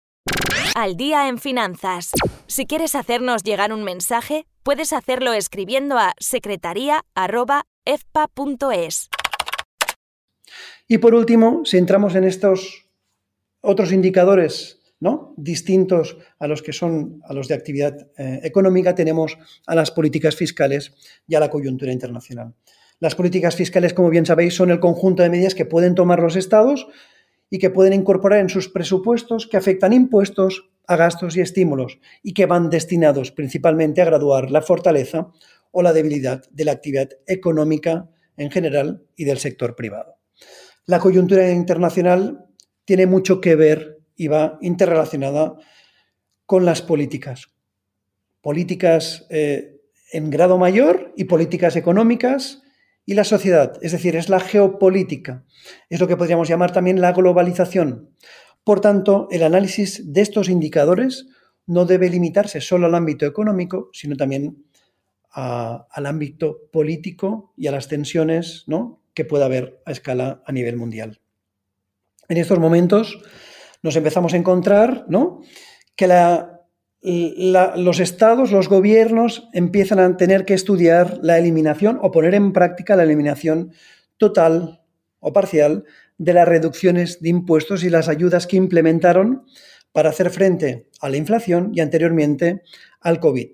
Al 0.76 0.98
día 0.98 1.28
en 1.28 1.38
finanzas. 1.38 2.10
Si 2.48 2.66
quieres 2.66 2.96
hacernos 2.96 3.44
llegar 3.44 3.72
un 3.72 3.84
mensaje, 3.84 4.48
puedes 4.64 4.92
hacerlo 4.92 5.34
escribiendo 5.34 6.00
a 6.00 6.16
secretaría.efpa.es. 6.20 9.10
Y 10.88 10.98
por 10.98 11.14
último, 11.14 11.64
si 11.64 11.78
entramos 11.78 12.16
en 12.16 12.24
estos 12.24 12.88
otros 13.62 13.92
indicadores 13.92 14.80
¿no? 15.00 15.36
distintos 15.38 16.18
a 16.40 16.48
los 16.48 16.64
que 16.64 16.74
son 16.74 17.22
a 17.26 17.34
los 17.34 17.48
de 17.48 17.54
actividad 17.54 18.08
eh, 18.18 18.40
económica, 18.44 18.96
tenemos 18.96 19.38
a 19.68 19.76
las 19.76 19.92
políticas 19.92 20.36
fiscales 20.36 20.92
y 21.28 21.36
a 21.36 21.40
la 21.40 21.52
coyuntura 21.52 21.92
internacional. 21.92 22.56
Las 23.00 23.14
políticas 23.14 23.56
fiscales, 23.56 23.94
como 23.94 24.10
bien 24.10 24.26
sabéis, 24.26 24.56
son 24.56 24.72
el 24.72 24.80
conjunto 24.80 25.22
de 25.22 25.30
medidas 25.30 25.56
que 25.56 25.66
pueden 25.66 25.94
tomar 25.94 26.20
los 26.20 26.36
estados 26.36 26.88
y 27.54 27.60
que 27.60 27.70
pueden 27.70 27.94
incorporar 27.94 28.40
en 28.40 28.50
sus 28.50 28.68
presupuestos 28.68 29.46
que 29.46 29.58
afectan 29.58 29.94
impuestos 29.94 30.72
a 30.88 30.96
gastos 30.96 31.38
y 31.38 31.42
estímulos 31.42 32.00
y 32.24 32.34
que 32.34 32.48
van 32.48 32.72
destinados 32.72 33.32
principalmente 33.32 34.02
a 34.02 34.06
graduar 34.06 34.50
la 34.50 34.64
fortaleza 34.64 35.32
o 35.70 35.84
la 35.84 35.94
debilidad 35.94 36.42
de 36.50 36.66
la 36.66 36.72
actividad 36.72 37.10
económica 37.28 38.10
en 38.38 38.50
general 38.50 39.04
y 39.16 39.26
del 39.26 39.38
sector 39.38 39.76
privado. 39.76 40.16
La 40.88 40.98
coyuntura 40.98 41.52
internacional 41.52 42.44
tiene 42.86 43.06
mucho 43.06 43.40
que 43.40 43.56
ver 43.56 44.00
y 44.16 44.30
va 44.30 44.58
interrelacionada 44.62 45.54
con 46.48 46.66
las 46.66 46.82
políticas. 46.82 47.50
Políticas 48.42 49.28
eh, 49.30 49.80
en 50.12 50.32
grado 50.32 50.58
mayor 50.58 51.14
y 51.16 51.26
políticas 51.26 51.76
económicas 51.76 52.63
y 53.06 53.16
la 53.16 53.24
sociedad, 53.24 53.78
es 53.82 53.92
decir, 53.92 54.16
es 54.16 54.30
la 54.30 54.40
geopolítica, 54.40 55.44
es 55.90 56.00
lo 56.00 56.08
que 56.08 56.18
podríamos 56.18 56.48
llamar 56.48 56.72
también 56.72 57.02
la 57.02 57.12
globalización. 57.12 58.10
Por 58.64 58.80
tanto, 58.80 59.28
el 59.30 59.44
análisis 59.44 60.14
de 60.14 60.22
estos 60.22 60.48
indicadores 60.48 61.28
no 61.66 61.86
debe 61.86 62.10
limitarse 62.10 62.62
solo 62.62 62.88
al 62.88 62.96
ámbito 62.96 63.26
económico, 63.26 63.90
sino 63.94 64.16
también 64.16 64.66
al 65.34 66.06
ámbito 66.06 66.70
político 66.72 67.54
y 67.58 67.68
a 67.68 67.72
las 67.72 67.88
tensiones 67.88 68.66
¿no? 68.68 69.02
que 69.14 69.26
pueda 69.26 69.46
haber 69.46 69.82
a 69.86 69.92
escala 69.92 70.44
a 70.46 70.52
nivel 70.52 70.78
mundial. 70.78 71.22
En 72.30 72.38
estos 72.38 72.60
momentos 72.60 73.20
nos 73.82 73.96
empezamos 73.96 74.34
a 74.34 74.38
encontrar 74.38 75.06
¿no? 75.10 75.42
que 75.96 76.08
la 76.08 76.53
los 77.04 78.00
estados, 78.00 78.52
los 78.52 78.70
gobiernos 78.70 79.50
empiezan 79.52 80.00
a 80.00 80.16
tener 80.16 80.46
que 80.46 80.54
estudiar 80.54 81.20
la 81.22 81.38
eliminación 81.38 82.00
o 82.02 82.12
poner 82.12 82.34
en 82.34 82.54
práctica 82.54 82.96
la 82.96 83.04
eliminación 83.04 83.74
total 84.18 84.82
o 85.20 85.34
parcial 85.34 85.84
de 86.18 86.34
las 86.34 86.48
reducciones 86.48 87.22
de 87.22 87.30
impuestos 87.30 87.84
y 87.84 87.90
las 87.90 88.08
ayudas 88.08 88.48
que 88.48 88.56
implementaron 88.56 89.46
para 89.92 90.10
hacer 90.10 90.30
frente 90.30 90.88
a 91.02 91.10
la 91.10 91.18
inflación 91.18 91.72
y 91.74 91.82
anteriormente 91.82 92.62
al 93.02 93.20
COVID. 93.20 93.50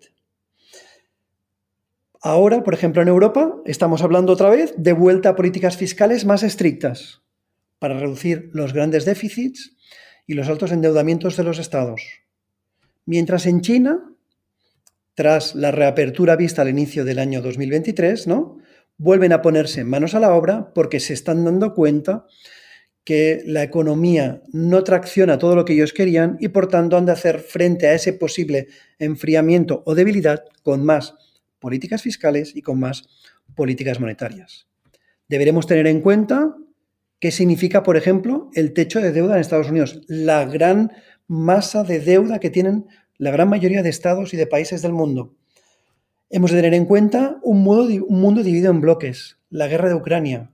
Ahora, 2.22 2.64
por 2.64 2.74
ejemplo, 2.74 3.02
en 3.02 3.08
Europa 3.08 3.56
estamos 3.66 4.04
hablando 4.04 4.34
otra 4.34 4.50
vez 4.50 4.74
de 4.78 4.94
vuelta 4.94 5.30
a 5.30 5.36
políticas 5.36 5.76
fiscales 5.76 6.26
más 6.26 6.44
estrictas 6.44 7.24
para 7.80 7.98
reducir 7.98 8.52
los 8.54 8.74
grandes 8.74 9.06
déficits 9.06 9.76
y 10.28 10.34
los 10.34 10.50
altos 10.50 10.72
endeudamientos 10.72 11.36
de 11.38 11.44
los 11.44 11.58
estados. 11.58 12.02
Mientras 13.10 13.48
en 13.48 13.62
China, 13.62 14.14
tras 15.16 15.56
la 15.56 15.72
reapertura 15.72 16.36
vista 16.36 16.62
al 16.62 16.70
inicio 16.70 17.04
del 17.04 17.18
año 17.18 17.42
2023, 17.42 18.28
¿no? 18.28 18.60
vuelven 19.00 19.34
a 19.34 19.42
ponerse 19.42 19.84
manos 19.84 20.14
a 20.14 20.20
la 20.20 20.32
obra 20.32 20.72
porque 20.76 21.00
se 21.00 21.14
están 21.14 21.44
dando 21.44 21.74
cuenta 21.74 22.28
que 23.04 23.42
la 23.48 23.64
economía 23.64 24.44
no 24.54 24.84
tracciona 24.84 25.40
todo 25.40 25.56
lo 25.56 25.66
que 25.66 25.74
ellos 25.74 25.92
querían 25.92 26.38
y 26.40 26.50
por 26.50 26.68
tanto 26.68 26.98
han 26.98 27.08
de 27.08 27.14
hacer 27.14 27.40
frente 27.40 27.88
a 27.88 27.96
ese 27.96 28.14
posible 28.14 28.68
enfriamiento 29.00 29.82
o 29.88 29.96
debilidad 29.96 30.44
con 30.62 30.86
más 30.86 31.16
políticas 31.58 32.04
fiscales 32.04 32.56
y 32.56 32.62
con 32.62 32.80
más 32.80 33.10
políticas 33.56 34.00
monetarias. 34.00 34.68
Deberemos 35.28 35.66
tener 35.66 35.88
en 35.88 36.02
cuenta 36.02 36.56
qué 37.20 37.32
significa, 37.32 37.82
por 37.82 37.98
ejemplo, 37.98 38.52
el 38.54 38.74
techo 38.74 39.02
de 39.02 39.12
deuda 39.12 39.34
en 39.34 39.42
Estados 39.42 39.72
Unidos, 39.72 40.00
la 40.08 40.46
gran 40.46 40.92
masa 41.30 41.84
de 41.84 42.00
deuda 42.00 42.40
que 42.40 42.50
tienen 42.50 42.88
la 43.18 43.30
gran 43.32 43.48
mayoría 43.50 43.84
de 43.84 43.90
estados 43.90 44.34
y 44.34 44.38
de 44.38 44.48
países 44.48 44.82
del 44.82 44.94
mundo. 44.94 45.36
Hemos 46.32 46.52
de 46.52 46.58
tener 46.58 46.74
en 46.74 46.86
cuenta 46.86 47.38
un 47.44 47.62
mundo, 47.62 48.06
un 48.08 48.20
mundo 48.20 48.44
dividido 48.44 48.72
en 48.72 48.82
bloques, 48.82 49.38
la 49.50 49.68
guerra 49.68 49.90
de 49.90 49.96
Ucrania, 49.96 50.52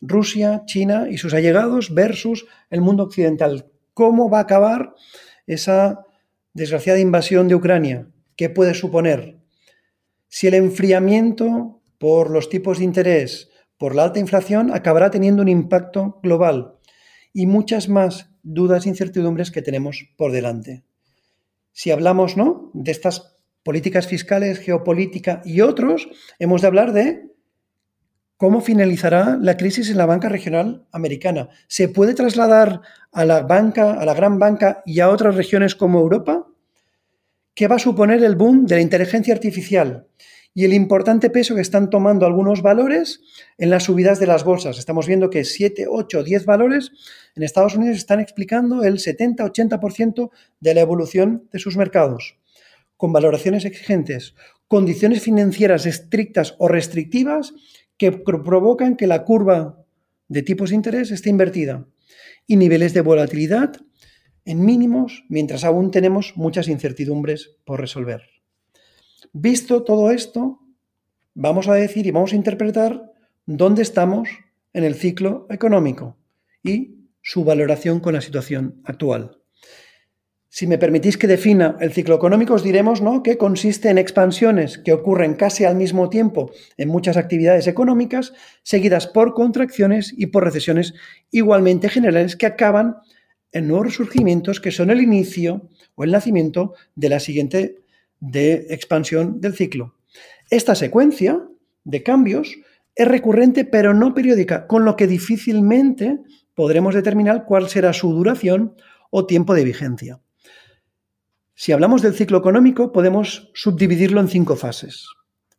Rusia, 0.00 0.62
China 0.66 1.08
y 1.10 1.16
sus 1.16 1.32
allegados 1.32 1.94
versus 1.94 2.46
el 2.68 2.82
mundo 2.82 3.02
occidental. 3.04 3.70
¿Cómo 3.94 4.28
va 4.28 4.38
a 4.38 4.42
acabar 4.42 4.94
esa 5.46 6.04
desgraciada 6.52 7.00
invasión 7.00 7.48
de 7.48 7.54
Ucrania? 7.54 8.06
¿Qué 8.36 8.50
puede 8.50 8.74
suponer? 8.74 9.38
Si 10.28 10.46
el 10.46 10.54
enfriamiento 10.54 11.80
por 11.98 12.30
los 12.30 12.50
tipos 12.50 12.78
de 12.78 12.84
interés, 12.84 13.50
por 13.78 13.94
la 13.94 14.04
alta 14.04 14.20
inflación, 14.20 14.70
acabará 14.72 15.10
teniendo 15.10 15.40
un 15.40 15.48
impacto 15.48 16.20
global 16.22 16.76
y 17.32 17.46
muchas 17.46 17.88
más 17.88 18.30
dudas 18.42 18.86
e 18.86 18.88
incertidumbres 18.88 19.50
que 19.50 19.62
tenemos 19.62 20.08
por 20.16 20.32
delante 20.32 20.84
si 21.72 21.90
hablamos 21.90 22.36
¿no? 22.36 22.70
de 22.74 22.90
estas 22.90 23.36
políticas 23.62 24.06
fiscales, 24.06 24.58
geopolítica 24.58 25.42
y 25.44 25.60
otros, 25.60 26.08
hemos 26.38 26.62
de 26.62 26.66
hablar 26.66 26.92
de 26.92 27.30
cómo 28.36 28.60
finalizará 28.60 29.38
la 29.40 29.56
crisis 29.56 29.90
en 29.90 29.98
la 29.98 30.06
banca 30.06 30.28
regional 30.28 30.86
americana. 30.92 31.50
¿Se 31.68 31.88
puede 31.88 32.14
trasladar 32.14 32.80
a 33.12 33.24
la 33.24 33.42
banca, 33.42 33.92
a 33.92 34.04
la 34.04 34.14
gran 34.14 34.38
banca 34.38 34.82
y 34.86 35.00
a 35.00 35.10
otras 35.10 35.34
regiones 35.34 35.74
como 35.74 36.00
Europa? 36.00 36.46
¿Qué 37.54 37.68
va 37.68 37.76
a 37.76 37.80
suponer 37.80 38.22
el 38.24 38.36
boom 38.36 38.66
de 38.66 38.76
la 38.76 38.82
inteligencia 38.82 39.34
artificial? 39.34 40.06
Y 40.54 40.64
el 40.64 40.74
importante 40.74 41.30
peso 41.30 41.54
que 41.54 41.60
están 41.60 41.90
tomando 41.90 42.26
algunos 42.26 42.62
valores 42.62 43.20
en 43.56 43.70
las 43.70 43.84
subidas 43.84 44.18
de 44.18 44.26
las 44.26 44.44
bolsas. 44.44 44.78
Estamos 44.78 45.06
viendo 45.06 45.30
que 45.30 45.44
7, 45.44 45.86
8, 45.88 46.24
10 46.24 46.44
valores 46.44 46.90
en 47.36 47.42
Estados 47.42 47.76
Unidos 47.76 47.98
están 47.98 48.20
explicando 48.20 48.82
el 48.82 48.98
70-80% 48.98 50.30
de 50.58 50.74
la 50.74 50.80
evolución 50.80 51.48
de 51.52 51.58
sus 51.60 51.76
mercados, 51.76 52.36
con 52.96 53.12
valoraciones 53.12 53.64
exigentes, 53.64 54.34
condiciones 54.66 55.22
financieras 55.22 55.86
estrictas 55.86 56.56
o 56.58 56.68
restrictivas 56.68 57.54
que 57.96 58.12
provocan 58.12 58.96
que 58.96 59.06
la 59.06 59.24
curva 59.24 59.84
de 60.28 60.42
tipos 60.42 60.70
de 60.70 60.76
interés 60.76 61.10
esté 61.10 61.30
invertida 61.30 61.86
y 62.46 62.56
niveles 62.56 62.94
de 62.94 63.02
volatilidad 63.02 63.72
en 64.44 64.64
mínimos 64.64 65.24
mientras 65.28 65.64
aún 65.64 65.90
tenemos 65.90 66.32
muchas 66.36 66.68
incertidumbres 66.68 67.56
por 67.64 67.80
resolver. 67.80 68.39
Visto 69.32 69.82
todo 69.84 70.10
esto, 70.10 70.60
vamos 71.34 71.68
a 71.68 71.74
decir 71.74 72.06
y 72.06 72.10
vamos 72.10 72.32
a 72.32 72.36
interpretar 72.36 73.12
dónde 73.46 73.82
estamos 73.82 74.28
en 74.72 74.84
el 74.84 74.94
ciclo 74.94 75.46
económico 75.50 76.16
y 76.62 76.96
su 77.22 77.44
valoración 77.44 78.00
con 78.00 78.14
la 78.14 78.20
situación 78.20 78.80
actual. 78.84 79.40
Si 80.52 80.66
me 80.66 80.78
permitís 80.78 81.16
que 81.16 81.28
defina 81.28 81.76
el 81.80 81.92
ciclo 81.92 82.16
económico, 82.16 82.54
os 82.54 82.64
diremos 82.64 83.00
¿no? 83.00 83.22
que 83.22 83.38
consiste 83.38 83.88
en 83.88 83.98
expansiones 83.98 84.78
que 84.78 84.92
ocurren 84.92 85.34
casi 85.34 85.64
al 85.64 85.76
mismo 85.76 86.10
tiempo 86.10 86.50
en 86.76 86.88
muchas 86.88 87.16
actividades 87.16 87.68
económicas, 87.68 88.32
seguidas 88.64 89.06
por 89.06 89.32
contracciones 89.34 90.12
y 90.16 90.26
por 90.26 90.42
recesiones 90.42 90.94
igualmente 91.30 91.88
generales 91.88 92.34
que 92.34 92.46
acaban 92.46 92.96
en 93.52 93.68
nuevos 93.68 93.86
resurgimientos 93.86 94.60
que 94.60 94.72
son 94.72 94.90
el 94.90 95.00
inicio 95.00 95.68
o 95.94 96.02
el 96.02 96.10
nacimiento 96.10 96.74
de 96.96 97.08
la 97.10 97.20
siguiente 97.20 97.79
de 98.20 98.66
expansión 98.70 99.40
del 99.40 99.54
ciclo. 99.54 99.94
Esta 100.50 100.74
secuencia 100.74 101.42
de 101.84 102.02
cambios 102.02 102.56
es 102.94 103.08
recurrente 103.08 103.64
pero 103.64 103.94
no 103.94 104.14
periódica, 104.14 104.66
con 104.66 104.84
lo 104.84 104.96
que 104.96 105.06
difícilmente 105.06 106.18
podremos 106.54 106.94
determinar 106.94 107.44
cuál 107.46 107.68
será 107.68 107.92
su 107.92 108.12
duración 108.12 108.74
o 109.10 109.26
tiempo 109.26 109.54
de 109.54 109.64
vigencia. 109.64 110.20
Si 111.54 111.72
hablamos 111.72 112.02
del 112.02 112.14
ciclo 112.14 112.38
económico, 112.38 112.92
podemos 112.92 113.50
subdividirlo 113.54 114.20
en 114.20 114.28
cinco 114.28 114.56
fases. 114.56 115.06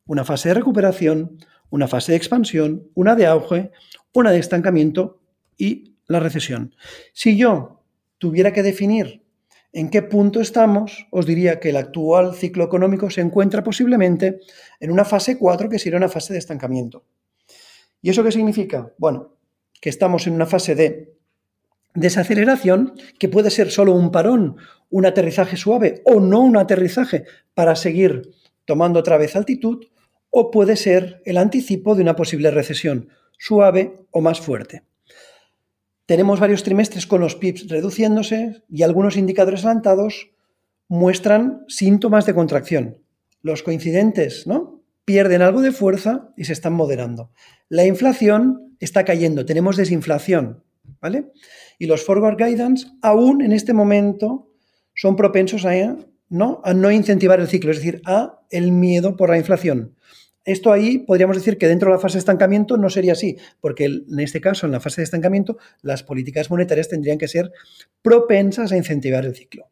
Una 0.05 0.25
fase 0.25 0.49
de 0.49 0.55
recuperación, 0.55 1.37
una 1.69 1.87
fase 1.87 2.11
de 2.11 2.17
expansión, 2.17 2.87
una 2.95 3.15
de 3.15 3.27
auge, 3.27 3.71
una 4.13 4.31
de 4.31 4.39
estancamiento 4.39 5.21
y 5.57 5.95
la 6.07 6.19
recesión. 6.19 6.75
Si 7.13 7.37
yo 7.37 7.83
tuviera 8.17 8.51
que 8.51 8.63
definir 8.63 9.20
en 9.73 9.89
qué 9.89 10.01
punto 10.01 10.41
estamos, 10.41 11.07
os 11.11 11.25
diría 11.25 11.59
que 11.59 11.69
el 11.69 11.77
actual 11.77 12.35
ciclo 12.35 12.63
económico 12.63 13.09
se 13.09 13.21
encuentra 13.21 13.63
posiblemente 13.63 14.39
en 14.79 14.91
una 14.91 15.05
fase 15.05 15.37
4 15.37 15.69
que 15.69 15.79
sería 15.79 15.97
una 15.97 16.09
fase 16.09 16.33
de 16.33 16.39
estancamiento. 16.39 17.05
¿Y 18.01 18.09
eso 18.09 18.23
qué 18.23 18.31
significa? 18.31 18.91
Bueno, 18.97 19.37
que 19.79 19.89
estamos 19.89 20.27
en 20.27 20.33
una 20.33 20.45
fase 20.45 20.75
de 20.75 21.15
desaceleración 21.93 22.93
que 23.19 23.29
puede 23.29 23.49
ser 23.49 23.71
solo 23.71 23.93
un 23.93 24.11
parón, 24.11 24.57
un 24.89 25.05
aterrizaje 25.05 25.57
suave 25.57 26.01
o 26.05 26.19
no 26.19 26.41
un 26.41 26.57
aterrizaje 26.57 27.25
para 27.53 27.75
seguir 27.75 28.33
tomando 28.65 28.99
otra 28.99 29.17
vez 29.17 29.35
altitud, 29.35 29.85
o 30.29 30.49
puede 30.49 30.77
ser 30.77 31.21
el 31.25 31.37
anticipo 31.37 31.93
de 31.95 32.01
una 32.01 32.15
posible 32.15 32.51
recesión 32.51 33.09
suave 33.37 34.05
o 34.11 34.21
más 34.21 34.39
fuerte. 34.39 34.83
Tenemos 36.11 36.41
varios 36.41 36.63
trimestres 36.63 37.07
con 37.07 37.21
los 37.21 37.37
PIBs 37.37 37.69
reduciéndose 37.69 38.63
y 38.67 38.83
algunos 38.83 39.15
indicadores 39.15 39.63
adelantados 39.63 40.31
muestran 40.89 41.63
síntomas 41.69 42.25
de 42.25 42.33
contracción. 42.33 42.97
Los 43.41 43.63
coincidentes, 43.63 44.45
¿no? 44.45 44.83
Pierden 45.05 45.41
algo 45.41 45.61
de 45.61 45.71
fuerza 45.71 46.33
y 46.35 46.43
se 46.43 46.51
están 46.51 46.73
moderando. 46.73 47.31
La 47.69 47.85
inflación 47.85 48.75
está 48.81 49.05
cayendo, 49.05 49.45
tenemos 49.45 49.77
desinflación, 49.77 50.65
¿vale? 50.99 51.31
Y 51.79 51.85
los 51.85 52.03
forward 52.03 52.35
guidance 52.35 52.87
aún 53.01 53.41
en 53.41 53.53
este 53.53 53.71
momento 53.71 54.49
son 54.93 55.15
propensos 55.15 55.63
a, 55.65 55.95
¿no? 56.27 56.59
a 56.65 56.73
no 56.73 56.91
incentivar 56.91 57.39
el 57.39 57.47
ciclo, 57.47 57.71
es 57.71 57.77
decir, 57.77 58.01
a 58.03 58.41
el 58.49 58.73
miedo 58.73 59.15
por 59.15 59.29
la 59.29 59.37
inflación. 59.37 59.95
Esto 60.43 60.71
ahí 60.71 60.99
podríamos 60.99 61.37
decir 61.37 61.57
que 61.57 61.67
dentro 61.67 61.89
de 61.89 61.95
la 61.95 62.01
fase 62.01 62.15
de 62.15 62.19
estancamiento 62.19 62.77
no 62.77 62.89
sería 62.89 63.13
así, 63.13 63.37
porque 63.59 63.85
en 63.85 64.19
este 64.19 64.41
caso, 64.41 64.65
en 64.65 64.71
la 64.71 64.79
fase 64.79 65.01
de 65.01 65.05
estancamiento, 65.05 65.57
las 65.81 66.03
políticas 66.03 66.49
monetarias 66.49 66.89
tendrían 66.89 67.17
que 67.17 67.27
ser 67.27 67.51
propensas 68.01 68.71
a 68.71 68.77
incentivar 68.77 69.25
el 69.25 69.35
ciclo. 69.35 69.69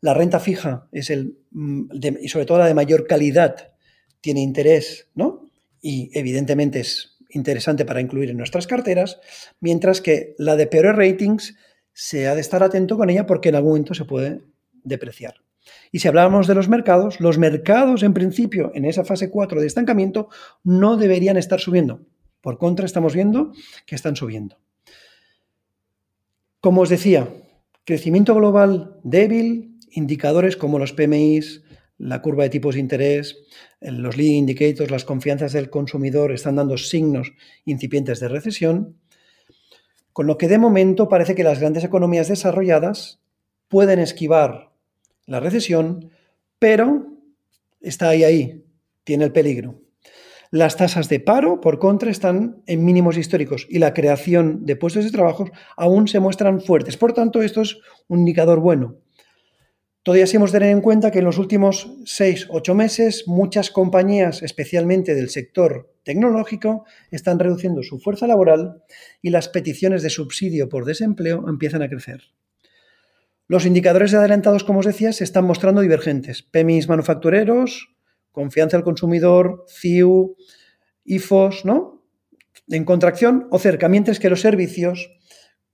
La 0.00 0.14
renta 0.14 0.40
fija 0.40 0.88
es 0.90 1.10
el, 1.10 1.38
mm, 1.52 1.90
y 2.20 2.28
sobre 2.28 2.46
todo 2.46 2.58
la 2.58 2.66
de 2.66 2.74
mayor 2.74 3.06
calidad, 3.06 3.72
tiene 4.20 4.40
interés, 4.40 5.08
¿no? 5.14 5.48
Y 5.80 6.10
evidentemente 6.18 6.80
es 6.80 7.18
interesante 7.30 7.84
para 7.84 8.00
incluir 8.00 8.30
en 8.30 8.36
nuestras 8.36 8.66
carteras, 8.66 9.20
mientras 9.60 10.00
que 10.00 10.34
la 10.38 10.56
de 10.56 10.66
peores 10.66 10.96
ratings 10.96 11.56
se 11.92 12.26
ha 12.26 12.34
de 12.34 12.40
estar 12.40 12.62
atento 12.62 12.96
con 12.96 13.10
ella 13.10 13.26
porque 13.26 13.50
en 13.50 13.56
algún 13.56 13.72
momento 13.72 13.94
se 13.94 14.04
puede 14.04 14.40
depreciar. 14.84 15.34
Y 15.90 15.98
si 15.98 16.08
hablamos 16.08 16.46
de 16.46 16.54
los 16.54 16.68
mercados, 16.68 17.20
los 17.20 17.38
mercados 17.38 18.02
en 18.02 18.14
principio 18.14 18.72
en 18.74 18.84
esa 18.84 19.04
fase 19.04 19.30
4 19.30 19.60
de 19.60 19.66
estancamiento 19.66 20.28
no 20.64 20.96
deberían 20.96 21.36
estar 21.36 21.60
subiendo. 21.60 22.00
Por 22.40 22.58
contra, 22.58 22.86
estamos 22.86 23.14
viendo 23.14 23.52
que 23.86 23.94
están 23.94 24.16
subiendo. 24.16 24.58
Como 26.60 26.80
os 26.82 26.88
decía, 26.88 27.28
crecimiento 27.84 28.34
global 28.34 28.98
débil, 29.04 29.78
indicadores 29.90 30.56
como 30.56 30.78
los 30.78 30.92
PMIs, 30.92 31.62
la 31.98 32.20
curva 32.20 32.44
de 32.44 32.50
tipos 32.50 32.74
de 32.74 32.80
interés, 32.80 33.38
los 33.80 34.16
leading 34.16 34.38
indicators, 34.38 34.90
las 34.90 35.04
confianzas 35.04 35.52
del 35.52 35.70
consumidor 35.70 36.32
están 36.32 36.56
dando 36.56 36.76
signos 36.76 37.32
incipientes 37.64 38.18
de 38.18 38.28
recesión, 38.28 38.96
con 40.12 40.26
lo 40.26 40.36
que 40.36 40.48
de 40.48 40.58
momento 40.58 41.08
parece 41.08 41.34
que 41.34 41.44
las 41.44 41.60
grandes 41.60 41.84
economías 41.84 42.28
desarrolladas 42.28 43.20
pueden 43.68 44.00
esquivar 44.00 44.71
la 45.26 45.40
recesión, 45.40 46.10
pero 46.58 47.06
está 47.80 48.10
ahí, 48.10 48.24
ahí, 48.24 48.64
tiene 49.04 49.24
el 49.24 49.32
peligro. 49.32 49.80
Las 50.50 50.76
tasas 50.76 51.08
de 51.08 51.18
paro, 51.18 51.62
por 51.62 51.78
contra, 51.78 52.10
están 52.10 52.62
en 52.66 52.84
mínimos 52.84 53.16
históricos 53.16 53.66
y 53.70 53.78
la 53.78 53.94
creación 53.94 54.66
de 54.66 54.76
puestos 54.76 55.04
de 55.04 55.10
trabajo 55.10 55.50
aún 55.78 56.08
se 56.08 56.20
muestran 56.20 56.60
fuertes. 56.60 56.98
Por 56.98 57.14
tanto, 57.14 57.40
esto 57.40 57.62
es 57.62 57.78
un 58.06 58.18
indicador 58.18 58.60
bueno. 58.60 58.98
Todavía 60.02 60.26
sí 60.26 60.36
hemos 60.36 60.52
de 60.52 60.58
tener 60.58 60.74
en 60.74 60.82
cuenta 60.82 61.10
que 61.10 61.20
en 61.20 61.24
los 61.24 61.38
últimos 61.38 61.94
seis, 62.04 62.48
ocho 62.50 62.74
meses, 62.74 63.24
muchas 63.26 63.70
compañías, 63.70 64.42
especialmente 64.42 65.14
del 65.14 65.30
sector 65.30 65.94
tecnológico, 66.02 66.84
están 67.10 67.38
reduciendo 67.38 67.82
su 67.82 67.98
fuerza 67.98 68.26
laboral 68.26 68.82
y 69.22 69.30
las 69.30 69.48
peticiones 69.48 70.02
de 70.02 70.10
subsidio 70.10 70.68
por 70.68 70.84
desempleo 70.84 71.48
empiezan 71.48 71.82
a 71.82 71.88
crecer. 71.88 72.24
Los 73.48 73.66
indicadores 73.66 74.14
adelantados, 74.14 74.64
como 74.64 74.80
os 74.80 74.86
decía, 74.86 75.12
se 75.12 75.24
están 75.24 75.44
mostrando 75.44 75.80
divergentes. 75.80 76.42
PMIs 76.42 76.88
manufactureros, 76.88 77.94
confianza 78.30 78.76
del 78.76 78.84
consumidor, 78.84 79.64
CIU, 79.68 80.36
IFOS, 81.04 81.64
¿no? 81.64 82.04
En 82.68 82.84
contracción 82.84 83.48
o 83.50 83.58
cerca, 83.58 83.88
mientras 83.88 84.18
que 84.18 84.30
los 84.30 84.40
servicios 84.40 85.10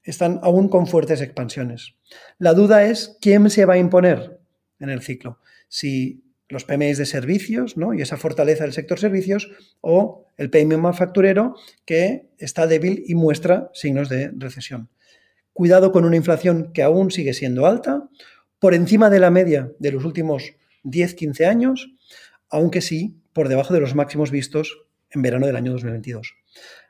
están 0.02 0.40
aún 0.42 0.68
con 0.68 0.86
fuertes 0.86 1.20
expansiones. 1.20 1.94
La 2.38 2.54
duda 2.54 2.84
es 2.84 3.16
quién 3.20 3.50
se 3.50 3.66
va 3.66 3.74
a 3.74 3.78
imponer 3.78 4.40
en 4.80 4.88
el 4.88 5.02
ciclo. 5.02 5.38
Si 5.68 6.24
los 6.48 6.64
PMIs 6.64 6.96
de 6.96 7.04
servicios 7.04 7.76
¿no? 7.76 7.92
y 7.92 8.00
esa 8.00 8.16
fortaleza 8.16 8.64
del 8.64 8.72
sector 8.72 8.98
servicios 8.98 9.50
o 9.82 10.24
el 10.38 10.48
PMI 10.48 10.78
manufacturero 10.78 11.54
que 11.84 12.30
está 12.38 12.66
débil 12.66 13.04
y 13.06 13.14
muestra 13.14 13.70
signos 13.74 14.08
de 14.08 14.32
recesión 14.34 14.88
cuidado 15.58 15.90
con 15.90 16.04
una 16.04 16.14
inflación 16.14 16.70
que 16.72 16.84
aún 16.84 17.10
sigue 17.10 17.34
siendo 17.34 17.66
alta, 17.66 18.08
por 18.60 18.74
encima 18.74 19.10
de 19.10 19.18
la 19.18 19.32
media 19.32 19.72
de 19.80 19.90
los 19.90 20.04
últimos 20.04 20.52
10-15 20.84 21.46
años, 21.46 21.88
aunque 22.48 22.80
sí 22.80 23.16
por 23.32 23.48
debajo 23.48 23.74
de 23.74 23.80
los 23.80 23.96
máximos 23.96 24.30
vistos 24.30 24.84
en 25.10 25.20
verano 25.20 25.48
del 25.48 25.56
año 25.56 25.72
2022. 25.72 26.36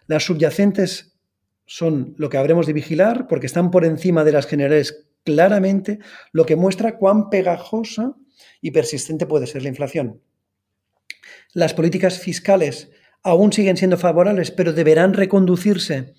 Las 0.07 0.25
subyacentes 0.25 1.19
son 1.65 2.15
lo 2.19 2.29
que 2.29 2.37
habremos 2.37 2.67
de 2.67 2.75
vigilar 2.75 3.27
porque 3.27 3.47
están 3.47 3.71
por 3.71 3.87
encima 3.87 4.23
de 4.23 4.33
las 4.33 4.47
generales 4.47 5.07
claramente, 5.25 6.01
lo 6.33 6.45
que 6.45 6.57
muestra 6.57 6.99
cuán 6.99 7.31
pegajosa 7.31 8.17
y 8.61 8.73
persistente 8.73 9.25
puede 9.25 9.47
ser 9.47 9.63
la 9.63 9.71
inflación. 9.71 10.21
Las 11.55 11.73
políticas 11.73 12.19
fiscales 12.19 12.91
aún 13.23 13.51
siguen 13.51 13.79
siendo 13.79 13.97
favorables, 13.97 14.51
pero 14.51 14.75
deberán 14.75 15.15
reconducirse 15.15 16.13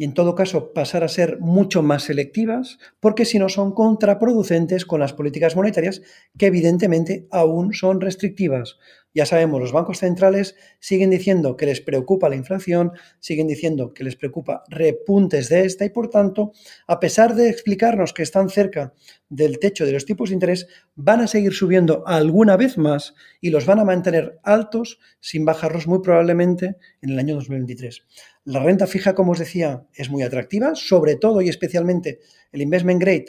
y 0.00 0.04
en 0.04 0.14
todo 0.14 0.34
caso 0.34 0.72
pasar 0.72 1.04
a 1.04 1.08
ser 1.08 1.40
mucho 1.40 1.82
más 1.82 2.04
selectivas, 2.04 2.78
porque 3.00 3.26
si 3.26 3.38
no 3.38 3.50
son 3.50 3.74
contraproducentes 3.74 4.86
con 4.86 4.98
las 4.98 5.12
políticas 5.12 5.56
monetarias 5.56 6.00
que 6.38 6.46
evidentemente 6.46 7.26
aún 7.30 7.74
son 7.74 8.00
restrictivas. 8.00 8.78
Ya 9.12 9.26
sabemos, 9.26 9.60
los 9.60 9.72
bancos 9.72 9.98
centrales 9.98 10.54
siguen 10.78 11.10
diciendo 11.10 11.56
que 11.56 11.66
les 11.66 11.80
preocupa 11.80 12.28
la 12.28 12.36
inflación, 12.36 12.92
siguen 13.18 13.48
diciendo 13.48 13.92
que 13.92 14.04
les 14.04 14.14
preocupa 14.14 14.62
repuntes 14.68 15.48
de 15.48 15.64
esta 15.64 15.84
y 15.84 15.90
por 15.90 16.10
tanto, 16.10 16.52
a 16.86 17.00
pesar 17.00 17.34
de 17.34 17.50
explicarnos 17.50 18.12
que 18.12 18.22
están 18.22 18.48
cerca 18.50 18.94
del 19.28 19.58
techo 19.58 19.84
de 19.84 19.92
los 19.92 20.04
tipos 20.04 20.28
de 20.28 20.34
interés, 20.34 20.68
van 20.94 21.20
a 21.20 21.26
seguir 21.26 21.52
subiendo 21.54 22.04
alguna 22.06 22.56
vez 22.56 22.78
más 22.78 23.14
y 23.40 23.50
los 23.50 23.66
van 23.66 23.80
a 23.80 23.84
mantener 23.84 24.38
altos 24.44 25.00
sin 25.18 25.44
bajarlos 25.44 25.88
muy 25.88 26.00
probablemente 26.02 26.76
en 27.02 27.10
el 27.10 27.18
año 27.18 27.34
2023. 27.34 28.06
La 28.44 28.62
renta 28.62 28.86
fija, 28.86 29.14
como 29.14 29.32
os 29.32 29.40
decía, 29.40 29.86
es 29.92 30.08
muy 30.08 30.22
atractiva, 30.22 30.76
sobre 30.76 31.16
todo 31.16 31.40
y 31.40 31.48
especialmente 31.48 32.20
el 32.52 32.62
investment 32.62 33.00
grade 33.00 33.26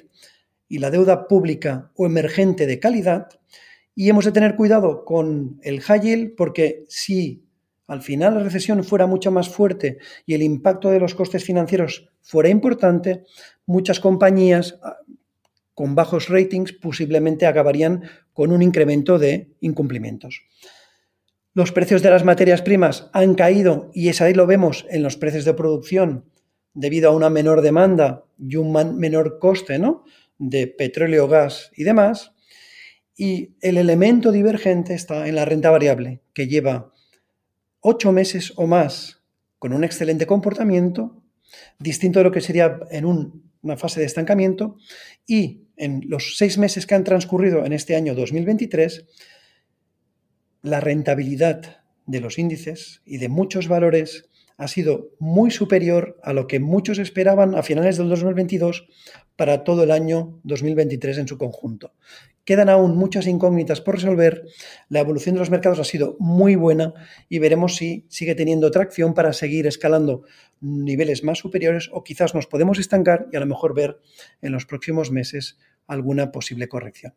y 0.68 0.78
la 0.78 0.90
deuda 0.90 1.28
pública 1.28 1.92
o 1.96 2.06
emergente 2.06 2.66
de 2.66 2.80
calidad, 2.80 3.28
y 4.02 4.10
hemos 4.10 4.26
de 4.26 4.32
tener 4.32 4.56
cuidado 4.56 5.06
con 5.06 5.60
el 5.62 5.80
high 5.80 6.02
yield 6.02 6.36
porque 6.36 6.86
si 6.90 7.46
al 7.86 8.02
final 8.02 8.34
la 8.34 8.40
recesión 8.40 8.84
fuera 8.84 9.06
mucho 9.06 9.30
más 9.30 9.48
fuerte 9.48 10.00
y 10.26 10.34
el 10.34 10.42
impacto 10.42 10.90
de 10.90 11.00
los 11.00 11.14
costes 11.14 11.44
financieros 11.44 12.10
fuera 12.20 12.50
importante, 12.50 13.26
muchas 13.68 14.00
compañías 14.00 14.80
ah, 14.82 14.98
con 15.76 15.94
bajos 15.94 16.30
ratings 16.30 16.74
posiblemente 16.74 17.46
acabarían 17.46 18.02
con 18.34 18.52
un 18.52 18.64
incremento 18.64 19.20
de 19.20 19.52
incumplimientos. 19.60 20.42
Los 21.54 21.72
precios 21.72 22.02
de 22.02 22.10
las 22.10 22.26
materias 22.26 22.64
primas 22.64 23.12
han 23.14 23.36
caído 23.36 23.92
y 23.94 24.10
es 24.10 24.20
ahí 24.20 24.34
lo 24.34 24.48
vemos 24.48 24.88
en 24.90 25.04
los 25.04 25.16
precios 25.16 25.46
de 25.46 25.54
producción 25.54 26.26
debido 26.74 27.12
a 27.12 27.16
una 27.16 27.30
menor 27.30 27.62
demanda 27.62 28.24
y 28.40 28.56
un 28.56 28.74
menor 28.98 29.38
coste 29.38 29.78
¿no? 29.78 30.06
de 30.40 30.66
petróleo, 30.66 31.28
gas 31.28 31.70
y 31.76 31.84
demás. 31.84 32.34
Y 33.16 33.56
el 33.62 33.78
elemento 33.78 34.32
divergente 34.32 34.94
está 34.94 35.28
en 35.28 35.36
la 35.36 35.46
renta 35.46 35.70
variable, 35.70 36.22
que 36.34 36.48
lleva 36.48 36.92
ocho 37.82 38.12
meses 38.12 38.54
o 38.56 38.68
más 38.68 39.22
con 39.60 39.74
un 39.74 39.84
excelente 39.84 40.26
comportamiento, 40.26 41.22
distinto 41.78 42.20
de 42.20 42.24
lo 42.24 42.32
que 42.32 42.42
sería 42.42 42.80
en 42.90 43.06
una 43.06 43.78
fase 43.78 44.00
de 44.00 44.06
estancamiento, 44.06 44.78
y 45.28 45.68
en 45.78 46.02
los 46.08 46.38
seis 46.38 46.58
meses 46.58 46.88
que 46.88 46.96
han 46.96 47.04
transcurrido 47.04 47.66
en 47.66 47.74
este 47.74 47.96
año 47.96 48.16
2023, 48.16 49.06
la 50.62 50.80
rentabilidad 50.80 51.82
de 52.06 52.20
los 52.22 52.38
índices 52.40 53.02
y 53.06 53.18
de 53.18 53.30
muchos 53.30 53.68
valores 53.68 54.30
ha 54.58 54.68
sido 54.68 55.10
muy 55.18 55.50
superior 55.50 56.20
a 56.22 56.34
lo 56.34 56.46
que 56.48 56.60
muchos 56.60 57.00
esperaban 57.00 57.56
a 57.56 57.64
finales 57.64 57.98
del 57.98 58.10
2022 58.10 58.88
para 59.36 59.64
todo 59.64 59.84
el 59.84 59.92
año 59.92 60.40
2023 60.44 61.18
en 61.18 61.28
su 61.28 61.38
conjunto. 61.40 61.94
Quedan 62.46 62.70
aún 62.70 62.98
muchas 62.98 63.28
incógnitas 63.28 63.82
por 63.82 63.96
resolver. 63.96 64.44
La 64.90 65.00
evolución 65.00 65.36
de 65.36 65.40
los 65.40 65.50
mercados 65.50 65.80
ha 65.80 65.84
sido 65.84 66.16
muy 66.20 66.56
buena 66.56 66.94
y 67.30 67.40
veremos 67.40 67.76
si 67.76 68.06
sigue 68.10 68.36
teniendo 68.36 68.72
tracción 68.72 69.14
para 69.14 69.34
seguir 69.34 69.68
escalando 69.68 70.24
niveles 70.60 71.24
más 71.24 71.40
superiores 71.40 71.90
o 71.92 72.04
quizás 72.04 72.34
nos 72.34 72.48
podemos 72.48 72.80
estancar 72.80 73.28
y 73.32 73.38
a 73.38 73.40
lo 73.40 73.46
mejor 73.46 73.76
ver 73.76 74.00
en 74.42 74.52
los 74.52 74.66
próximos 74.66 75.12
meses 75.12 75.58
alguna 75.88 76.32
posible 76.32 76.68
corrección. 76.68 77.14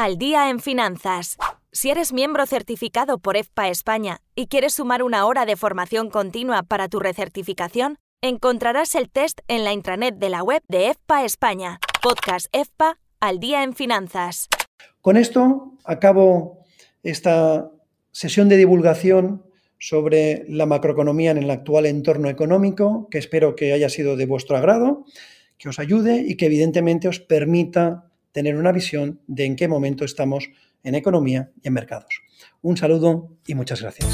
Al 0.00 0.16
día 0.16 0.48
en 0.50 0.60
finanzas. 0.60 1.36
Si 1.72 1.90
eres 1.90 2.12
miembro 2.12 2.46
certificado 2.46 3.18
por 3.18 3.36
EFPA 3.36 3.68
España 3.68 4.20
y 4.34 4.46
quieres 4.46 4.74
sumar 4.74 5.02
una 5.02 5.26
hora 5.26 5.46
de 5.46 5.56
formación 5.56 6.10
continua 6.10 6.62
para 6.62 6.88
tu 6.88 6.98
recertificación, 6.98 7.96
encontrarás 8.22 8.94
el 8.94 9.10
test 9.10 9.40
en 9.48 9.64
la 9.64 9.72
intranet 9.72 10.16
de 10.16 10.30
la 10.30 10.42
web 10.42 10.62
de 10.68 10.88
EFPA 10.88 11.24
España. 11.24 11.78
Podcast 12.02 12.46
EFPA 12.52 12.96
al 13.20 13.38
día 13.38 13.62
en 13.62 13.74
finanzas. 13.74 14.48
Con 15.00 15.16
esto 15.16 15.74
acabo 15.84 16.64
esta 17.02 17.70
sesión 18.10 18.48
de 18.48 18.56
divulgación 18.56 19.44
sobre 19.78 20.44
la 20.48 20.66
macroeconomía 20.66 21.30
en 21.30 21.38
el 21.38 21.50
actual 21.50 21.86
entorno 21.86 22.28
económico, 22.28 23.08
que 23.10 23.18
espero 23.18 23.56
que 23.56 23.72
haya 23.72 23.88
sido 23.88 24.16
de 24.16 24.26
vuestro 24.26 24.56
agrado, 24.56 25.04
que 25.56 25.68
os 25.68 25.78
ayude 25.78 26.24
y 26.26 26.36
que 26.36 26.46
evidentemente 26.46 27.08
os 27.08 27.20
permita 27.20 28.10
tener 28.32 28.56
una 28.56 28.72
visión 28.72 29.20
de 29.26 29.44
en 29.46 29.56
qué 29.56 29.68
momento 29.68 30.04
estamos 30.04 30.50
en 30.82 30.94
economía 30.94 31.50
y 31.62 31.68
en 31.68 31.74
mercados. 31.74 32.22
Un 32.62 32.76
saludo 32.76 33.36
y 33.46 33.54
muchas 33.54 33.82
gracias. 33.82 34.08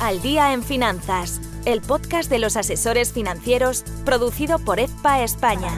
Al 0.00 0.20
día 0.20 0.52
en 0.52 0.62
finanzas 0.62 1.40
el 1.64 1.80
podcast 1.80 2.30
de 2.30 2.38
los 2.38 2.56
asesores 2.56 3.12
financieros 3.12 3.84
producido 4.04 4.58
por 4.58 4.80
EFPA 4.80 5.22
España. 5.22 5.70